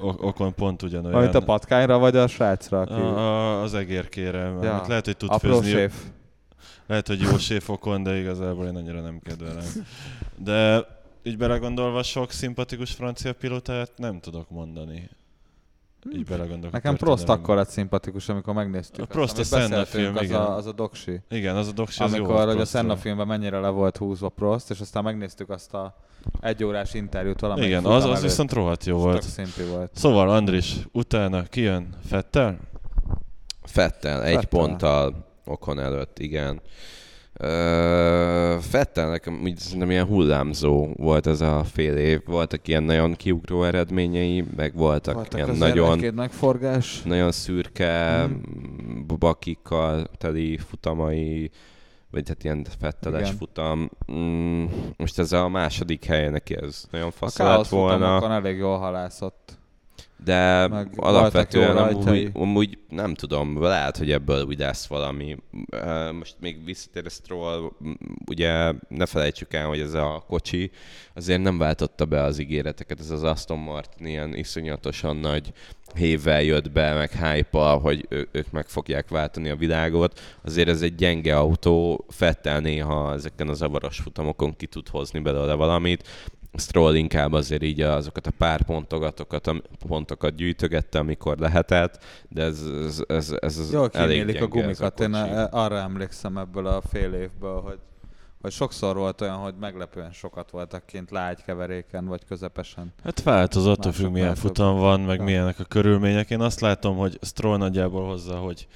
O- 0.00 0.22
Okon 0.22 0.54
pont 0.54 0.82
ugyanolyan. 0.82 1.18
Amit 1.18 1.34
a 1.34 1.40
patkányra 1.44 1.98
vagy 1.98 2.16
a 2.16 2.26
srácra, 2.26 2.80
aki... 2.80 2.92
a, 2.92 3.16
a, 3.18 3.62
az 3.62 3.74
egérkére. 3.74 4.38
Ja. 4.38 4.62
Ja. 4.62 4.84
Lehet, 4.88 5.04
hogy 5.04 5.16
tud 5.16 5.28
Apró 5.32 5.50
főzni. 5.60 5.70
séf. 5.70 5.94
Lehet, 6.86 7.06
hogy 7.06 7.20
jó 7.20 7.36
séfokon, 7.38 8.02
de 8.02 8.18
igazából 8.18 8.66
én 8.66 8.76
annyira 8.76 9.00
nem 9.00 9.20
kedvelem. 9.22 9.64
De 10.36 10.86
így 11.22 11.36
belegondolva 11.36 12.02
sok 12.02 12.30
szimpatikus 12.32 12.92
francia 12.92 13.32
pilotát 13.32 13.90
nem 13.96 14.20
tudok 14.20 14.50
mondani. 14.50 15.10
Így 16.12 16.24
belegondolok. 16.24 16.72
a 16.72 16.76
Nekem 16.76 16.96
Prost 16.96 17.28
akkor 17.28 17.56
lett 17.56 17.68
szimpatikus, 17.68 18.28
amikor 18.28 18.54
megnéztük. 18.54 19.04
A 19.04 19.06
Prost 19.06 19.38
a 19.38 19.44
Senna 19.44 19.84
film, 19.84 20.16
az, 20.16 20.22
igen. 20.22 20.40
a, 20.40 20.56
az 20.56 20.66
a 20.66 20.72
doksi. 20.72 21.20
Igen, 21.30 21.56
az 21.56 21.68
a 21.68 21.72
doksi 21.72 22.02
az 22.02 22.10
jó 22.10 22.16
Amikor 22.16 22.34
volt 22.34 22.52
hogy 22.52 22.60
a. 22.60 22.64
Senna 22.64 22.96
filmben 22.96 23.26
mennyire 23.26 23.58
le 23.58 23.68
volt 23.68 23.96
húzva 23.96 24.28
Prost, 24.28 24.70
és 24.70 24.80
aztán 24.80 25.02
megnéztük 25.02 25.50
azt 25.50 25.74
a 25.74 25.96
egyórás 26.40 26.94
interjút 26.94 27.40
valamelyik 27.40 27.70
Igen, 27.70 27.84
az, 27.84 28.04
az 28.04 28.10
előtt. 28.10 28.22
viszont 28.22 28.52
rohadt 28.52 28.84
jó 28.84 28.96
volt. 28.96 29.24
Volt. 29.70 29.90
Szóval 29.94 30.30
Andris, 30.30 30.76
utána 30.92 31.42
kijön 31.42 31.88
Fettel? 32.06 32.58
Fettel, 33.62 34.24
egy 34.24 34.34
Vettel. 34.34 34.48
ponttal 34.60 35.26
Okon 35.44 35.80
előtt, 35.80 36.18
igen. 36.18 36.60
Ö, 37.40 38.56
Fettel 38.60 39.08
nekem 39.10 39.40
úgy 39.42 39.56
szerintem 39.56 39.90
ilyen 39.90 40.06
hullámzó 40.06 40.88
volt 40.96 41.26
ez 41.26 41.40
a 41.40 41.64
fél 41.64 41.96
év. 41.96 42.20
Voltak 42.26 42.68
ilyen 42.68 42.82
nagyon 42.82 43.14
kiugró 43.14 43.64
eredményei, 43.64 44.44
meg 44.56 44.74
voltak, 44.74 45.14
Voltak 45.14 45.34
ilyen 45.40 45.56
nagyon, 45.56 46.14
megforgás. 46.14 47.02
nagyon 47.02 47.32
szürke, 47.32 48.26
mm. 48.26 49.06
bakikkal 49.18 50.06
teli 50.18 50.56
futamai, 50.56 51.50
vagy 52.10 52.28
hát 52.28 52.44
ilyen 52.44 52.66
fetteles 52.80 53.20
Igen. 53.26 53.36
futam. 53.36 53.90
Mm, 54.12 54.64
most 54.96 55.18
ez 55.18 55.32
a 55.32 55.48
második 55.48 56.04
helye 56.04 56.30
neki, 56.30 56.56
ez 56.60 56.84
nagyon 56.90 57.06
A 57.08 57.10
fasz 57.10 57.38
lett 57.38 57.66
volna. 57.68 57.96
futamokon 57.96 58.32
elég 58.32 58.56
jól 58.56 58.78
halászott. 58.78 59.58
De 60.24 60.66
Meg 60.66 60.88
alapvetően 60.96 61.76
amúgy, 61.76 62.30
amúgy 62.32 62.78
nem 62.88 63.14
tudom, 63.14 63.62
lehet, 63.62 63.96
hogy 63.96 64.10
ebből 64.10 64.44
úgy 64.44 64.58
lesz 64.58 64.86
valami. 64.86 65.36
Most 66.12 66.36
még 66.40 66.64
visszatér 66.64 67.10
Stroll, 67.10 67.72
ugye 68.26 68.72
ne 68.88 69.06
felejtsük 69.06 69.54
el, 69.54 69.66
hogy 69.66 69.80
ez 69.80 69.94
a 69.94 70.24
kocsi 70.26 70.70
azért 71.14 71.42
nem 71.42 71.58
váltotta 71.58 72.04
be 72.04 72.22
az 72.22 72.38
ígéreteket, 72.38 73.00
ez 73.00 73.10
az 73.10 73.22
Aston 73.22 73.58
Martin 73.58 74.06
ilyen 74.06 74.34
iszonyatosan 74.34 75.16
nagy 75.16 75.52
hévvel 75.94 76.42
jött 76.42 76.70
be, 76.70 76.94
meg 76.94 77.10
hype 77.10 77.58
hogy 77.58 78.06
ő, 78.08 78.28
ők 78.32 78.50
meg 78.50 78.68
fogják 78.68 79.08
váltani 79.08 79.48
a 79.48 79.56
világot. 79.56 80.20
Azért 80.44 80.68
ez 80.68 80.82
egy 80.82 80.94
gyenge 80.94 81.36
autó, 81.36 82.04
Fettel 82.08 82.60
néha 82.60 83.12
ezeken 83.12 83.48
a 83.48 83.54
zavaros 83.54 83.98
futamokon 83.98 84.56
ki 84.56 84.66
tud 84.66 84.88
hozni 84.88 85.20
belőle 85.20 85.54
valamit. 85.54 86.08
Stroll 86.54 86.94
inkább 86.94 87.32
azért 87.32 87.62
így 87.62 87.80
azokat 87.80 88.26
a 88.26 88.30
pár 88.38 88.62
pontokat, 88.62 89.46
am- 89.46 89.62
pontokat 89.88 90.34
gyűjtögette, 90.34 90.98
amikor 90.98 91.38
lehetett, 91.38 92.04
de 92.28 92.42
ez, 92.42 92.62
ez, 92.86 93.02
ez, 93.08 93.34
ez 93.40 93.72
Jól 93.72 93.88
elég 93.92 94.42
a 94.42 94.46
gumikat. 94.46 95.00
Én 95.00 95.10
kocsi. 95.10 95.30
e- 95.30 95.48
arra 95.50 95.76
emlékszem 95.78 96.38
ebből 96.38 96.66
a 96.66 96.80
fél 96.80 97.12
évből, 97.12 97.60
hogy, 97.60 97.78
hogy 98.40 98.52
sokszor 98.52 98.96
volt 98.96 99.20
olyan, 99.20 99.36
hogy 99.36 99.54
meglepően 99.60 100.12
sokat 100.12 100.50
voltak 100.50 100.86
kint 100.86 101.10
lágy 101.10 101.42
keveréken, 101.42 102.06
vagy 102.06 102.24
közepesen. 102.24 102.92
Hát 103.04 103.22
változó, 103.22 103.70
attól 103.70 103.92
függ, 103.92 104.10
milyen 104.10 104.34
futam 104.34 104.78
van, 104.78 105.00
meg 105.00 105.22
milyenek 105.22 105.58
a 105.58 105.64
körülmények. 105.64 106.30
Én 106.30 106.40
azt 106.40 106.60
látom, 106.60 106.96
hogy 106.96 107.18
Stroll 107.22 107.56
nagyjából 107.56 108.06
hozza, 108.06 108.36
hogy 108.36 108.66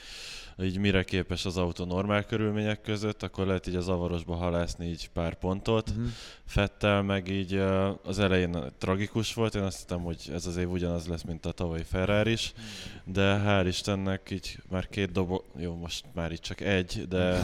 így 0.65 0.79
mire 0.79 1.03
képes 1.03 1.45
az 1.45 1.57
autó 1.57 1.85
normál 1.85 2.25
körülmények 2.25 2.81
között, 2.81 3.23
akkor 3.23 3.47
lehet 3.47 3.67
így 3.67 3.75
a 3.75 3.81
zavarosba 3.81 4.35
halászni 4.35 4.87
így 4.87 5.09
pár 5.09 5.35
pontot. 5.35 5.95
Mhm. 5.95 6.07
Fettel 6.45 7.03
meg 7.03 7.29
így 7.29 7.55
az 8.03 8.19
elején 8.19 8.73
tragikus 8.79 9.35
volt, 9.35 9.55
én 9.55 9.63
azt 9.63 9.79
hittem, 9.79 10.03
hogy 10.03 10.31
ez 10.33 10.47
az 10.47 10.57
év 10.57 10.71
ugyanaz 10.71 11.07
lesz, 11.07 11.23
mint 11.23 11.47
a 11.47 11.53
tavalyi 11.53 11.83
Ferrari 11.83 12.31
is, 12.31 12.53
de 13.05 13.43
hál' 13.47 13.65
Istennek 13.67 14.31
így 14.31 14.59
már 14.69 14.89
két 14.89 15.13
dobog, 15.13 15.45
jó, 15.57 15.75
most 15.75 16.05
már 16.13 16.33
így 16.33 16.41
csak 16.41 16.61
egy, 16.61 17.09
de 17.09 17.43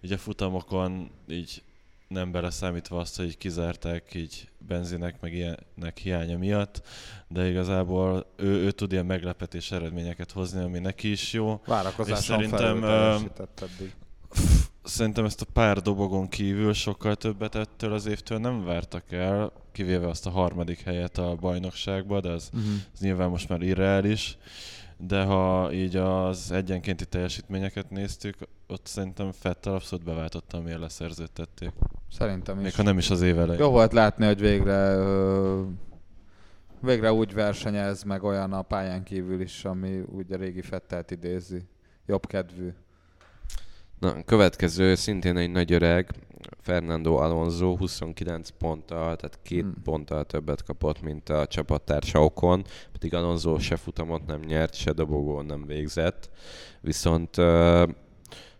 így 0.00 0.12
a 0.12 0.18
futamokon 0.18 1.10
így 1.28 1.62
nem 2.08 2.32
beleszámítva 2.32 2.98
azt, 2.98 3.16
hogy 3.16 3.26
így 3.26 3.38
kizárták 3.38 4.14
így 4.14 4.48
benzinek 4.66 5.20
meg 5.20 5.32
ilyenek 5.32 5.98
hiánya 6.02 6.38
miatt, 6.38 6.82
de 7.28 7.48
igazából 7.48 8.26
ő, 8.36 8.46
ő 8.46 8.70
tud 8.70 8.92
ilyen 8.92 9.06
meglepetés 9.06 9.70
eredményeket 9.70 10.32
hozni, 10.32 10.62
ami 10.62 10.78
neki 10.78 11.10
is 11.10 11.32
jó. 11.32 11.60
Várakozáson 11.66 12.40
És 12.40 12.48
szerintem, 12.48 12.84
eddig. 12.84 13.94
szerintem 14.84 15.24
ezt 15.24 15.40
a 15.40 15.46
pár 15.52 15.80
dobogon 15.80 16.28
kívül 16.28 16.72
sokkal 16.72 17.16
többet 17.16 17.54
ettől 17.54 17.92
az 17.92 18.06
évtől 18.06 18.38
nem 18.38 18.64
vártak 18.64 19.12
el, 19.12 19.52
kivéve 19.72 20.08
azt 20.08 20.26
a 20.26 20.30
harmadik 20.30 20.80
helyet 20.80 21.18
a 21.18 21.34
bajnokságba, 21.40 22.20
de 22.20 22.28
az, 22.28 22.50
Uh-huh. 22.54 22.70
az 22.94 23.00
nyilván 23.00 23.28
most 23.30 23.48
már 23.48 23.62
irreális. 23.62 24.36
De 25.06 25.22
ha 25.22 25.72
így 25.72 25.96
az 25.96 26.50
egyenkénti 26.50 27.06
teljesítményeket 27.06 27.90
néztük, 27.90 28.36
ott 28.66 28.86
szerintem 28.86 29.32
Fettel 29.32 29.74
abszolút 29.74 30.04
beváltotta, 30.04 30.56
amiért 30.56 30.80
leszerződtették. 30.80 31.72
Szerintem 32.10 32.56
is. 32.56 32.62
Még 32.62 32.74
ha 32.74 32.82
nem 32.82 32.98
is 32.98 33.10
az 33.10 33.22
év 33.22 33.38
elején. 33.38 33.60
Jó 33.60 33.70
volt 33.70 33.92
látni, 33.92 34.26
hogy 34.26 34.40
végre 34.40 34.96
végre 36.80 37.12
úgy 37.12 37.34
versenyez 37.34 38.02
meg 38.02 38.22
olyan 38.22 38.52
a 38.52 38.62
pályán 38.62 39.02
kívül 39.02 39.40
is, 39.40 39.64
ami 39.64 40.00
úgy 40.00 40.32
a 40.32 40.36
régi 40.36 40.62
Fettelt 40.62 41.10
idézi. 41.10 41.62
Jobb 42.06 42.26
kedvű. 42.26 42.72
Na, 43.98 44.24
következő 44.24 44.94
szintén 44.94 45.36
egy 45.36 45.50
nagy 45.50 45.72
öreg, 45.72 46.10
Fernando 46.62 47.14
Alonso 47.16 47.76
29 47.76 48.48
ponttal, 48.50 49.16
tehát 49.16 49.38
két 49.42 49.62
Hmm. 49.62 49.82
ponttal 49.82 50.24
többet 50.24 50.64
kapott, 50.64 51.02
mint 51.02 51.28
a 51.28 51.46
csapattársa 51.46 52.24
Okon, 52.24 52.64
pedig 52.92 53.14
Alonso 53.14 53.58
se 53.58 53.76
futamot 53.76 54.26
nem 54.26 54.40
nyert, 54.40 54.74
se 54.74 54.92
dobogón 54.92 55.44
nem 55.44 55.66
végzett. 55.66 56.30
Viszont 56.80 57.36
uh, 57.36 57.88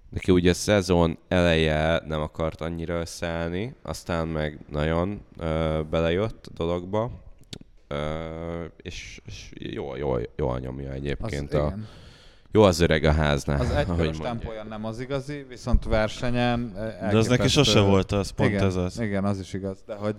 neki 0.09 0.32
ugye 0.32 0.50
a 0.50 0.55
szezon 0.55 1.18
eleje 1.28 2.03
nem 2.07 2.20
akart 2.20 2.61
annyira 2.61 3.00
összeállni, 3.00 3.74
aztán 3.82 4.28
meg 4.28 4.59
nagyon 4.70 5.20
uh, 5.38 5.82
belejött 5.84 6.46
a 6.46 6.53
dologba, 6.55 7.11
uh, 7.90 8.64
és, 8.76 9.20
és 9.26 9.50
jól, 9.55 9.98
jól, 9.98 10.20
jól 10.36 10.59
nyomja 10.59 10.88
Az, 10.88 10.94
egyébként. 10.94 11.55
a, 11.55 11.66
igen. 11.66 11.88
Jó 12.53 12.62
az 12.62 12.80
öreg 12.80 13.05
a 13.05 13.12
háznál, 13.12 13.61
az 13.61 13.70
egykörös 13.70 14.16
tempója 14.16 14.64
nem 14.64 14.84
az 14.84 15.00
igazi, 15.00 15.46
viszont 15.48 15.84
versenyen 15.84 16.72
eh, 16.76 17.11
De 17.11 17.16
az 17.16 17.26
neki 17.26 17.40
elképesztő- 17.42 17.62
sose 17.62 17.80
volt 17.80 18.12
az, 18.12 18.30
pont 18.30 18.50
igen, 18.50 18.64
ez 18.64 18.76
az. 18.76 19.00
Igen, 19.00 19.24
az 19.24 19.38
is 19.38 19.53
igaz. 19.53 19.78
De 19.86 19.94
hogy 19.94 20.14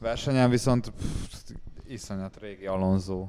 versenyen 0.00 0.50
viszont 0.50 0.92
pff, 0.98 1.34
iszonyat 1.88 2.36
régi 2.40 2.66
Alonso. 2.66 3.26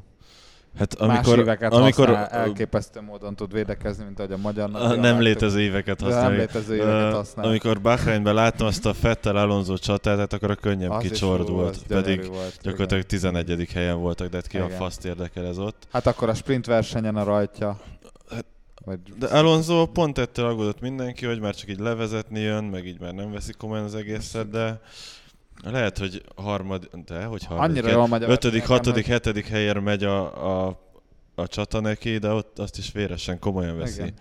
Hát 0.77 0.99
Más 0.99 1.17
amikor, 1.17 1.39
éveket 1.39 1.73
amikor 1.73 2.07
használ, 2.07 2.27
elképesztő 2.27 3.01
módon 3.01 3.35
tud 3.35 3.53
védekezni, 3.53 4.03
mint 4.03 4.19
ahogy 4.19 4.31
a 4.31 4.37
magyar 4.37 4.69
a 4.73 4.95
nem 4.95 5.19
létező 5.19 5.59
éveket 5.59 6.03
De 6.03 6.21
nem 6.21 6.31
létező 6.31 6.75
éveket 6.75 7.11
Ö, 7.11 7.15
használ. 7.15 7.45
Amikor 7.45 7.81
Bahreinben 7.81 8.33
láttam 8.33 8.67
azt 8.67 8.85
a 8.85 8.93
Fettel 8.93 9.35
Alonso 9.35 9.77
csatát, 9.77 10.17
hát 10.17 10.33
akkor 10.33 10.51
a 10.51 10.55
könnyem 10.55 10.91
Az 10.91 11.05
az 11.11 11.19
gyönyörű 11.19 11.85
pedig 11.87 12.25
volt, 12.27 12.59
gyakorlatilag 12.61 13.03
11. 13.03 13.67
helyen 13.73 13.99
voltak, 13.99 14.27
de 14.27 14.35
hát 14.37 14.47
ki 14.47 14.57
a 14.57 14.65
Igen. 14.65 14.77
faszt 14.77 15.05
érdekel 15.05 15.45
ez 15.45 15.57
ott. 15.57 15.87
Hát 15.91 16.07
akkor 16.07 16.29
a 16.29 16.33
sprint 16.33 16.65
versenyen 16.65 17.15
a 17.15 17.23
rajtja. 17.23 17.79
Vagy 18.87 18.99
De 19.19 19.27
Alonso 19.27 19.85
pont 19.85 20.17
ettől 20.17 20.45
aggódott 20.45 20.79
mindenki, 20.81 21.25
hogy 21.25 21.39
már 21.39 21.55
csak 21.55 21.69
így 21.69 21.79
levezetni 21.79 22.39
jön, 22.39 22.63
meg 22.63 22.85
így 22.85 22.99
már 22.99 23.13
nem 23.13 23.31
veszik 23.31 23.55
komolyan 23.57 23.83
az 23.83 23.95
egészet, 23.95 24.49
de 24.49 24.81
lehet, 25.63 25.97
hogy 25.97 26.23
harmad, 26.35 26.89
de 27.05 27.23
hogy 27.23 27.43
harmadik, 27.45 27.77
Annyira 27.83 27.97
jól 27.97 28.07
megy 28.07 28.23
ötödik, 28.23 28.65
hatodik, 28.65 29.03
hogy- 29.03 29.13
hetedik 29.13 29.47
helyen 29.47 29.77
megy 29.83 30.03
a, 30.03 30.65
a, 30.67 30.79
a 31.35 31.47
csata 31.47 31.79
neki, 31.79 32.17
de 32.17 32.31
ott 32.31 32.59
azt 32.59 32.77
is 32.77 32.91
véresen 32.91 33.39
komolyan 33.39 33.77
veszi. 33.77 34.01
Igen. 34.01 34.13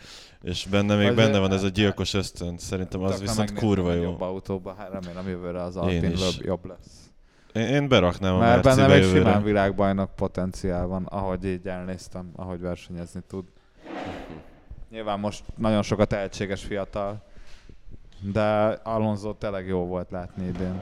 És 0.42 0.66
benne 0.70 0.96
még 0.96 1.06
Vagy- 1.06 1.16
benne 1.16 1.38
van 1.38 1.52
ez 1.52 1.62
a 1.62 1.68
gyilkos 1.68 2.14
ösztön, 2.14 2.58
szerintem 2.58 3.02
az 3.02 3.20
viszont 3.20 3.52
kurva 3.52 3.92
jó. 3.92 4.02
Jobb 4.02 4.20
autóba, 4.20 4.74
hát 4.78 4.90
remélem 4.92 5.28
jövőre 5.28 5.62
az 5.62 5.76
Alpin 5.76 6.14
jobb, 6.38 6.64
lesz. 6.66 7.10
Én, 7.52 7.62
én 7.66 7.88
beraknám 7.88 8.34
a 8.34 8.38
Mert 8.38 8.62
benne 8.62 8.86
még 8.86 9.02
jövőre. 9.02 9.18
simán 9.18 9.42
világbajnok 9.42 10.14
potenciál 10.14 10.86
van, 10.86 11.04
ahogy 11.04 11.44
így 11.44 11.66
elnéztem, 11.66 12.30
ahogy 12.36 12.60
versenyezni 12.60 13.20
tud. 13.28 13.44
Nyilván 14.90 15.20
most 15.20 15.44
nagyon 15.56 15.82
sok 15.82 15.98
a 15.98 16.04
tehetséges 16.04 16.64
fiatal, 16.64 17.22
de 18.20 18.42
Alonso 18.82 19.34
tényleg 19.34 19.66
jó 19.66 19.84
volt 19.86 20.10
látni 20.10 20.46
idén. 20.46 20.80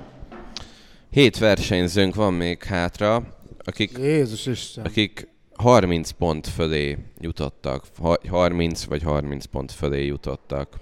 Hét 1.10 1.38
versenyzőnk 1.38 2.14
van 2.14 2.34
még 2.34 2.62
hátra, 2.62 3.22
akik, 3.58 3.98
Jézus 3.98 4.46
Isten. 4.46 4.84
akik 4.84 5.28
30 5.54 6.10
pont 6.10 6.46
fölé 6.46 6.98
jutottak. 7.20 7.84
Ha- 7.98 8.18
30 8.28 8.84
vagy 8.84 9.02
30 9.02 9.44
pont 9.44 9.72
fölé 9.72 10.04
jutottak. 10.06 10.76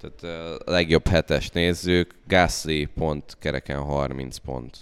Tehát 0.00 0.58
a 0.66 0.70
legjobb 0.70 1.06
hetes 1.06 1.50
nézzük, 1.50 2.14
Gasly 2.26 2.88
pont 2.94 3.36
kereken 3.38 3.82
30 3.82 4.36
pont. 4.36 4.78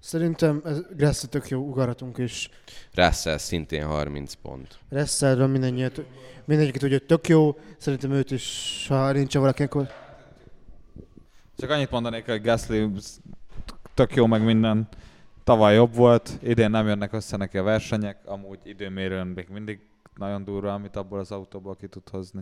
Szerintem 0.00 0.60
ez 0.64 0.82
Grassi 0.96 1.26
tök 1.26 1.48
jó 1.48 1.60
ugaratunk 1.60 2.18
is. 2.18 2.50
Russell 2.94 3.36
szintén 3.36 3.86
30 3.86 4.34
pont. 4.34 4.78
Reszelről 4.88 5.46
mindennyiet, 5.46 6.02
mindegyiket 6.44 6.82
ugye 6.82 6.98
tök 6.98 7.28
jó. 7.28 7.58
Szerintem 7.78 8.10
őt 8.10 8.30
is, 8.30 8.86
ha 8.88 9.12
nincs 9.12 9.34
valaki, 9.34 9.62
akkor 9.62 9.88
Csak 11.56 11.70
annyit 11.70 11.90
mondanék, 11.90 12.26
hogy 12.26 12.42
Gasly 12.42 12.86
tök 13.94 14.14
jó 14.14 14.26
meg 14.26 14.44
minden. 14.44 14.88
Tavaly 15.44 15.74
jobb 15.74 15.94
volt, 15.94 16.38
idén 16.42 16.70
nem 16.70 16.86
jönnek 16.86 17.12
össze 17.12 17.36
neki 17.36 17.58
a 17.58 17.62
versenyek, 17.62 18.18
amúgy 18.24 18.58
időmérőn 18.64 19.26
még 19.26 19.48
mindig 19.48 19.80
nagyon 20.16 20.44
durva, 20.44 20.72
amit 20.72 20.96
abból 20.96 21.18
az 21.18 21.32
autóból 21.32 21.76
ki 21.76 21.86
tud 21.86 22.08
hozni. 22.08 22.40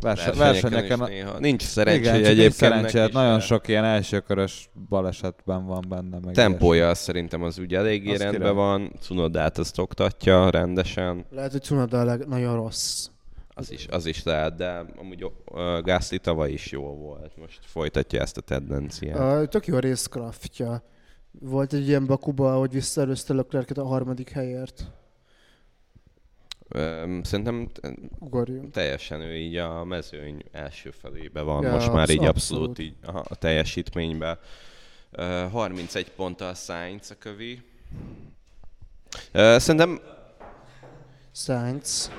Verse- 0.00 0.32
Versenyeken, 0.32 0.70
versenyeken, 0.70 1.00
is 1.00 1.08
néha. 1.08 1.38
Nincs 1.38 1.62
szerencsé 1.62 2.00
igen, 2.00 2.14
egyébként 2.14 2.38
nincs 2.38 2.52
szerencsé, 2.54 2.98
hát 2.98 3.12
nagyon 3.12 3.40
sok 3.40 3.68
ilyen 3.68 3.84
elsőkörös 3.84 4.70
balesetben 4.88 5.66
van 5.66 5.84
benne. 5.88 6.18
Meg 6.24 6.34
Tempója 6.34 6.88
az 6.88 6.98
szerintem 6.98 7.42
az 7.42 7.58
úgy 7.58 7.74
eléggé 7.74 8.12
Az 8.12 8.18
rendben 8.18 8.40
király. 8.40 8.54
van, 8.54 8.92
Cunodát 9.00 9.58
azt 9.58 9.78
oktatja 9.78 10.50
rendesen, 10.50 11.24
lehet, 11.30 11.52
hogy 11.52 11.62
Cunoda 11.62 12.00
a 12.00 12.04
leg- 12.04 12.26
nagyon 12.26 12.54
rossz. 12.54 13.06
az 13.48 13.72
is, 13.72 13.86
az 13.90 14.06
is 14.06 14.22
lehet, 14.22 14.56
de 14.56 14.84
amúgy 14.96 15.24
uh, 15.24 15.32
Gasly 15.82 16.16
tavaly 16.16 16.50
is 16.52 16.70
jó 16.70 16.82
volt, 16.82 17.36
most 17.36 17.58
folytatja 17.64 18.20
ezt 18.20 18.36
a 18.36 18.40
tendenciát. 18.40 19.40
Uh, 19.42 19.48
tök 19.48 19.66
jó 19.66 19.76
a 19.76 19.80
részkraftja. 19.80 20.82
Volt 21.40 21.72
egy 21.72 21.88
ilyen 21.88 22.06
Bakuba, 22.06 22.58
hogy 22.58 22.72
visszaelőzte 22.72 23.34
Leclerc-et 23.34 23.78
a 23.78 23.84
harmadik 23.84 24.30
helyért. 24.30 24.84
Szerintem 27.22 27.68
Ugorjunk. 28.18 28.70
teljesen 28.72 29.20
ő 29.20 29.36
így 29.36 29.56
a 29.56 29.84
mezőny 29.84 30.42
első 30.52 30.90
felébe 30.90 31.40
van, 31.40 31.62
Ja, 31.62 31.70
most 31.72 31.92
már 31.92 31.98
absz- 32.02 32.12
így 32.12 32.24
abszolút, 32.24 32.68
abszolút. 32.68 32.78
így 32.78 32.94
a 33.28 33.34
teljesítményben. 33.34 34.38
Ö, 35.10 35.46
31 35.52 36.10
ponttal 36.10 36.54
Sainz 36.54 37.10
a 37.10 37.14
kövi. 37.18 37.62
Szerintem 39.32 40.00
Sainz. 41.32 42.10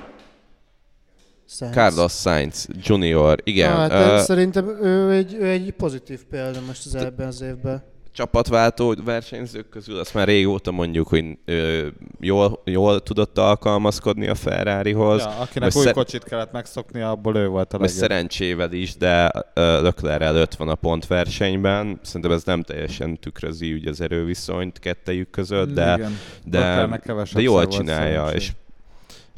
Sainz. 1.47 1.73
Carlos 1.75 2.11
Sainz 2.11 2.67
Junior, 2.81 3.39
igen, 3.43 3.71
Hát, 3.71 3.91
ö, 3.91 4.23
szerintem 4.23 4.67
ő 4.67 5.11
egy, 5.11 5.33
ő 5.33 5.45
egy 5.47 5.71
pozitív 5.71 6.23
példa 6.25 6.61
most 6.61 6.85
az 6.85 6.95
ebben 6.95 7.27
az 7.27 7.41
évben. 7.41 7.83
Csapatváltó 8.13 8.95
versenyzők 9.05 9.69
közül 9.69 9.99
azt 9.99 10.13
már 10.13 10.27
régóta 10.27 10.71
mondjuk, 10.71 11.07
hogy 11.07 11.25
ö, 11.45 11.87
jól, 12.19 12.61
jól 12.65 12.99
tudott 13.03 13.37
alkalmazkodni 13.37 14.27
a 14.27 14.35
Ferrarihoz. 14.35 15.21
Ja, 15.21 15.29
akinek 15.29 15.75
új 15.75 15.83
szer- 15.83 15.95
kocsit 15.95 16.23
kellett 16.23 16.51
megszoknia, 16.51 17.09
abból 17.09 17.35
ő 17.35 17.47
volt 17.47 17.73
a 17.73 17.77
legjobb. 17.77 17.97
szerencsével 17.97 18.71
is, 18.71 18.95
de 18.95 19.31
ö, 19.53 19.81
Leclerc 19.81 20.21
előtt 20.23 20.55
van 20.55 20.69
a 20.69 20.75
pontversenyben. 20.75 21.99
Szerintem 22.01 22.31
ez 22.31 22.43
nem 22.43 22.61
teljesen 22.63 23.19
tükrözi 23.19 23.73
ugye 23.73 23.89
az 23.89 24.01
erőviszonyt 24.01 24.79
kettejük 24.79 25.29
között, 25.29 25.73
de, 25.73 25.93
Igen. 25.97 26.17
de, 26.43 26.99
de 27.33 27.41
jól 27.41 27.67
csinálja. 27.67 28.27
És, 28.27 28.51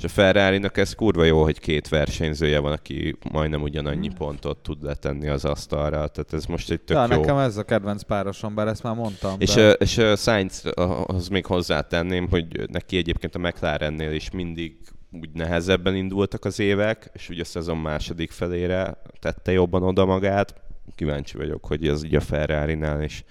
és 0.03 0.09
a 0.09 0.13
ferrari 0.13 0.61
ez 0.73 0.93
kurva 0.95 1.23
jó, 1.23 1.43
hogy 1.43 1.59
két 1.59 1.89
versenyzője 1.89 2.59
van, 2.59 2.71
aki 2.71 3.17
majdnem 3.31 3.61
ugyanannyi 3.61 4.09
pontot 4.17 4.57
tud 4.57 4.83
letenni 4.83 5.27
az 5.27 5.45
asztalra. 5.45 6.07
Tehát 6.07 6.33
ez 6.33 6.45
most 6.45 6.71
egy 6.71 6.81
tök 6.81 6.97
ja, 6.97 7.07
jó. 7.09 7.19
nekem 7.19 7.37
ez 7.37 7.57
a 7.57 7.63
kedvenc 7.63 8.03
párosom, 8.03 8.55
bár 8.55 8.67
ezt 8.67 8.83
már 8.83 8.95
mondtam. 8.95 9.35
És, 9.39 9.53
de... 9.53 9.71
és 9.71 9.97
ö, 9.97 10.13
Sainzhoz 10.17 11.27
még 11.27 11.45
hozzátenném, 11.45 12.29
hogy 12.29 12.69
neki 12.69 12.97
egyébként 12.97 13.35
a 13.35 13.39
McLarennél 13.39 14.11
is 14.11 14.31
mindig 14.31 14.77
úgy 15.11 15.29
nehezebben 15.33 15.95
indultak 15.95 16.45
az 16.45 16.59
évek, 16.59 17.09
és 17.13 17.29
ugye 17.29 17.41
a 17.41 17.45
szezon 17.45 17.77
második 17.77 18.31
felére 18.31 19.01
tette 19.19 19.51
jobban 19.51 19.83
oda 19.83 20.05
magát. 20.05 20.55
Kíváncsi 20.95 21.37
vagyok, 21.37 21.65
hogy 21.65 21.87
ez 21.87 22.03
így 22.03 22.15
a 22.15 22.21
Ferrari-nál 22.21 23.03
is 23.03 23.23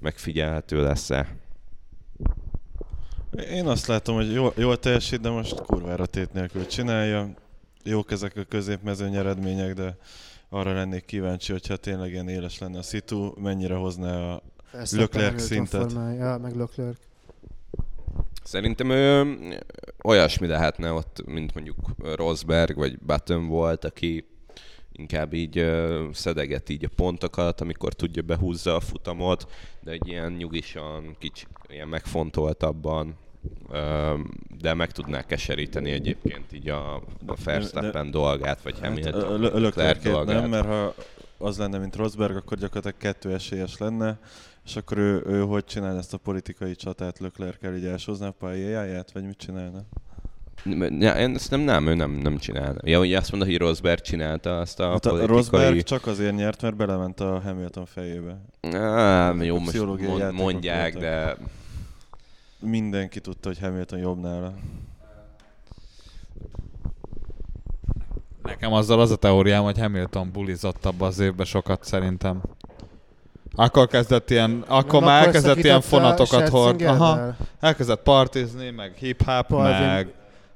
megfigyelhető 0.00 0.82
lesz-e. 0.82 1.26
Én 3.50 3.66
azt 3.66 3.86
látom, 3.86 4.14
hogy 4.14 4.32
jól, 4.32 4.52
jól 4.56 4.78
teljesít, 4.78 5.20
de 5.20 5.30
most 5.30 5.60
kurvára 5.60 6.06
tét 6.06 6.32
nélkül 6.32 6.66
csinálja. 6.66 7.28
Jók 7.84 8.10
ezek 8.10 8.36
a 8.36 8.44
középmezőny 8.48 9.14
eredmények, 9.14 9.74
de 9.74 9.96
arra 10.48 10.72
lennék 10.72 11.04
kíváncsi, 11.04 11.52
hogyha 11.52 11.76
tényleg 11.76 12.10
ilyen 12.10 12.28
éles 12.28 12.58
lenne 12.58 12.78
a 12.78 12.82
szitu, 12.82 13.32
mennyire 13.40 13.74
hozná 13.74 14.32
a... 14.32 14.42
Verstappen 14.72 15.06
Leclerc 15.22 15.42
szintet. 15.42 15.92
Ja, 15.92 16.38
meg 16.42 16.56
Leclerc. 16.56 16.98
Szerintem 18.44 18.90
ő 18.90 19.36
olyasmi 20.02 20.46
lehetne 20.46 20.92
ott, 20.92 21.22
mint 21.26 21.54
mondjuk 21.54 21.76
Rosberg 22.14 22.76
vagy 22.76 22.98
Button 22.98 23.46
volt, 23.46 23.84
aki 23.84 24.29
inkább 25.00 25.32
így 25.32 25.58
ö, 25.58 26.06
szedeget 26.12 26.68
így 26.68 26.84
a 26.84 26.88
pontokat, 26.96 27.60
amikor 27.60 27.92
tudja 27.92 28.22
behúzza 28.22 28.74
a 28.74 28.80
futamot, 28.80 29.48
de 29.80 29.90
egy 29.90 30.08
ilyen 30.08 30.32
nyugisan, 30.32 31.16
kicsi, 31.18 31.46
ilyen 31.68 31.88
megfontoltabban 31.88 33.16
Ö, 33.70 34.14
de 34.60 34.74
meg 34.74 34.92
tudná 34.92 35.22
keseríteni 35.26 35.90
egyébként 35.90 36.52
így 36.52 36.68
a, 36.68 36.94
a 37.26 37.34
Verstappen 37.44 38.10
dolgát, 38.10 38.62
vagy 38.62 38.78
Hamilton, 38.80 39.40
Hát, 39.42 39.52
Leclerc 39.52 40.02
dolgát. 40.02 40.40
nem, 40.40 40.50
mert 40.50 40.66
ha 40.66 40.94
az 41.38 41.58
lenne, 41.58 41.78
mint 41.78 41.96
Rosberg, 41.96 42.36
akkor 42.36 42.56
gyakorlatilag 42.58 42.96
kettő 42.96 43.34
esélyes 43.34 43.78
lenne, 43.78 44.18
és 44.64 44.76
akkor 44.76 44.98
ő, 44.98 45.22
ő 45.26 45.40
hogy 45.40 45.64
csinál 45.64 45.96
ezt 45.96 46.14
a 46.14 46.18
politikai 46.18 46.74
csatát 46.74 47.18
Löklerkel, 47.18 47.76
így 47.76 47.84
elsózná 47.84 48.26
a 48.28 48.34
pályáját, 48.38 49.12
vagy 49.12 49.24
mit 49.24 49.38
csinálna? 49.38 49.82
Ja, 50.98 51.12
én 51.12 51.34
ezt 51.34 51.50
nem, 51.50 51.60
nem, 51.60 51.86
ő 51.86 51.94
nem, 51.94 52.10
nem 52.10 52.38
csinál. 52.38 52.76
Ja, 52.84 53.00
ugye 53.00 53.18
azt 53.18 53.30
mondta, 53.30 53.48
hogy 53.50 53.58
Rosberg 53.58 54.00
csinálta 54.00 54.58
azt 54.58 54.80
a 54.80 54.90
Hát 54.90 55.06
a 55.06 55.10
politikai... 55.10 55.36
Rosberg 55.36 55.82
csak 55.82 56.06
azért 56.06 56.34
nyert, 56.36 56.62
mert 56.62 56.76
belement 56.76 57.20
a 57.20 57.40
Hamilton 57.44 57.86
fejébe. 57.86 58.40
Á, 58.72 59.34
jó, 59.40 59.58
most 59.58 59.84
mond, 59.84 60.32
mondják, 60.32 60.92
voltak. 60.92 61.10
de 61.10 61.36
Mindenki 62.58 63.20
tudta, 63.20 63.48
hogy 63.48 63.58
Hamilton 63.58 63.98
jobb 63.98 64.20
nála. 64.20 64.52
Nekem 68.42 68.72
azzal 68.72 69.00
az 69.00 69.10
a 69.10 69.16
teóriám, 69.16 69.62
hogy 69.62 69.78
Hamilton 69.78 70.30
bulizott 70.32 70.84
abba 70.84 71.06
az 71.06 71.18
évben 71.18 71.46
sokat 71.46 71.84
szerintem. 71.84 72.42
Akkor 73.54 73.86
kezdett 73.86 74.30
ilyen, 74.30 74.64
akkor 74.66 75.02
már 75.02 75.26
elkezdett 75.26 75.64
ilyen 75.64 75.80
fonatokat 75.80 76.48
hord. 76.48 76.82
Aha, 76.82 77.36
elkezdett 77.60 78.02
partizni, 78.02 78.70
meg 78.70 78.94
hip-hop, 78.94 79.46
Parvin- 79.46 79.86
meg, 79.86 80.12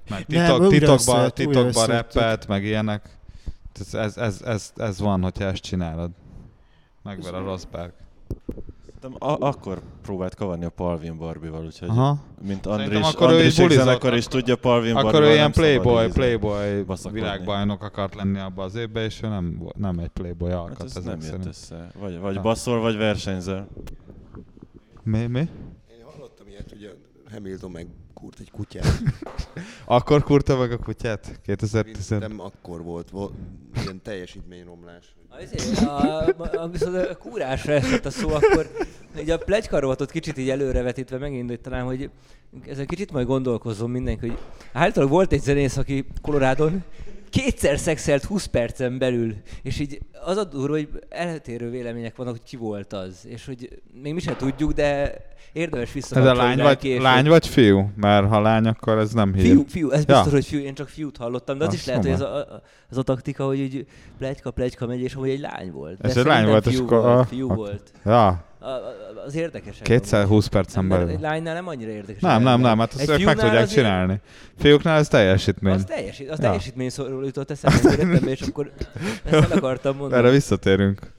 meg 0.08 0.24
Nem, 0.28 0.44
titok, 0.46 0.58
újra 0.60 0.68
titokba, 0.70 0.94
összejött, 0.94 1.38
újra 1.38 1.50
titokba 1.50 1.68
összejöttük. 1.68 2.12
rappelt, 2.14 2.46
meg 2.48 2.64
ilyenek. 2.64 3.18
Ez, 3.80 3.94
ez, 3.94 4.16
ez, 4.16 4.42
ez, 4.44 4.72
ez 4.76 4.98
van, 5.00 5.22
hogyha 5.22 5.44
ezt 5.44 5.62
csinálod. 5.62 6.10
Megver 7.02 7.34
a 7.34 7.38
Rosberg. 7.38 7.92
A- 9.18 9.46
akkor 9.46 9.82
próbált 10.02 10.34
kavarni 10.34 10.64
a 10.64 10.68
Palvin 10.70 11.18
Barbival, 11.18 11.64
úgyhogy 11.64 11.88
Aha. 11.88 12.18
mint 12.42 12.66
Andris, 12.66 13.00
akkor 13.00 13.30
ő 13.30 13.32
Andris 13.32 13.46
is 13.52 13.56
bulizott. 13.56 13.84
zenekar 13.84 14.16
is 14.16 14.26
tudja, 14.26 14.56
Palvin 14.56 14.94
Akkor 14.96 15.22
ő 15.22 15.26
ilyen 15.26 15.38
nem 15.38 15.50
playboy, 15.52 16.08
playboy 16.08 16.84
világbajnok 17.12 17.82
akart 17.82 18.14
lenni 18.14 18.38
abba 18.38 18.62
az 18.62 18.74
évben, 18.74 19.04
és 19.04 19.22
ő 19.22 19.28
nem, 19.28 19.62
nem 19.76 19.98
egy 19.98 20.08
playboy 20.08 20.50
Hát 20.50 20.58
alkat. 20.60 20.82
ez 20.84 20.96
ezek 20.96 21.04
nem 21.04 21.14
jött 21.14 21.22
szerint. 21.22 21.46
össze. 21.46 21.88
Vagy, 22.00 22.18
vagy 22.18 22.34
Ja. 22.34 22.40
baszol, 22.40 22.80
vagy 22.80 22.96
versenyzel. 22.96 23.68
Mi, 25.02 25.26
mi? 25.26 25.38
Én 25.38 25.48
hallottam 26.14 26.46
ilyet, 26.48 26.68
hogy 26.70 26.96
Hamilton 27.32 27.70
meg 27.70 27.86
kurt 28.24 28.40
egy 28.40 28.50
kutyát. 28.50 29.02
Akkor 29.96 30.22
kurta 30.22 30.56
meg 30.56 30.72
a 30.72 30.78
kutyát? 30.78 31.40
2010 31.42 32.08
Nem 32.08 32.40
akkor 32.40 32.82
volt, 32.82 33.10
volt 33.10 33.32
ilyen 33.82 34.02
teljesítményromlás. 34.02 35.14
Azért, 35.28 35.78
a, 35.78 36.26
a, 36.36 36.68
viszont 36.68 36.96
a 36.96 37.16
kúrásra 37.16 37.72
esett 37.72 38.04
a 38.04 38.10
szó, 38.10 38.28
akkor 38.28 38.70
így 39.20 39.30
a 39.30 39.38
plegykarovatot 39.38 40.10
kicsit 40.10 40.38
így 40.38 40.50
előrevetítve 40.50 41.18
megindítanám, 41.18 41.84
hogy 41.84 42.10
ezen 42.66 42.86
kicsit 42.86 43.12
majd 43.12 43.26
gondolkozzon 43.26 43.90
mindenki, 43.90 44.28
hogy 44.28 44.38
általában 44.72 45.14
volt 45.14 45.32
egy 45.32 45.42
zenész, 45.42 45.76
aki 45.76 46.06
Kolorádon 46.22 46.84
kétszer 47.34 47.78
szexelt 47.78 48.24
20 48.24 48.44
percen 48.46 48.98
belül, 48.98 49.34
és 49.62 49.78
így 49.78 49.98
az 50.24 50.36
a 50.36 50.44
durva, 50.44 50.72
hogy 50.74 50.88
eltérő 51.08 51.70
vélemények 51.70 52.16
vannak, 52.16 52.32
hogy 52.32 52.42
ki 52.42 52.56
volt 52.56 52.92
az, 52.92 53.26
és 53.28 53.46
hogy 53.46 53.68
még 54.02 54.14
mi 54.14 54.20
sem 54.20 54.36
tudjuk, 54.36 54.72
de 54.72 55.14
érdemes 55.52 55.88
Ez 55.88 55.94
visszakapcsolni 55.94 56.38
a 56.40 56.42
lány 56.42 56.58
vagy, 56.58 56.78
később. 56.78 57.02
lány 57.02 57.28
vagy 57.28 57.46
fiú? 57.46 57.90
Mert 57.96 58.28
ha 58.28 58.40
lány, 58.40 58.66
akkor 58.66 58.98
ez 58.98 59.12
nem 59.12 59.34
hír. 59.34 59.42
Fiú, 59.44 59.64
fiú, 59.68 59.90
ez 59.90 60.04
Ja. 60.06 60.14
biztos, 60.14 60.32
hogy 60.32 60.44
fiú, 60.44 60.60
én 60.60 60.74
csak 60.74 60.88
fiút 60.88 61.16
hallottam, 61.16 61.58
de 61.58 61.64
az 61.64 61.70
Azt 61.72 61.78
is 61.80 61.86
lehet, 61.86 62.02
hogy 62.02 62.12
ez 62.12 62.20
a, 62.20 62.36
a, 62.36 62.62
az 62.90 62.96
a 62.98 63.02
taktika, 63.02 63.44
hogy 63.46 63.58
így 63.58 63.86
plegyka, 64.18 64.50
plegyka 64.50 64.86
megy, 64.86 65.00
és 65.00 65.14
amúgy 65.14 65.28
egy 65.28 65.40
lány 65.40 65.70
volt. 65.72 66.00
De 66.00 66.08
Ez 66.08 66.16
egy 66.16 66.24
lány 66.24 66.46
volt, 66.46 66.66
és 66.66 66.74
fiú 66.74 66.84
akkor- 66.84 67.02
volt, 67.02 67.18
ah, 67.18 67.26
fiú 67.26 67.46
oké. 67.46 67.54
volt. 67.54 67.92
Ja, 68.04 68.26
A, 68.26 68.30
a, 68.30 68.44
az 69.26 69.34
érdekes. 69.34 69.76
kétszer 69.82 70.26
20 70.26 70.46
percen 70.46 70.88
belül. 70.88 71.08
Egy 71.08 71.20
lánynál 71.20 71.54
nem 71.54 71.68
annyira 71.68 71.90
érdekes. 71.90 72.20
Nem, 72.22 72.42
nem, 72.42 72.60
nem, 72.60 72.78
hát 72.78 72.94
azt 72.94 73.24
meg 73.24 73.36
tudják 73.38 73.68
csinálni. 73.68 74.20
Fiúknál 74.58 74.98
ez 74.98 75.08
teljesítmény. 75.08 75.74
Az, 75.74 75.84
teljesít, 75.84 76.30
az 76.30 76.38
Ja. 76.38 76.44
teljesítmény 76.44 76.88
szóról 76.90 77.24
jutott 77.24 77.50
eszembe, 77.50 78.18
és 78.30 78.40
akkor 78.40 78.72
ezt 79.24 79.50
el 79.50 79.58
akartam 79.58 79.96
mondani. 79.96 80.22
Erre 80.22 80.30
visszatérünk. 80.32 81.12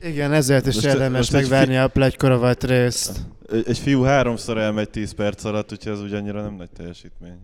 Igen, 0.00 0.32
ezért 0.32 0.66
is 0.66 0.74
Most- 0.74 0.86
érdemes 0.86 1.30
megvárni 1.30 1.76
a 1.76 1.88
plegykorovat 1.88 2.64
részt. 2.64 3.20
Egy, 3.52 3.64
egy 3.68 3.78
fiú 3.78 4.02
háromszor 4.02 4.58
elmegy 4.58 4.90
10 4.90 5.12
perc 5.14 5.44
alatt, 5.44 5.72
úgyhogy 5.72 5.92
ez 5.92 6.00
úgy 6.00 6.12
annyira 6.12 6.42
nem 6.42 6.54
nagy 6.54 6.70
teljesítmény. 6.70 7.38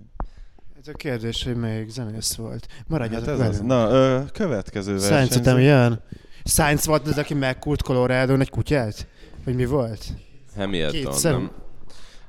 Ez 0.80 0.88
a 0.88 0.92
kérdés, 0.96 1.44
hogy 1.44 1.56
melyik 1.56 1.88
zenész 1.88 2.34
volt. 2.34 2.66
Maradjatok 2.86 3.24
Hát 3.26 3.34
ez 3.34 3.38
velünk. 3.38 3.54
az. 3.60 3.66
Na, 3.66 3.90
ö, 3.90 4.18
következő 4.32 4.94
után 4.96 5.08
versenyző. 5.10 5.60
jön? 5.60 6.00
Sainz 6.48 6.86
volt 6.86 7.06
az, 7.06 7.18
aki 7.18 7.34
megkult 7.34 7.82
Colorado 7.82 8.34
egy 8.34 8.50
kutyát? 8.50 9.06
Vagy 9.44 9.54
mi 9.54 9.64
volt? 9.64 10.06
Hamilton, 10.56 11.00
Kétszer. 11.00 11.32
nem? 11.32 11.50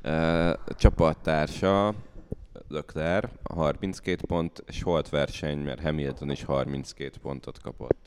Uh, 0.03 0.76
csapattársa 0.76 1.93
Leclerc 2.67 3.32
32 3.43 4.26
pont, 4.28 4.63
és 4.67 4.84
volt 4.84 5.09
verseny, 5.09 5.57
mert 5.57 5.82
Hamilton 5.82 6.32
is 6.32 6.43
32 6.43 7.11
pontot 7.22 7.59
kapott. 7.61 7.97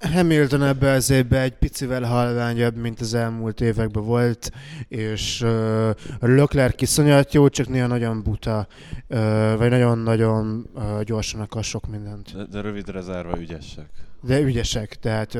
Hamilton 0.00 0.62
ebbe 0.62 0.90
az 0.90 1.10
évben 1.10 1.40
egy 1.40 1.54
picivel 1.54 2.02
halványabb, 2.02 2.76
mint 2.76 3.00
az 3.00 3.14
elmúlt 3.14 3.60
években 3.60 4.04
volt, 4.04 4.50
és 4.88 5.40
uh, 5.40 5.90
Leclerc 6.20 6.82
iszonyat 6.82 7.34
jó, 7.34 7.48
csak 7.48 7.68
néha 7.68 7.86
nagyon 7.86 8.22
buta, 8.22 8.66
uh, 9.08 9.56
vagy 9.56 9.70
nagyon-nagyon 9.70 10.70
uh, 10.74 11.02
gyorsan 11.02 11.40
akar 11.40 11.64
sok 11.64 11.86
mindent. 11.86 12.36
De, 12.36 12.44
de 12.44 12.60
rövidre 12.60 13.00
zárva 13.00 13.38
ügyesek. 13.38 14.10
De 14.22 14.40
ügyesek, 14.40 14.94
tehát, 14.94 15.38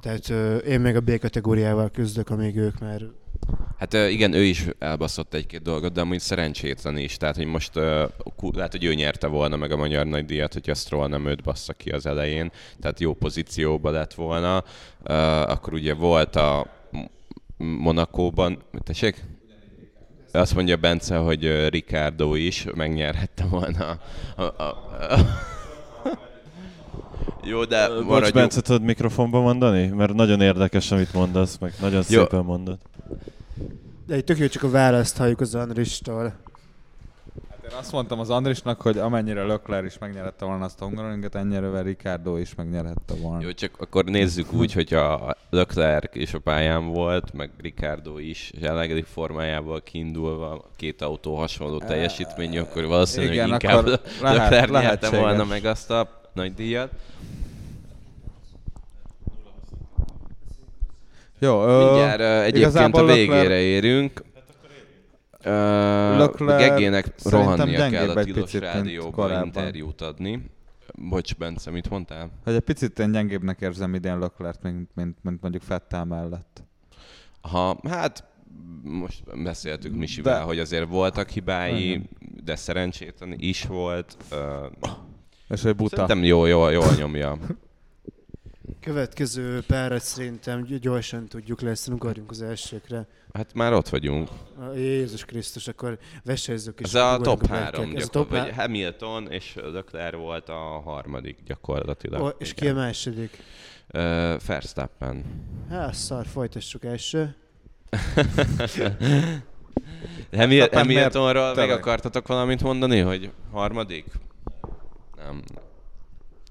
tehát 0.00 0.28
én 0.66 0.80
még 0.80 0.96
a 0.96 1.00
B 1.00 1.18
kategóriával 1.18 1.90
küzdök, 1.90 2.30
amíg 2.30 2.56
ők 2.56 2.78
már 2.78 3.00
Hát 3.78 3.92
igen, 3.92 4.32
ő 4.32 4.42
is 4.42 4.66
elbaszott 4.78 5.34
egy-két 5.34 5.62
dolgot, 5.62 5.92
de 5.92 6.00
amúgy 6.00 6.20
szerencsétlen 6.20 6.96
is. 6.96 7.16
Tehát, 7.16 7.36
hogy 7.36 7.46
most 7.46 7.74
lehet, 8.52 8.72
hogy 8.72 8.84
ő 8.84 8.94
nyerte 8.94 9.26
volna 9.26 9.56
meg 9.56 9.72
a 9.72 9.76
magyar 9.76 10.06
nagydíjat, 10.06 10.52
hogyha 10.52 10.74
Stroll 10.74 11.08
nem 11.08 11.26
őt 11.26 11.42
bassza 11.42 11.72
ki 11.72 11.90
az 11.90 12.06
elején. 12.06 12.50
Tehát 12.80 13.00
jó 13.00 13.14
pozícióba 13.14 13.90
lett 13.90 14.14
volna. 14.14 14.64
Akkor 15.46 15.72
ugye 15.72 15.94
volt 15.94 16.36
a 16.36 16.66
Monakóban, 17.56 18.62
tessék? 18.84 19.24
Azt 20.32 20.54
mondja 20.54 20.76
Bence, 20.76 21.16
hogy 21.16 21.68
Ricardo 21.68 22.34
is 22.34 22.66
megnyerhette 22.74 23.44
volna 23.44 23.98
a, 24.36 24.42
a, 24.42 24.54
a, 24.62 24.64
a 24.64 25.18
Jó, 27.44 27.64
de 27.64 27.88
Bocs, 27.88 28.04
maradjunk. 28.04 28.34
Bence, 28.34 28.60
tudod 28.60 28.82
mikrofonba 28.82 29.40
mondani? 29.40 29.86
Mert 29.86 30.14
nagyon 30.14 30.40
érdekes, 30.40 30.90
amit 30.90 31.12
mondasz, 31.12 31.58
meg 31.58 31.72
nagyon 31.80 32.02
Jó. 32.08 32.20
szépen 32.20 32.44
mondod. 32.44 32.78
De 34.06 34.14
egy 34.14 34.24
tök 34.24 34.38
jó, 34.38 34.46
csak 34.46 34.62
a 34.62 34.70
választ 34.70 35.16
halljuk 35.16 35.40
az 35.40 35.54
Andristól. 35.54 36.22
Hát 37.50 37.72
én 37.72 37.78
azt 37.78 37.92
mondtam 37.92 38.18
az 38.20 38.30
Andrisnak, 38.30 38.80
hogy 38.80 38.98
amennyire 38.98 39.42
Lökler 39.44 39.84
is 39.84 39.98
megnyerette 39.98 40.44
volna 40.44 40.64
azt 40.64 40.80
a 40.80 40.84
Hungaroringet, 40.84 41.34
ennyire 41.34 41.82
Ricardo 41.82 42.36
is 42.36 42.54
megnyerhette 42.54 43.14
volna. 43.20 43.42
Jó, 43.42 43.52
csak 43.52 43.70
akkor 43.78 44.04
nézzük 44.04 44.52
úgy, 44.52 44.72
hogy 44.72 44.94
a 44.94 45.36
Leclerc 45.50 46.14
is 46.16 46.34
a 46.34 46.38
pályán 46.38 46.86
volt, 46.86 47.32
meg 47.32 47.50
Ricardo 47.60 48.18
is 48.18 48.52
jelenlegi 48.60 49.02
formájából 49.02 49.80
kiindulva, 49.80 50.70
két 50.76 51.02
autó 51.02 51.34
hasonló 51.36 51.78
teljesítményű, 51.78 52.58
akkor 52.58 52.86
valószínűleg 52.86 53.34
Igen, 53.34 53.48
inkább 53.48 53.76
akkor 53.76 54.00
lehet- 54.20 54.50
Leclerc 54.50 54.70
nyerte 54.70 55.10
volna 55.20 55.44
meg 55.44 55.64
azt 55.64 55.90
a 55.90 56.22
nagy 56.34 56.54
díjat. 56.54 56.92
Jó, 61.38 61.62
ö, 61.64 61.84
Mindjárt 61.84 62.20
uh, 62.20 62.44
egyébként 62.44 62.76
a 62.96 63.02
Leclerc- 63.02 63.14
végére 63.14 63.60
érünk. 63.60 64.22
Uh, 65.38 65.50
Leclerc 66.18 66.58
Gegének 66.68 67.14
rohannia 67.24 67.90
kell 67.90 68.10
a 68.10 68.24
tilos 68.24 68.42
picit, 68.42 68.60
mint 68.60 68.72
rádióba 68.74 69.10
korábban. 69.10 69.44
interjút 69.46 70.00
adni. 70.00 70.50
Bocs, 70.94 71.34
Bence, 71.36 71.70
mit 71.70 71.90
mondtál? 71.90 72.30
Hogy 72.44 72.54
egy 72.54 72.60
picit 72.60 72.98
én 72.98 73.12
gyengébbnek 73.12 73.60
érzem 73.60 73.94
idén 73.94 74.18
Leclerc, 74.18 74.56
mint, 74.62 74.90
mint, 74.94 75.16
mint 75.22 75.40
mondjuk 75.42 75.62
Fettel 75.62 76.04
mellett. 76.04 76.62
Ha, 77.40 77.78
hát 77.88 78.24
most 78.82 79.42
beszéltük 79.42 79.94
Misivel, 79.94 80.38
De- 80.38 80.44
hogy 80.44 80.58
azért 80.58 80.88
voltak 80.88 81.28
hibái, 81.28 81.88
Igen. 81.88 82.08
de 82.44 82.56
szerencsétlen 82.56 83.34
is 83.38 83.64
volt. 83.64 84.16
Uh, 84.32 84.38
És 85.48 85.62
hogy 85.62 85.74
buta. 85.76 85.90
szerintem 85.96 86.24
jó, 86.24 86.46
jó, 86.46 86.68
jól 86.68 86.94
nyomja. 86.98 87.38
Következő 88.80 89.62
párat 89.66 90.02
szerintem 90.02 90.62
gy- 90.62 90.78
gyorsan 90.80 91.26
tudjuk 91.28 91.60
lesz, 91.60 91.86
ugorjunk 91.88 92.30
az 92.30 92.42
elsőkre. 92.42 93.06
Hát 93.32 93.54
már 93.54 93.72
ott 93.72 93.88
vagyunk. 93.88 94.28
A 94.58 94.72
Jézus 94.76 95.24
Krisztus, 95.24 95.68
akkor 95.68 95.98
vesezzük 96.24 96.80
is. 96.80 96.86
Ez 96.86 96.94
a 96.94 97.18
top 97.22 97.46
három 97.46 97.84
a 97.96 98.00
top 98.00 98.12
gyakorlatilag. 98.12 98.44
há- 98.44 98.46
Vagy 98.46 98.64
Hamilton 98.64 99.30
és 99.30 99.54
Leclerc 99.72 100.16
volt 100.16 100.48
a 100.48 100.80
harmadik 100.84 101.38
gyakorlatilag. 101.46 102.22
Ó, 102.22 102.28
és 102.38 102.54
ki 102.54 102.68
a 102.68 102.74
második? 102.74 103.42
Uh, 103.94 104.00
Verstappen. 104.46 105.24
Hát, 105.70 105.94
szar, 105.94 106.26
folytassuk 106.26 106.84
első. 106.84 107.34
Hamiltonról 110.72 111.54
meg 111.54 111.70
akartatok 111.70 112.26
valamit 112.26 112.62
mondani, 112.62 112.98
hogy 112.98 113.30
harmadik? 113.52 114.04
Nem. 115.26 115.42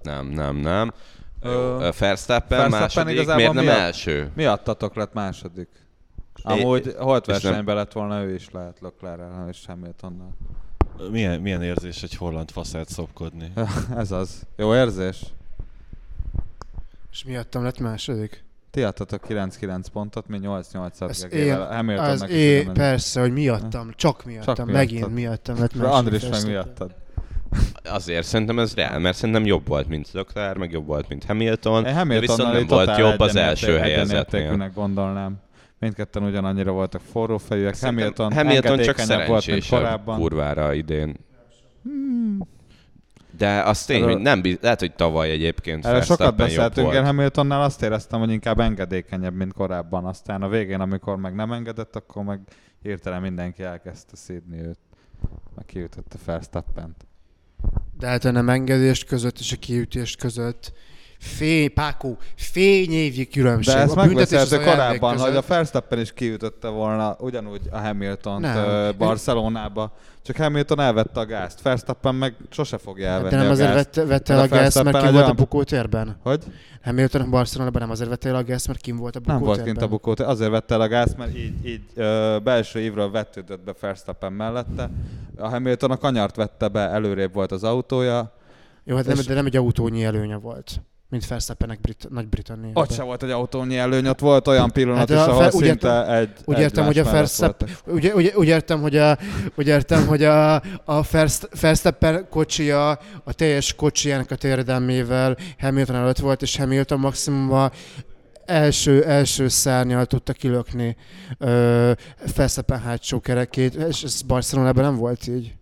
Nem, 0.04 0.26
nem, 0.28 0.56
nem. 0.56 0.94
Ö, 1.42 1.90
Verstappen, 2.00 2.70
második, 2.70 3.34
miért 3.36 3.54
nem 3.54 3.64
miatt- 3.64 3.78
első? 3.78 4.32
Miattatok 4.36 4.96
lett 4.96 5.14
második? 5.14 5.68
Amúgy 6.42 6.96
holt 6.98 7.26
versenyben 7.26 7.76
lett 7.76 7.92
volna 7.92 8.24
ő 8.24 8.34
is 8.34 8.50
lehet 8.52 8.80
Leclerrel 8.80 9.46
és 9.50 9.66
Hamiltonnal. 9.66 10.30
Milyen, 11.12 11.40
milyen 11.42 11.62
érzés 11.62 12.04
egy 12.04 12.16
holland 12.16 12.52
faszát 12.52 12.90
szopkodni? 12.90 13.54
Ez 13.98 14.12
az. 14.12 14.46
Jó 14.56 14.76
érzés? 14.76 15.22
És 17.12 17.24
miattam 17.24 17.64
lett 17.64 17.80
második? 17.80 18.44
Ti 18.72 18.84
adtatok 18.84 19.26
9-9 19.30 19.86
pontot, 19.94 20.28
mi 20.28 20.40
8-8-at 20.42 21.10
Ez 21.10 21.24
én, 21.24 21.30
gegével. 21.30 21.62
az 21.62 21.76
Hamiltonnak 21.76 22.30
is 22.30 22.36
é, 22.36 22.64
persze, 22.74 23.22
hogy 23.22 23.32
miattam, 23.32 23.92
csak 23.96 24.26
miattam, 24.26 24.56
Csak 24.56 24.66
megint 24.72 25.14
miattam 25.14 25.60
lett 25.60 25.74
második. 25.74 25.94
Andris 25.98 26.30
meg 26.30 26.46
miattad. 26.46 26.96
Azért 27.84 28.26
szerintem 28.26 28.60
ez 28.60 28.76
reál, 28.76 29.00
mert 29.00 29.16
szerintem 29.18 29.46
jobb 29.46 29.68
volt, 29.68 29.88
mint 29.88 30.12
Leclerc, 30.12 30.58
meg 30.58 30.72
jobb 30.72 30.86
volt, 30.86 31.08
mint 31.08 31.24
Hamilton, 31.24 31.86
Én 31.86 32.08
de 32.08 32.20
viszont 32.20 32.54
nem 32.54 32.66
volt 32.68 32.98
jobb 32.98 33.20
az 33.20 33.36
első 33.36 33.78
helyezetnél. 33.78 34.72
gondolnám. 34.76 35.36
Mindketten 35.80 36.24
ugyanannyira 36.24 36.72
voltak 36.72 37.02
forró 37.12 37.38
fejűek. 37.38 37.74
Szerintem 37.74 38.14
Hamilton, 38.30 38.34
Hamilton 38.34 38.78
csak 38.96 39.28
volt, 39.28 39.48
mint 39.48 39.68
korábban. 39.68 40.20
kurvára 40.20 40.74
idén. 40.74 41.16
De 43.38 43.62
az 43.62 43.86
tény, 43.86 44.02
Erről- 44.02 44.14
hogy 44.14 44.22
nem 44.22 44.42
biz... 44.42 44.58
lehet, 44.62 44.80
hogy 44.80 44.94
tavaly 44.96 45.30
egyébként 45.30 45.86
Erre 45.86 46.02
sokat 46.02 46.36
beszéltünk, 46.36 46.94
én. 46.94 47.06
Hamiltonnál 47.06 47.62
azt 47.62 47.82
éreztem, 47.84 48.20
hogy 48.20 48.32
inkább 48.32 48.60
engedékenyebb, 48.60 49.34
mint 49.34 49.54
korábban. 49.54 50.06
Aztán 50.06 50.42
a 50.42 50.48
végén, 50.48 50.80
amikor 50.80 51.18
meg 51.18 51.36
nem 51.36 51.52
engedett, 51.52 51.96
akkor 51.96 52.24
meg 52.24 52.40
hirtelen 52.82 53.22
mindenki 53.22 53.64
elkezdte 53.64 54.16
szídni 54.16 54.60
őt. 54.62 54.80
Meg 55.56 55.66
kiütötte 55.66 56.18
Verstappent. 56.26 57.06
De 58.04 58.10
hát 58.10 58.26
a 58.26 58.32
nem 58.32 58.50
engedést 58.50 59.06
között 59.06 59.40
és 59.40 59.52
a 59.52 59.56
kiütést 59.56 60.18
között 60.18 60.74
fény, 61.24 61.74
Pákó, 61.74 62.18
fényévnyi 62.36 63.28
különbség. 63.28 63.74
De 63.74 63.80
ezt 63.80 64.34
elvég 64.34 64.60
korábban, 64.68 65.12
hogy 65.18 65.22
a 65.30 65.34
között. 65.34 65.48
Verstappen 65.48 66.00
is 66.00 66.14
kiütötte 66.14 66.68
volna 66.68 67.16
ugyanúgy 67.20 67.62
a 67.72 67.78
Hamilton 67.78 68.42
Nem. 68.42 68.92
Barcelonába. 68.98 69.94
Csak 70.22 70.36
Hamilton 70.36 70.80
elvette 70.80 71.20
a 71.20 71.26
gázt. 71.26 71.62
Verstappen 71.62 72.16
meg 72.16 72.36
sose 72.50 72.78
fogja 72.78 73.08
elvenni 73.08 73.30
De 73.30 73.38
nem 73.38 73.48
a 73.48 73.52
azért 73.52 73.74
gázt. 73.74 73.96
vette, 74.08 74.34
el 74.34 74.40
a 74.40 74.42
a 74.42 74.48
gázt, 74.48 74.84
mert 74.84 75.02
kim 75.02 75.12
volt 75.12 75.28
a 75.28 75.34
bukótérben. 75.34 76.18
Hogy? 76.24 76.44
Hamilton 76.84 77.22
a 77.22 77.30
Barcelonában 77.30 77.82
nem 77.82 77.92
azért 77.92 78.10
vette 78.10 78.30
el 78.30 78.36
a 78.36 78.44
gázt, 78.44 78.68
mert 78.68 78.80
kim 78.80 78.96
volt 78.98 79.16
a 79.16 79.20
Nem 79.26 79.38
bukótérben. 79.40 79.64
volt 79.66 79.78
kint 79.78 79.92
a 79.92 79.92
bukót, 79.96 80.20
azért 80.20 80.52
vette 80.52 80.74
el 80.74 80.82
a 80.82 80.88
gáz, 80.88 81.16
mert 81.18 81.38
így, 81.38 81.54
így 81.66 81.82
ö, 81.96 82.38
belső 82.44 82.80
évről 82.80 83.12
vetődött 83.12 83.64
be 83.64 83.74
Verstappen 83.80 84.34
mellette. 84.34 84.90
A 85.38 85.48
Hamilton 85.50 85.92
a 85.92 85.98
kanyart 85.98 86.36
vette 86.36 86.68
be, 86.68 86.80
előrébb 86.80 87.34
volt 87.34 87.52
az 87.52 87.64
autója. 87.64 88.34
Jó, 88.84 88.96
hát 88.96 89.06
nem, 89.06 89.18
de 89.28 89.34
nem 89.34 89.46
egy 89.46 89.56
autónyi 89.56 90.04
előnye 90.04 90.36
volt, 90.36 90.82
mint 91.14 91.28
Verstappennek 91.28 91.82
Brit- 91.82 92.10
Nagy-Britanniában. 92.10 92.84
Ott 92.84 92.92
se 92.92 93.04
volt 93.04 93.24
egy 93.24 93.30
autónyi 93.30 93.78
előny, 93.78 94.08
ott 94.08 94.20
volt 94.20 94.48
olyan 94.48 94.72
pillanat 94.72 94.98
Hát 94.98 95.10
is, 95.10 95.16
ahol 95.16 95.42
Fer- 95.42 95.54
úgy 95.54 95.64
szinte 95.64 96.16
egy 96.18 96.30
Úgy 96.46 96.60
értem, 96.60 96.86
hogy 96.86 96.98
a 97.00 97.04
Verstappen, 97.04 97.70
úgy, 97.86 98.08
úgy, 98.08 98.34
úgy, 98.36 98.48
értem, 98.48 98.82
hogy 98.82 98.96
a, 98.98 99.18
úgy 99.56 99.68
értem, 99.68 100.08
hogy 100.08 100.24
a, 100.24 100.56
a 100.86 101.02
Verst- 101.12 101.60
Verstappen 101.62 102.28
kocsia 102.30 102.90
a 103.24 103.34
teljes 103.34 103.74
kocsijának 103.74 104.32
a 104.32 104.36
térdelmével 104.36 105.38
Hamilton 105.60 105.96
előtt 105.96 106.20
volt, 106.20 106.42
és 106.42 106.58
Hamilton 106.58 107.00
maximum 107.00 107.52
a 107.52 107.72
első, 108.46 109.04
első 109.06 109.48
szárnyal 109.48 110.06
tudta 110.06 110.34
kilökni 110.34 110.96
ö, 111.38 111.92
Verstappen 112.36 112.80
hátsó 112.80 113.20
kerekét, 113.20 113.76
és 113.76 114.04
ez 114.04 114.22
Barcelonában 114.22 114.84
nem 114.84 114.96
volt 114.96 115.28
így. 115.28 115.56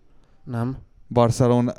Nem? 0.44 0.76
Barcelona, 1.08 1.72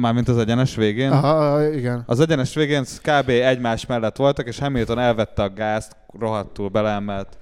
mármint 0.00 0.28
az 0.28 0.38
egyenes 0.38 0.74
végén. 0.74 1.10
Aha, 1.10 1.72
igen. 1.72 2.02
Az 2.06 2.20
egyenes 2.20 2.54
végén 2.54 2.84
kb. 3.02 3.28
egymás 3.28 3.86
mellett 3.86 4.16
voltak, 4.16 4.46
és 4.46 4.58
Hamilton 4.58 4.98
elvette 4.98 5.42
a 5.42 5.52
gázt, 5.52 5.96
rohadtul 6.18 6.68
beleemelt. 6.68 7.38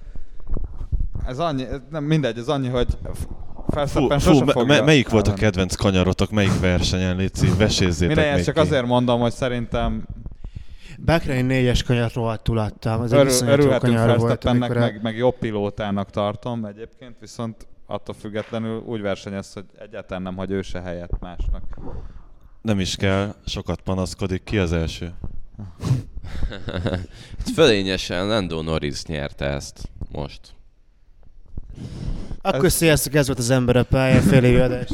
Ez 1.27 1.39
annyi, 1.39 1.65
nem 1.91 2.05
mindegy, 2.05 2.39
ez 2.39 2.49
annyi, 2.49 2.69
hogy 2.69 2.87
Fú, 3.87 4.09
fú 4.09 4.39
me- 4.39 4.53
fogja 4.53 4.75
me- 4.75 4.85
melyik 4.85 5.09
volt 5.09 5.29
a 5.29 5.35
kedvenc 5.35 5.75
kanyarotok, 5.75 6.31
melyik 6.31 6.61
versenyen, 6.61 7.17
Léci? 7.17 7.49
Vesézzétek 7.59 8.35
még 8.35 8.45
csak 8.45 8.55
ki. 8.55 8.61
azért 8.61 8.87
mondom, 8.87 9.21
hogy 9.21 9.33
szerintem 9.33 10.07
Bahrein 11.05 11.45
négyes 11.45 11.83
kanyart 11.83 12.15
rohadtul 12.15 12.59
adtam. 12.59 13.03
Ez 13.03 13.13
egy 13.13 13.19
örül, 13.19 13.33
jó 13.33 13.47
örülhetünk 13.53 13.81
kanyar 13.95 14.07
volt, 14.07 14.21
Verstappennek, 14.21 14.71
amikor 14.71 14.77
meg, 14.83 15.03
meg 15.03 15.17
jobb 15.17 15.39
pilótának 15.39 16.11
tartom 16.11 16.65
egyébként, 16.65 17.17
viszont 17.21 17.67
attól 17.87 18.15
függetlenül 18.19 18.83
úgy 18.87 19.01
versenyez, 19.01 19.53
hogy 19.53 19.65
egyáltalán 19.79 20.23
nem 20.23 20.37
hagy 20.37 20.51
ő 20.51 20.63
se 20.63 20.81
helyet 20.81 21.21
másnak. 21.21 21.63
Nem 22.63 22.81
is 22.81 22.97
kell, 22.97 23.35
sokat 23.47 23.81
panaszkodik. 23.81 24.45
Ki 24.45 24.59
az 24.59 24.73
első? 24.73 25.13
Hát 27.39 27.51
Fölényesen 27.55 28.27
Lando 28.27 28.63
Norris 28.63 29.05
nyerte 29.05 29.45
ezt 29.45 29.91
most. 30.13 30.41
Akkor 32.43 32.65
Ez- 32.65 32.73
sziasztok, 32.73 33.15
ez 33.15 33.27
volt 33.27 33.39
az 33.39 33.51
ember 33.51 33.77
a 33.77 33.85
pályán, 33.85 34.23
fél 34.23 34.45
évi 34.45 34.57
adás. 34.61 34.89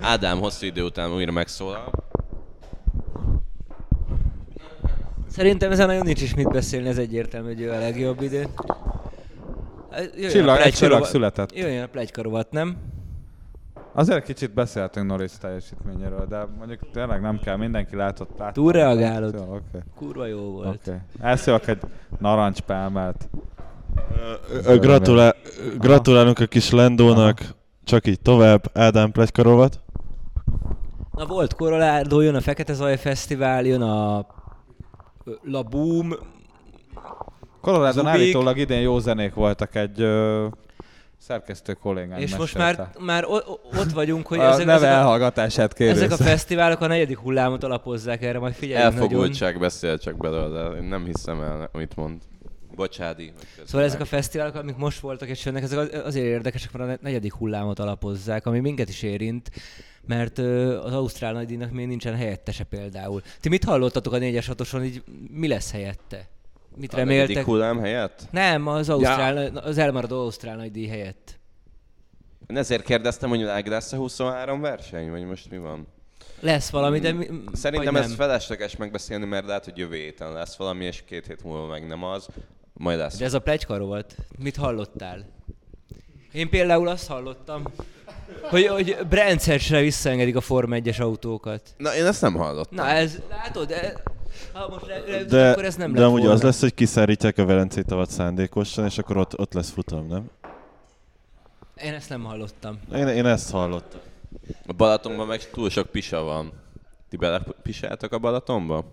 Ádám 0.00 0.38
hosszú 0.38 0.66
idő 0.66 0.82
után 0.82 1.12
újra 1.12 1.32
megszólal. 1.32 1.90
Szerintem 5.30 5.70
ezen 5.70 5.86
nagyon 5.86 6.06
nincs 6.06 6.22
is 6.22 6.34
mit 6.34 6.48
beszélni, 6.50 6.88
ez 6.88 6.98
egyértelmű, 6.98 7.48
hogy 7.48 7.60
ő 7.60 7.70
a 7.70 7.78
legjobb 7.78 8.22
idén. 8.22 8.48
Hát, 9.90 10.10
jöjjön 10.14 10.28
a 10.28 10.30
Csillag, 10.30 10.58
egy 10.60 10.74
csillag 10.74 11.04
született. 11.04 11.54
Jöjjön 11.56 11.82
a 11.82 11.86
plegyka 11.86 12.22
rovat, 12.22 12.50
nem? 12.50 12.76
Azért 14.00 14.24
kicsit 14.24 14.54
beszéltünk 14.54 15.06
Norris 15.06 15.32
teljesítményéről, 15.40 16.26
de 16.26 16.46
mondjuk 16.58 16.80
tényleg 16.92 17.20
nem 17.20 17.38
kell, 17.38 17.56
mindenki 17.56 17.96
látott. 17.96 18.38
látott 18.38 18.54
Túlreagálod. 18.54 19.34
Jó, 19.34 19.54
Oké. 19.54 19.84
Kurva 19.96 20.26
jó 20.26 20.38
volt. 20.38 20.80
Okay. 20.86 20.98
Elszívok 21.20 21.66
egy 21.66 21.78
narancspálmát. 22.18 23.28
Ö, 24.64 24.78
Gratulál, 24.78 25.34
gratulálunk 25.78 26.38
a 26.38 26.46
kis 26.46 26.70
Lendónak, 26.70 27.40
csak 27.84 28.06
így 28.06 28.20
tovább. 28.20 28.70
Ádám 28.74 29.12
Plegykarovat. 29.12 29.80
Na 31.12 31.26
volt 31.26 31.54
Colorado, 31.54 32.20
jön 32.20 32.34
a 32.34 32.40
Fekete 32.40 32.72
Zaj 32.72 32.96
Fesztivál, 32.96 33.64
jön 33.64 33.82
a 33.82 34.26
La 35.42 35.62
Boom, 35.62 36.12
Colorado 37.60 38.06
állítólag 38.06 38.58
idén 38.58 38.80
jó 38.80 38.98
zenék 38.98 39.34
voltak 39.34 39.74
egy 39.74 40.00
ö, 40.00 40.46
szerkesztő 41.20 41.72
kollégám 41.72 42.18
és 42.18 42.36
most 42.36 42.56
már, 42.56 42.90
már 42.98 43.24
ott 43.78 43.90
vagyunk, 43.94 44.26
hogy 44.26 44.38
a 44.38 44.42
ezek, 44.42 44.66
neve 44.66 44.72
ezek, 44.72 44.90
a, 44.90 44.92
elhallgatását 44.92 45.72
kérő. 45.74 45.90
ezek 45.90 46.10
a 46.10 46.16
fesztiválok 46.16 46.80
a 46.80 46.86
negyedik 46.86 47.18
hullámot 47.18 47.64
alapozzák 47.64 48.22
erre, 48.22 48.38
majd 48.38 48.54
figyeljünk 48.54 48.92
nagyon. 48.94 49.02
Elfogultság 49.08 49.58
beszél 49.58 49.98
csak 49.98 50.16
belőle, 50.16 50.76
én 50.76 50.82
nem 50.82 51.04
hiszem 51.04 51.40
el, 51.40 51.68
amit 51.72 51.96
mond. 51.96 52.22
Bocsádi. 52.74 53.32
Szóval 53.64 53.86
ezek 53.86 54.00
a 54.00 54.04
fesztiválok, 54.04 54.54
amik 54.54 54.76
most 54.76 55.00
voltak 55.00 55.28
és 55.28 55.44
jönnek, 55.44 55.62
ezek 55.62 55.78
az- 55.78 56.02
azért 56.04 56.26
érdekesek, 56.26 56.72
mert 56.72 56.90
a 56.90 56.98
negyedik 57.02 57.32
hullámot 57.32 57.78
alapozzák, 57.78 58.46
ami 58.46 58.60
minket 58.60 58.88
is 58.88 59.02
érint, 59.02 59.50
mert 60.06 60.38
az 60.84 60.92
Ausztrál 60.92 61.32
nagydíjnak 61.32 61.70
még 61.70 61.86
nincsen 61.86 62.14
helyettese 62.14 62.64
például. 62.64 63.22
Ti 63.40 63.48
mit 63.48 63.64
hallottatok 63.64 64.12
a 64.12 64.18
4-es 64.18 64.44
hatoson, 64.46 64.84
így 64.84 65.02
mi 65.30 65.48
lesz 65.48 65.72
helyette? 65.72 66.28
Mit 66.80 66.92
A 66.92 66.96
reméltek? 66.96 67.44
hullám 67.44 67.78
helyett? 67.78 68.22
Nem, 68.30 68.66
az, 68.66 68.88
Ausztrál, 68.88 69.56
az 69.56 69.78
elmaradó 69.78 70.20
Ausztrál 70.20 70.56
nagydíj 70.56 70.86
helyett. 70.86 71.38
Én 72.46 72.56
ezért 72.56 72.84
kérdeztem, 72.84 73.28
hogy 73.28 73.44
meg 73.44 73.66
lesz 73.66 73.92
a 73.92 73.96
23 73.96 74.60
verseny, 74.60 75.10
vagy 75.10 75.24
most 75.24 75.50
mi 75.50 75.58
van? 75.58 75.86
Lesz 76.40 76.70
valami, 76.70 76.98
de 76.98 77.12
mi, 77.12 77.26
Szerintem 77.52 77.94
vagy 77.94 78.02
ez 78.02 78.14
felesleges 78.14 78.76
megbeszélni, 78.76 79.24
mert 79.24 79.46
lehet, 79.46 79.64
hogy 79.64 79.78
jövő 79.78 79.96
héten 79.96 80.32
lesz 80.32 80.56
valami, 80.56 80.84
és 80.84 81.02
két 81.06 81.26
hét 81.26 81.44
múlva 81.44 81.66
meg 81.66 81.86
nem 81.86 82.04
az. 82.04 82.26
Majd 82.72 82.98
lesz. 82.98 83.16
De 83.16 83.24
ez 83.24 83.34
a 83.34 83.40
plegyka 83.40 83.78
volt. 83.78 84.16
Mit 84.38 84.56
hallottál? 84.56 85.24
Én 86.32 86.48
például 86.48 86.88
azt 86.88 87.06
hallottam, 87.08 87.62
hogy, 88.42 88.66
hogy 88.66 88.96
Brandsetsre 89.08 89.80
visszaengedik 89.80 90.36
a 90.36 90.40
Forma 90.40 90.76
1-es 90.78 91.00
autókat. 91.00 91.74
Na, 91.76 91.94
én 91.94 92.06
ezt 92.06 92.22
nem 92.22 92.34
hallottam. 92.34 92.76
Na 92.76 92.90
ez, 92.90 93.18
látod, 93.28 93.68
de, 93.68 94.02
ha 94.52 94.68
most 94.68 94.86
re, 94.86 95.00
re, 95.06 95.24
De, 95.24 95.50
akkor 95.50 95.64
ez 95.64 95.76
nem 95.76 95.92
de 95.92 96.04
amúgy 96.04 96.18
volna. 96.18 96.34
az 96.34 96.42
lesz, 96.42 96.60
hogy 96.60 96.74
kiszárítják 96.74 97.38
a 97.38 97.44
Velencei 97.44 97.82
tavat 97.82 98.10
szándékosan, 98.10 98.84
és 98.84 98.98
akkor 98.98 99.16
ott, 99.16 99.38
ott 99.38 99.52
lesz 99.52 99.70
futam, 99.70 100.06
nem? 100.06 100.30
Én 101.82 101.92
ezt 101.94 102.08
nem 102.08 102.24
hallottam. 102.24 102.78
Én, 102.94 103.06
én 103.08 103.26
ezt 103.26 103.50
hallottam. 103.50 104.00
A 104.66 104.72
Balatonban 104.72 105.26
meg 105.26 105.50
túl 105.50 105.70
sok 105.70 105.86
pisa 105.90 106.22
van. 106.22 106.52
Ti 107.08 107.16
belepisáltak 107.16 108.12
a 108.12 108.18
Balatonba? 108.18 108.84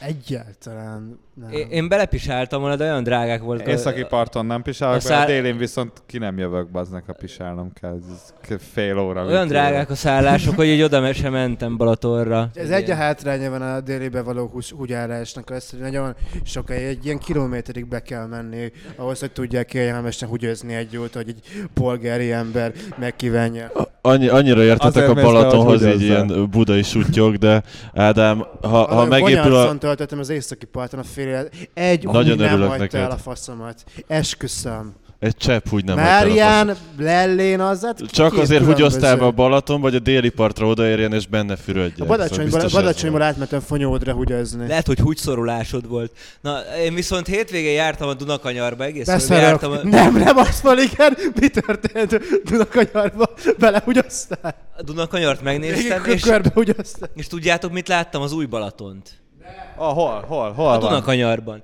Egyáltalán 0.00 1.18
nem. 1.40 1.50
Én, 1.50 1.66
én 1.70 1.88
belepisáltam 1.88 2.60
volna, 2.60 2.76
de 2.76 2.84
olyan 2.84 3.02
drágák 3.02 3.42
voltak. 3.42 3.66
a- 3.66 3.70
Északi 3.70 4.04
parton 4.04 4.46
nem 4.46 4.62
pisálok, 4.62 4.94
a 4.94 4.96
a 4.96 5.00
szá- 5.00 5.26
délén 5.26 5.56
viszont 5.56 5.92
ki 6.06 6.18
nem 6.18 6.38
jövök, 6.38 6.70
baznak, 6.70 7.02
ha 7.06 7.12
pisálnom 7.12 7.72
kell. 7.80 7.98
Ez 8.48 8.56
fél 8.72 8.98
óra. 8.98 9.24
Olyan 9.24 9.48
drágák 9.48 9.90
a 9.90 9.94
szállások, 9.94 10.54
hogy 10.54 10.66
így 10.66 10.82
oda 10.82 11.12
sem 11.12 11.32
mentem 11.32 11.76
Balatonra. 11.76 12.48
Ez 12.54 12.70
egy 12.70 12.90
a 12.90 12.94
hátránya 12.94 13.50
van 13.50 13.62
a 13.62 13.80
délibe 13.80 14.22
való 14.22 14.50
húgyárásnak, 14.76 15.50
az, 15.50 15.70
hogy 15.70 15.80
nagyon 15.80 16.14
sokáig, 16.44 16.84
egy 16.86 17.04
ilyen 17.04 17.18
kilométerig 17.18 17.86
be 17.88 18.02
kell 18.02 18.26
menni, 18.26 18.72
ahhoz, 18.96 19.20
hogy 19.20 19.32
tudják 19.32 19.66
kényelmesen 19.66 20.28
húgyozni 20.28 20.74
egy 20.74 20.96
út, 20.96 21.14
hogy 21.14 21.28
egy 21.28 21.42
polgári 21.74 22.32
ember 22.32 22.72
megkívánja. 22.98 23.70
Annyi, 24.00 24.28
annyira 24.28 24.62
értetek 24.62 24.86
Azért 25.08 25.08
a 25.08 25.14
Balatonhoz, 25.14 25.82
hogy 25.84 25.94
így 25.94 26.02
ilyen 26.02 26.48
budai 26.50 26.82
sutyok, 26.82 27.34
de 27.34 27.62
Ádám, 27.94 28.44
ha, 28.60 28.94
ha 28.94 29.04
megépül 29.04 29.54
a... 29.56 29.78
Töltöttem 29.78 30.18
az 30.18 30.28
északi 30.28 30.66
parton 30.66 31.00
a 31.00 31.02
fél 31.02 31.27
érje. 31.28 31.48
Egy 31.74 32.04
Nagyon 32.04 32.32
úgy 32.32 32.38
nem 32.38 32.60
hagyta 32.60 32.76
neked. 32.76 33.00
el 33.00 33.10
a 33.10 33.16
faszomat. 33.16 33.84
Esküszöm. 34.06 34.94
Egy 35.18 35.36
csepp 35.36 35.64
úgy 35.70 35.84
nem 35.84 35.96
Márián, 35.96 36.76
Lellén 36.98 37.60
az, 37.60 37.82
hát 37.84 38.00
Csak 38.10 38.38
azért, 38.38 38.80
osztál 38.80 39.16
be 39.16 39.24
a 39.24 39.30
Balaton, 39.30 39.80
vagy 39.80 39.94
a 39.94 39.98
déli 39.98 40.28
partra 40.28 40.66
odaérjen 40.66 41.12
és 41.12 41.26
benne 41.26 41.56
fürödjen. 41.56 42.06
A 42.06 42.10
Badacsonyból, 42.10 42.60
Szóval 42.60 42.80
Badacsonyból 42.82 43.22
átmentem 43.22 43.60
Fonyódra 43.60 44.12
hugyozni. 44.12 44.66
Lehet, 44.66 44.86
hogy 44.86 44.98
húgyszorulásod 44.98 45.88
volt. 45.88 46.12
Na, 46.40 46.58
én 46.84 46.94
viszont 46.94 47.26
hétvégén 47.26 47.72
jártam 47.72 48.08
a 48.08 48.14
Dunakanyarba, 48.14 48.84
egész 48.84 49.28
jártam. 49.28 49.72
A, 49.72 49.76
Nem, 49.82 50.16
nem 50.16 50.36
azt 50.36 50.60
van, 50.60 50.78
igen. 50.78 51.16
Mi 51.40 51.48
történt? 51.48 52.42
Dunakanyarba 52.44 53.30
belehugyoztál? 53.58 54.54
a 54.76 54.82
Dunakanyart 54.82 55.42
megnéztem, 55.42 56.04
és, 56.04 56.22
és 57.14 57.26
tudjátok, 57.26 57.72
mit 57.72 57.88
láttam? 57.88 58.22
Az 58.22 58.32
új 58.32 58.44
Balatont. 58.44 59.10
Ah, 59.76 59.92
hol, 59.94 60.24
hol, 60.28 60.52
hol 60.52 60.66
A 60.66 60.70
van? 60.70 60.80
Dunakanyarban. 60.80 61.62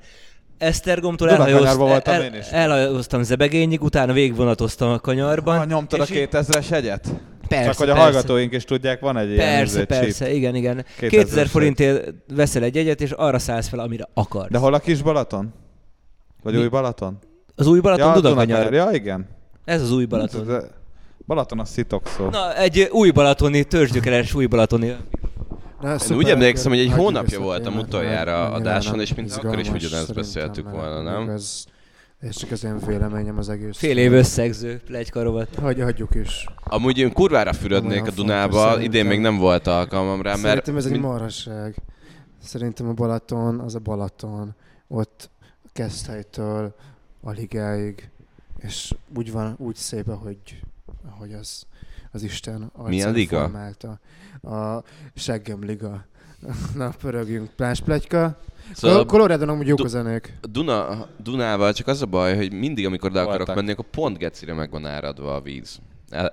Esztergomtól 0.59 1.28
voltam 1.76 2.14
el, 2.14 2.22
én 2.22 2.35
is. 2.35 2.47
elhajóztam 2.47 3.22
Zebegényig, 3.22 3.82
utána 3.82 4.12
végvonatoztam 4.12 4.91
a 4.91 4.99
kanyarban. 4.99 5.59
Ha 5.59 5.64
nyomtad 5.64 6.01
a 6.01 6.03
és 6.03 6.11
így- 6.11 6.28
2000-es 6.32 6.68
jegyet? 6.70 7.09
Persze, 7.49 7.64
Csak 7.68 7.76
hogy 7.76 7.89
a 7.89 7.93
persze. 7.93 8.11
hallgatóink 8.11 8.53
is 8.53 8.64
tudják, 8.64 9.01
van 9.01 9.16
egy 9.16 9.30
ilyen 9.30 9.57
Persze, 9.57 9.76
izé, 9.76 9.85
persze, 9.85 10.24
chip. 10.24 10.35
igen, 10.35 10.55
igen. 10.55 10.74
2000 10.99 11.09
2000 11.09 11.47
forintért 11.47 12.12
veszel 12.35 12.62
egy 12.62 12.74
jegyet, 12.74 13.01
és 13.01 13.11
arra 13.11 13.39
szállsz 13.39 13.68
fel, 13.68 13.78
amire 13.78 14.09
akarsz. 14.14 14.51
De 14.51 14.59
hol 14.59 14.74
a 14.74 14.78
kis 14.78 15.03
Balaton? 15.03 15.53
Vagy 16.43 16.55
Mi? 16.55 16.61
új 16.61 16.68
Balaton? 16.68 17.18
Az 17.57 17.66
új 17.66 17.80
Balaton, 17.80 18.14
ja, 18.14 18.20
Dunakanyar. 18.20 18.72
Ja, 18.72 18.89
igen. 18.93 19.26
Ez 19.64 19.82
az 19.82 19.93
új 19.93 20.05
Balaton. 20.05 20.62
Balaton 21.26 21.59
a 21.61 21.64
szitok 21.64 22.07
szó. 22.16 22.28
Na, 22.28 22.57
egy 22.57 22.89
új 22.93 23.11
balatoni, 23.11 23.64
törzsgyökeres 23.64 24.35
új 24.35 24.47
balatoni. 24.47 24.97
Na, 25.85 25.97
Én 26.11 26.16
úgy 26.16 26.28
emlékszem, 26.28 26.70
hogy 26.70 26.80
egy 26.80 26.93
hónapja 26.93 27.41
voltam 27.41 27.78
utoljára 27.78 28.51
adáson, 28.51 29.01
és 29.01 29.14
mint 29.14 29.32
akkor 29.32 29.59
is 29.59 29.68
ugyanezt 29.68 30.14
beszéltük 30.14 30.70
volna, 30.70 31.03
nem? 31.03 31.28
Ez, 31.28 31.64
ez 32.18 32.37
csak 32.37 32.51
az 32.51 32.64
én 32.64 32.78
véleményem 32.87 33.39
az 33.39 33.49
egész. 33.49 33.76
Fél 33.76 33.99
év 33.99 34.12
összegző 34.12 34.80
plegykarovat. 34.85 35.55
Hagy, 35.55 35.80
hagyjuk 35.80 36.14
is. 36.14 36.47
Amúgy 36.64 36.99
én 36.99 37.12
kurvára 37.12 37.53
fürödnék 37.53 38.07
a 38.07 38.11
Dunába, 38.11 38.80
idén 38.80 39.07
még 39.07 39.20
nem 39.20 39.37
volt 39.37 39.66
alkalmam 39.66 40.22
rá, 40.22 40.30
mert... 40.30 40.43
Szerintem 40.43 40.76
ez 40.76 40.87
egy 40.87 41.01
marhaság. 41.01 41.74
Szerintem 42.43 42.89
a 42.89 42.93
Balaton 42.93 43.61
az 43.61 43.74
a 43.74 43.78
Balaton. 43.78 44.55
Ott 44.89 45.30
Keszthelytől 45.72 46.74
a 47.20 47.30
ligáig. 47.30 48.11
És 48.59 48.95
úgy 49.16 49.32
van, 49.32 49.55
úgy 49.59 49.76
szép, 49.76 50.09
ahogy, 50.09 50.39
ahogy 51.11 51.32
az, 51.32 51.66
az 52.12 52.22
Isten 52.22 52.70
Milyen 52.87 53.07
arcán 53.07 53.12
liga? 53.12 53.39
formálta. 53.39 53.99
A 54.45 54.83
Seggem 55.15 55.63
Liga. 55.65 56.05
Na, 56.79 56.89
pörögjünk. 57.01 57.51
Plás 57.57 57.81
pletyka. 57.81 58.39
Szóval 58.73 59.05
Colorado 59.07 59.51
amúgy 59.51 59.67
jók 59.67 59.77
Du- 59.79 59.87
a 59.87 59.89
zenék. 59.89 60.39
Duna, 60.51 61.07
Dunával 61.23 61.73
csak 61.73 61.87
az 61.87 62.03
a 62.03 62.07
baj, 62.07 62.37
hogy 62.37 62.53
mindig, 62.53 62.87
amikor 62.87 63.13
le 63.13 63.21
akarok 63.21 63.37
Voltak. 63.37 63.55
menni, 63.57 63.71
akkor 63.71 63.85
pont 63.91 64.19
gecire 64.19 64.55
meg 64.55 64.71
van 64.71 64.87
áradva 64.87 65.35
a 65.35 65.41
víz. 65.41 65.79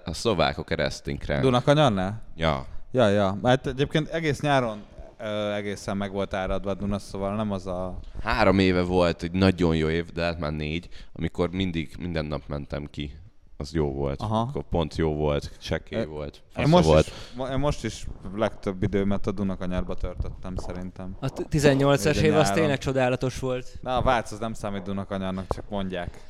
A 0.05 0.13
szlovákok 0.13 0.71
eresztünk 0.71 1.23
rá. 1.25 1.39
Dunakanyarnál? 1.39 2.21
Ja. 2.35 2.65
Ja, 2.91 3.07
ja. 3.09 3.37
Hát 3.43 3.67
egyébként 3.67 4.07
egész 4.07 4.39
nyáron 4.41 4.81
ö, 5.19 5.53
egészen 5.53 5.97
meg 5.97 6.11
volt 6.11 6.33
áradva 6.33 6.69
a 6.69 6.73
Duna, 6.73 6.99
szóval 6.99 7.35
nem 7.35 7.51
az 7.51 7.67
a... 7.67 7.99
Három 8.23 8.59
éve 8.59 8.81
volt 8.81 9.23
egy 9.23 9.31
nagyon 9.31 9.75
jó 9.75 9.89
év, 9.89 10.05
de 10.11 10.23
hát 10.23 10.39
már 10.39 10.51
négy, 10.53 10.89
amikor 11.13 11.49
mindig, 11.51 11.95
minden 11.99 12.25
nap 12.25 12.41
mentem 12.47 12.87
ki. 12.91 13.13
Az 13.61 13.73
jó 13.73 13.93
volt. 13.93 14.21
Aha. 14.21 14.39
Akkor 14.39 14.63
pont 14.69 14.95
jó 14.95 15.13
volt, 15.15 15.57
csekély 15.59 15.99
E- 15.99 16.05
volt. 16.05 16.41
Én 16.57 16.65
Fasza 16.67 16.69
most, 16.75 16.85
volt. 16.87 17.05
is, 17.07 17.53
én 17.53 17.59
most 17.59 17.83
is 17.83 18.07
legtöbb 18.35 18.83
időmet 18.83 19.27
a 19.27 19.31
Dunakanyarba 19.31 19.95
töltöttem 19.95 20.55
szerintem. 20.55 21.15
A 21.19 21.29
t- 21.29 21.47
18-as 21.51 22.09
Ugye 22.17 22.25
év 22.25 22.35
az 22.35 22.51
tényleg 22.51 22.77
csodálatos 22.77 23.39
volt. 23.39 23.77
Na, 23.81 23.97
a 23.97 24.01
Vác 24.01 24.31
az 24.31 24.39
nem 24.39 24.53
számít 24.53 24.83
Dunakanyarnak, 24.83 25.45
csak 25.55 25.69
mondják. 25.69 26.21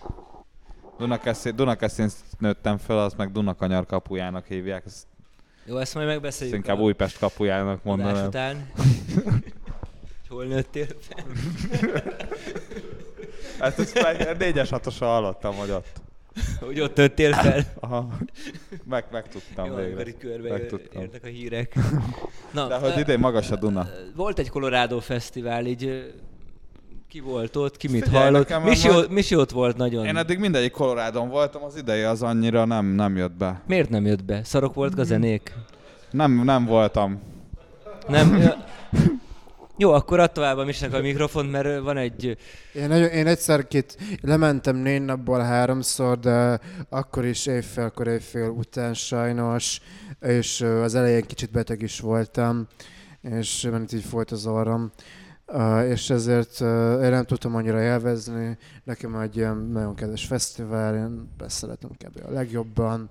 Dunakeszin, 0.97 1.55
Dunakeszin 1.55 2.09
nőttem 2.39 2.77
fel, 2.77 2.99
az 2.99 3.13
meg 3.13 3.31
Dunakanyar 3.31 3.85
kapujának 3.85 4.45
hívják. 4.45 4.85
Ezt, 4.85 5.07
Jó, 5.65 5.77
ezt 5.77 5.93
majd 5.93 6.07
ezt 6.07 6.15
megbeszéljük. 6.15 6.55
inkább 6.55 6.77
a 6.77 6.81
Újpest 6.81 7.17
kapujának 7.19 7.67
adás 7.67 7.83
mondanám. 7.83 8.27
után. 8.27 8.71
Hol 10.29 10.45
nőttél 10.45 10.85
fel? 10.99 11.25
Ezt 13.59 14.01
meg 14.01 14.37
négyes 14.37 14.69
hatosan 14.69 15.07
hallottam, 15.07 15.55
hogy 15.55 15.69
ott. 15.71 16.01
Hogy 16.65 16.79
ott 16.79 16.95
nőttél 16.95 17.33
fel? 17.33 17.63
Aha. 17.79 18.07
Meg, 18.89 19.05
megtudtam 19.11 19.65
Jó, 19.65 19.75
végre. 19.75 20.11
körbe 20.11 20.49
Megtudtam. 20.49 21.01
értek 21.01 21.23
a 21.23 21.27
hírek. 21.27 21.75
Na, 22.53 22.67
De 22.67 22.75
hogy 22.77 22.99
idén 22.99 23.19
magas 23.19 23.51
a 23.51 23.55
Duna. 23.55 23.87
Volt 24.15 24.39
egy 24.39 24.49
Colorado 24.49 24.99
fesztivál, 24.99 25.65
így 25.65 26.13
ki 27.07 27.19
volt 27.19 27.55
ott, 27.55 27.77
ki 27.77 27.87
mit 27.87 28.03
Figyelj, 28.03 28.23
hallott. 28.23 28.63
Misi, 28.63 28.89
ott, 28.89 29.09
Misi 29.09 29.35
ott 29.35 29.51
volt 29.51 29.77
nagyon. 29.77 30.05
Én 30.05 30.17
eddig 30.17 30.39
mindegyik 30.39 30.71
Colorádon 30.71 31.29
voltam, 31.29 31.63
az 31.63 31.75
ideje 31.75 32.09
az 32.09 32.21
annyira 32.21 32.65
nem, 32.65 32.85
nem 32.85 33.17
jött 33.17 33.33
be. 33.33 33.61
Miért 33.67 33.89
nem 33.89 34.05
jött 34.05 34.23
be? 34.23 34.43
Szarok 34.43 34.73
volt 34.73 34.99
a 34.99 35.03
zenék? 35.03 35.53
Nem, 36.11 36.43
nem 36.43 36.65
voltam. 36.65 37.21
Nem? 38.07 38.41
Jó, 39.81 39.91
akkor 39.91 40.19
add 40.19 40.33
tovább 40.33 40.57
a 40.57 40.63
Misnek 40.63 40.93
a 40.93 41.01
mikrofont, 41.01 41.51
mert 41.51 41.79
van 41.79 41.97
egy... 41.97 42.37
Én, 42.73 42.87
nagyon, 42.87 43.07
én 43.07 43.27
egyszer 43.27 43.67
két, 43.67 43.97
lementem 44.21 44.75
négy 44.75 45.01
napból 45.01 45.39
háromszor, 45.39 46.19
de 46.19 46.59
akkor 46.89 47.25
is 47.25 47.45
évfélkor, 47.45 48.07
évfél 48.07 48.49
után 48.49 48.93
sajnos, 48.93 49.79
és 50.21 50.61
az 50.61 50.95
elején 50.95 51.25
kicsit 51.25 51.51
beteg 51.51 51.81
is 51.81 51.99
voltam, 51.99 52.67
és 53.21 53.67
mert 53.71 53.93
így 53.93 54.03
folyt 54.03 54.31
az 54.31 54.45
orrom. 54.45 54.91
Uh, 55.53 55.89
és 55.89 56.09
ezért 56.09 56.59
uh, 56.59 56.67
én 57.03 57.09
nem 57.09 57.23
tudtam 57.23 57.55
annyira 57.55 57.81
élvezni. 57.81 58.57
Nekem 58.83 59.15
egy 59.15 59.37
ilyen 59.37 59.57
nagyon 59.57 59.95
kedves 59.95 60.25
fesztivál, 60.25 60.95
én 60.95 61.29
ezt 61.45 61.57
szeretem 61.57 61.89
kb. 61.89 62.23
a 62.27 62.31
legjobban. 62.31 63.07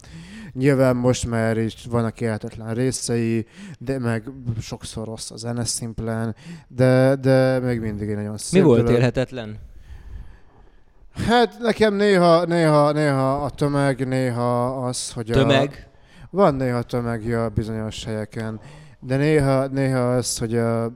Nyilván 0.53 0.97
most 0.97 1.27
már 1.27 1.57
is 1.59 1.87
vannak 1.91 2.21
élhetetlen 2.21 2.75
részei, 2.75 3.47
de 3.79 3.99
meg 3.99 4.23
sokszor 4.61 5.07
rossz 5.07 5.31
a 5.31 5.37
zene 5.37 5.65
szimplán, 5.65 6.35
de, 6.69 7.17
de 7.17 7.59
még 7.59 7.81
mindig 7.81 8.09
egy 8.09 8.17
nagyon 8.17 8.39
szép 8.39 8.63
Mi 8.63 8.67
volt 8.69 8.89
élhetetlen? 8.89 9.59
Hát 11.15 11.59
nekem 11.59 11.95
néha, 11.95 12.45
néha, 12.45 12.93
néha 12.93 13.45
a 13.45 13.51
tömeg, 13.51 14.09
néha 14.09 14.67
az, 14.87 15.13
hogy 15.13 15.31
a... 15.31 15.35
Tömeg? 15.35 15.89
Van 16.31 16.55
néha 16.55 16.83
tömegja 16.83 17.49
bizonyos 17.49 18.05
helyeken, 18.05 18.61
de 19.01 19.17
néha, 19.17 19.67
néha 19.67 20.15
az, 20.15 20.39
hogy 20.39 20.57
a... 20.57 20.93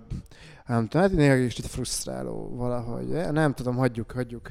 Nem 0.67 0.87
tudom, 0.89 1.03
hát 1.03 1.13
néha 1.17 1.35
is 1.35 1.59
itt 1.59 1.67
frusztráló 1.67 2.53
valahogy. 2.57 3.07
Nem 3.33 3.55
tudom, 3.55 3.77
hagyjuk, 3.77 4.11
hagyjuk. 4.13 4.51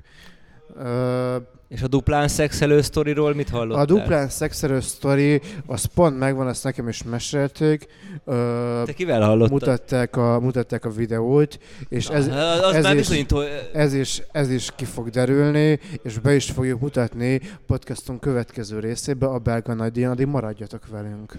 Ö, 0.77 1.35
És 1.67 1.81
a 1.81 1.87
duplán 1.87 2.27
szexelő 2.27 2.81
sztoriról 2.81 3.33
mit 3.33 3.49
hallottál? 3.49 3.81
a 3.81 3.85
duplán 3.85 4.29
szexerős 4.29 4.83
sztori, 4.83 5.41
az 5.65 5.85
pont 5.85 6.17
megvan, 6.19 6.47
azt 6.47 6.63
nekem 6.63 6.87
is 6.87 7.03
mesélték. 7.03 7.85
Ö, 8.25 8.81
Te 8.85 8.93
kivel 8.93 9.21
hallottad? 9.21 9.51
mutatták, 9.51 10.15
a, 10.15 10.39
mutatták 10.39 10.85
a 10.85 10.89
videót, 10.89 11.59
és 11.89 12.07
ez, 12.09 12.27
Ah, 12.27 12.63
az 12.67 12.75
ez 12.75 12.83
már 12.83 12.93
is- 12.95 12.99
bizonyító... 13.01 13.41
ez 13.73 13.93
is, 13.93 14.21
ez 14.31 14.49
is 14.49 14.69
ki 14.75 14.85
fog 14.85 15.09
derülni, 15.09 15.79
és 16.03 16.19
be 16.19 16.35
is 16.35 16.51
fogjuk 16.51 16.79
mutatni 16.79 17.41
podcastunk 17.67 18.19
következő 18.19 18.79
részébe 18.79 19.25
a 19.25 19.39
belga 19.39 19.73
nagydíjon, 19.73 20.11
addig 20.11 20.27
maradjatok 20.27 20.87
velünk. 20.87 21.33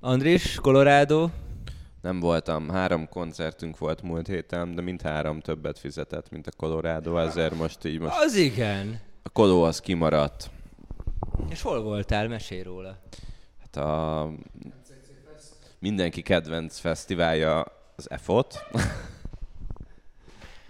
Andris, 0.00 0.58
Colorado. 0.62 1.28
Nem 2.06 2.20
voltam. 2.20 2.68
Három 2.68 3.08
koncertünk 3.08 3.78
volt 3.78 4.02
múlt 4.02 4.26
héten, 4.26 4.74
de 4.74 4.82
mind 4.82 5.02
három 5.02 5.40
többet 5.40 5.78
fizetett, 5.78 6.30
mint 6.30 6.46
a 6.46 6.50
Colorado, 6.56 7.18
ezért 7.18 7.54
most 7.54 7.84
így 7.84 7.98
most 7.98 8.14
Az 8.18 8.34
igen. 8.34 9.00
a 9.22 9.28
Coló 9.28 9.62
az 9.62 9.80
kimaradt. 9.80 10.50
És 11.50 11.62
hol 11.62 11.82
voltál? 11.82 12.28
Mesélj 12.28 12.62
róla. 12.62 12.98
Hát 13.60 13.76
a 13.84 14.30
mindenki 15.78 16.22
kedvenc 16.22 16.78
fesztiválja 16.78 17.64
az 17.96 18.10
EFOT. 18.10 18.64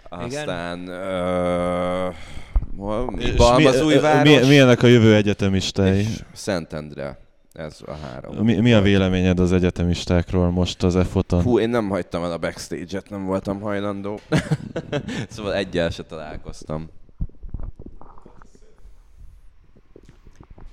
Aztán 0.09 0.87
ö, 0.87 2.09
hol, 2.77 3.13
Balmazújváros 3.37 4.39
mi, 4.39 4.47
milyenek 4.47 4.83
a 4.83 4.87
jövő 4.87 5.15
egyetemistái? 5.15 5.99
és 5.99 6.23
Szentendre. 6.33 7.26
Ez 7.57 7.81
a 7.85 7.93
három. 7.93 8.45
Mi, 8.45 8.59
mi 8.59 8.73
a 8.73 8.81
véleményed 8.81 9.39
az 9.39 9.51
egyetemistákról 9.51 10.49
most 10.49 10.83
az 10.83 10.95
EFOT-on? 10.95 11.41
Hú, 11.41 11.59
én 11.59 11.69
nem 11.69 11.89
hagytam 11.89 12.23
el 12.23 12.31
a 12.31 12.37
backstage-et, 12.37 13.09
nem 13.09 13.25
voltam 13.25 13.59
hajlandó. 13.59 14.19
szóval 15.29 15.55
egyel 15.55 15.89
se 15.89 16.03
találkoztam. 16.03 16.89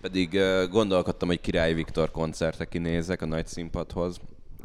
Pedig 0.01 0.33
uh, 0.33 0.69
gondolkodtam, 0.71 1.29
hogy 1.29 1.41
Király 1.41 1.75
Viktor 1.75 2.11
koncertre 2.11 2.65
kinézek 2.65 3.23
a 3.23 3.27
nagy 3.27 3.47
színpadhoz, 3.47 4.19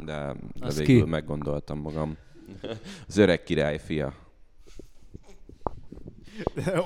de, 0.04 0.34
de 0.54 0.68
végül 0.68 1.04
ki? 1.04 1.10
meggondoltam 1.10 1.78
magam. 1.78 2.16
Az 3.08 3.16
öreg 3.16 3.42
király 3.42 3.78
fia. 3.78 4.14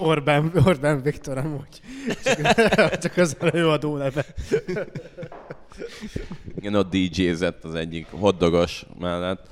Orbán, 0.01 0.53
Orbán 0.67 1.03
Viktor 1.03 1.39
amúgy. 1.39 1.81
Csak, 2.25 2.39
csak 3.03 3.17
az 3.17 3.37
előadó 3.41 3.97
neve. 3.97 4.25
Igen, 6.57 6.75
ott 6.75 6.91
DJ-zett 6.91 7.65
az 7.65 7.75
egyik 7.75 8.07
hoddogos 8.11 8.87
mellett. 8.99 9.49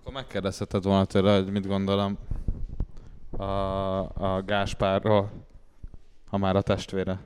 Akkor 0.00 0.12
Megkérdezheted 0.12 0.84
volna 0.84 1.04
tőle, 1.04 1.34
hogy 1.34 1.50
mit 1.50 1.66
gondolom 1.66 2.18
a, 3.30 3.44
a 4.36 4.42
Gáspárról, 4.46 5.30
ha 6.30 6.36
már 6.36 6.56
a 6.56 6.62
testvére. 6.62 7.18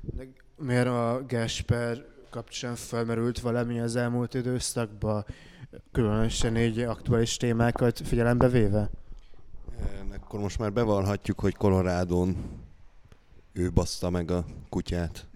De 0.00 0.28
miért 0.56 0.86
a 0.86 1.22
Gasper 1.28 2.04
kapcsán 2.30 2.74
felmerült 2.74 3.40
valami 3.40 3.80
az 3.80 3.96
elmúlt 3.96 4.34
időszakban, 4.34 5.24
különösen 5.92 6.56
így 6.56 6.78
aktuális 6.78 7.36
témákat 7.36 8.00
figyelembe 8.04 8.48
véve? 8.48 8.90
E, 9.80 10.14
Akkor 10.22 10.40
most 10.40 10.58
már 10.58 10.72
bevallhatjuk, 10.72 11.40
hogy 11.40 11.54
Colorádón 11.54 12.36
ő 13.52 13.70
bassza 13.70 14.10
meg 14.10 14.30
a 14.30 14.44
kutyát. 14.68 15.26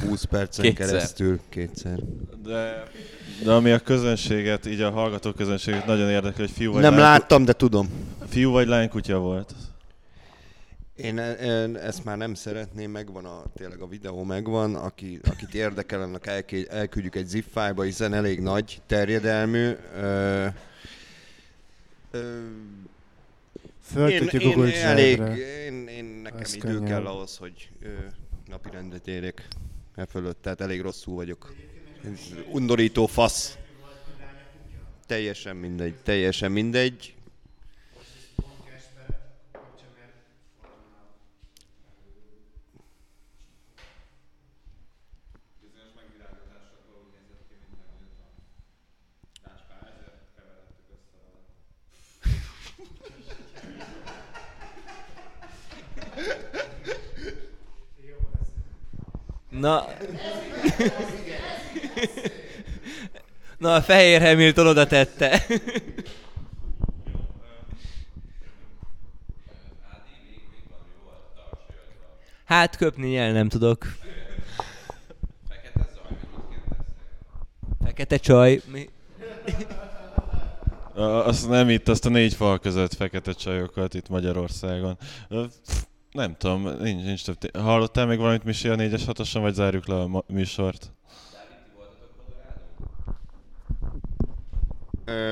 20 0.00 0.24
percen 0.24 0.64
Kétszer. 0.64 0.86
keresztül, 0.86 1.40
kétszer. 1.48 1.98
De, 2.42 2.82
de 3.44 3.52
ami 3.52 3.70
a 3.70 3.78
közönséget, 3.78 4.66
így 4.66 4.80
a 4.80 4.90
hallgató 4.90 5.32
közönséget 5.32 5.86
nagyon 5.86 6.10
érdekel, 6.10 6.38
hogy 6.38 6.50
fiú 6.50 6.72
vagy, 6.72 6.82
Nem 6.82 6.92
lány, 6.92 7.02
láttam, 7.02 7.44
de 7.44 7.52
tudom. 7.52 7.88
fiú 8.28 8.50
vagy 8.50 8.66
lány 8.66 8.88
kutya 8.88 9.18
volt. 9.18 9.54
Én, 10.96 11.18
én 11.42 11.76
ezt 11.76 12.04
már 12.04 12.16
nem 12.16 12.34
szeretném, 12.34 12.90
megvan 12.90 13.24
a, 13.24 13.42
tényleg 13.54 13.80
a 13.80 13.86
videó 13.86 14.22
megvan, 14.22 14.74
aki, 14.74 15.20
akit 15.30 15.54
érdekel, 15.54 16.02
annak 16.02 16.26
elküldjük 16.68 17.14
egy 17.14 17.26
zip 17.26 17.46
file 17.52 17.84
hiszen 17.84 18.14
elég 18.14 18.40
nagy 18.40 18.80
terjedelmű. 18.86 19.70
Ö, 19.96 20.46
ö, 22.10 22.40
Föl 23.82 24.08
én, 24.10 24.26
tudjuk 24.26 24.56
én, 24.56 24.72
elég, 24.74 25.18
én, 25.66 25.88
én 25.88 26.04
nekem 26.04 26.38
Ez 26.40 26.54
idő 26.54 26.68
könnyebb. 26.68 26.88
kell 26.88 27.06
ahhoz, 27.06 27.36
hogy 27.36 27.70
ö, 27.82 27.88
napi 28.48 28.68
rendet 28.72 29.08
érjek 29.08 29.48
e 29.94 30.06
fölött, 30.06 30.42
tehát 30.42 30.60
elég 30.60 30.80
rosszul 30.80 31.14
vagyok. 31.14 31.54
Undorító 32.52 33.06
fasz. 33.06 33.58
Teljesen 35.06 35.56
mindegy, 35.56 35.94
teljesen 36.02 36.52
mindegy. 36.52 37.14
Na... 59.60 59.86
Na, 63.58 63.74
a 63.74 63.82
fehér 63.82 64.20
Hamilton 64.22 64.66
oda 64.66 64.86
tette. 64.86 65.46
Hát 72.44 72.76
köpni 72.76 73.16
el 73.16 73.32
nem 73.32 73.48
tudok. 73.48 73.86
Fekete 77.84 78.16
csaj. 78.16 78.60
Mi? 78.66 78.88
Azt 80.94 81.48
nem 81.48 81.68
itt, 81.68 81.88
azt 81.88 82.06
a 82.06 82.08
négy 82.08 82.34
fal 82.34 82.58
között 82.58 82.94
fekete 82.94 83.32
csajokat 83.32 83.94
itt 83.94 84.08
Magyarországon. 84.08 84.98
Nem 86.12 86.36
tudom, 86.36 86.62
nincs, 86.62 87.04
nincs 87.04 87.24
több. 87.24 87.38
té- 87.38 87.56
Hallottál 87.56 88.06
még 88.06 88.18
valamit 88.18 88.44
Misi 88.44 88.68
a 88.68 88.74
4-es 88.76 89.02
6 89.06 89.32
vagy 89.32 89.54
zárjuk 89.54 89.86
le 89.86 89.94
a 89.94 90.06
ma- 90.06 90.24
műsort? 90.26 90.92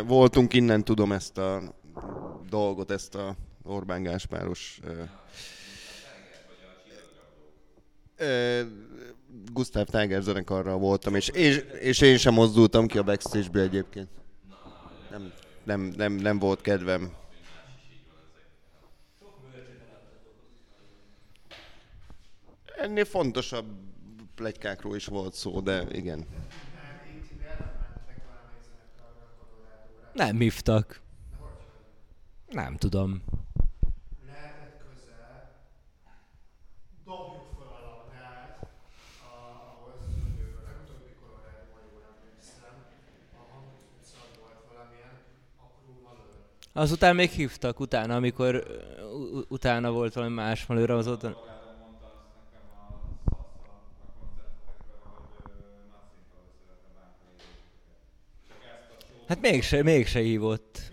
Voltunk 0.06 0.54
innen, 0.54 0.84
tudom 0.84 1.12
ezt 1.12 1.38
a 1.38 1.60
dolgot, 2.48 2.90
ezt 2.90 3.14
a 3.14 3.36
Orbán 3.62 4.02
Gáspáros... 4.02 4.80
Gustav 9.52 9.86
Tiger 9.86 10.22
zenekarral 10.22 10.78
voltam, 10.78 11.14
és, 11.14 11.28
és, 11.28 11.64
és 11.80 12.00
én 12.00 12.16
sem 12.16 12.34
mozdultam 12.34 12.86
ki 12.86 12.98
a 12.98 13.02
backstage-ből 13.02 13.62
egyébként. 13.62 14.08
Nem, 15.10 15.32
nem, 15.64 15.80
nem, 15.96 16.12
nem 16.12 16.38
volt 16.38 16.60
kedvem. 16.60 17.12
Ennél 22.78 23.04
fontosabb 23.04 23.66
plegykákról 24.34 24.96
is 24.96 25.06
volt 25.06 25.34
szó, 25.34 25.60
de 25.60 25.86
igen. 25.90 26.26
Nem 30.12 30.38
hívtak. 30.38 31.00
Nem 32.48 32.76
tudom. 32.76 33.22
Lehetett. 34.26 34.78
Azután 46.72 47.14
még 47.14 47.30
hívtak, 47.30 47.80
utána, 47.80 48.16
amikor 48.16 48.64
utána 49.48 49.90
volt 49.90 50.14
valami 50.14 50.34
más 50.34 50.66
malőr, 50.66 50.90
az 50.90 51.06
Hát 59.28 59.40
mégse, 59.40 59.82
mégse 59.82 60.20
hívott. 60.20 60.92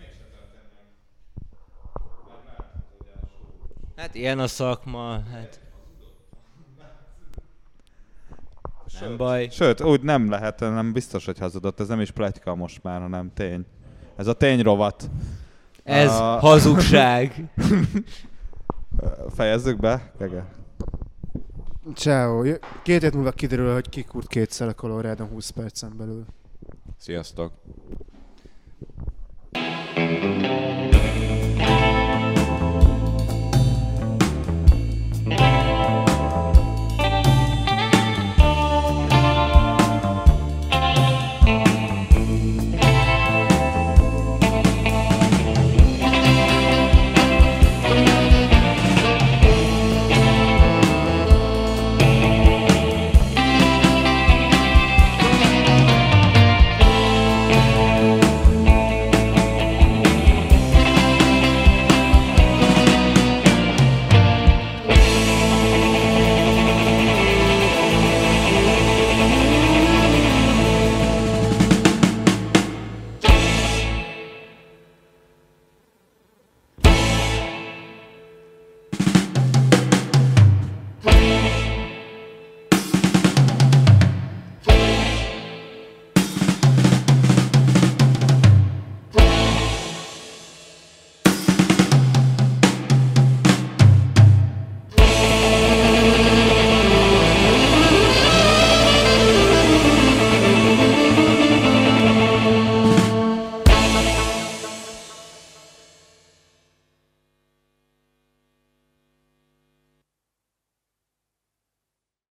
Hát 3.96 4.16
ilyen 4.16 4.40
a 4.40 4.48
szakma, 4.48 5.20
hát... 5.32 5.60
Nem 9.00 9.18
baj. 9.18 9.50
Sőt, 9.50 9.82
úgy 9.82 10.02
nem 10.02 10.30
lehet, 10.30 10.60
nem 10.60 10.94
biztos, 10.94 11.26
hogy 11.26 11.40
hazudott. 11.40 11.80
Ez 11.80 11.88
nem 11.88 12.00
is 12.02 12.12
pletyka 12.12 12.56
most 12.56 12.84
már, 12.84 13.02
hanem 13.02 13.34
tény. 13.34 13.66
Ez 14.16 14.28
a 14.28 14.34
tényrovat. 14.34 15.10
Ez 15.84 16.12
A- 16.12 16.40
hazugság. 16.40 17.44
Fejezzük 19.36 19.80
be, 19.80 20.12
Gege? 20.18 20.46
Ciao. 21.94 22.42
Két 22.84 23.02
hét 23.02 23.14
múlva 23.14 23.32
kiderül, 23.32 23.74
hogy 23.74 23.90
kikurt 23.90 24.28
kétszer 24.28 24.68
a 24.68 24.74
Colorado 24.74 25.26
20 25.26 25.50
percen 25.50 25.98
belül. 25.98 26.26
Sziasztok! 26.98 27.52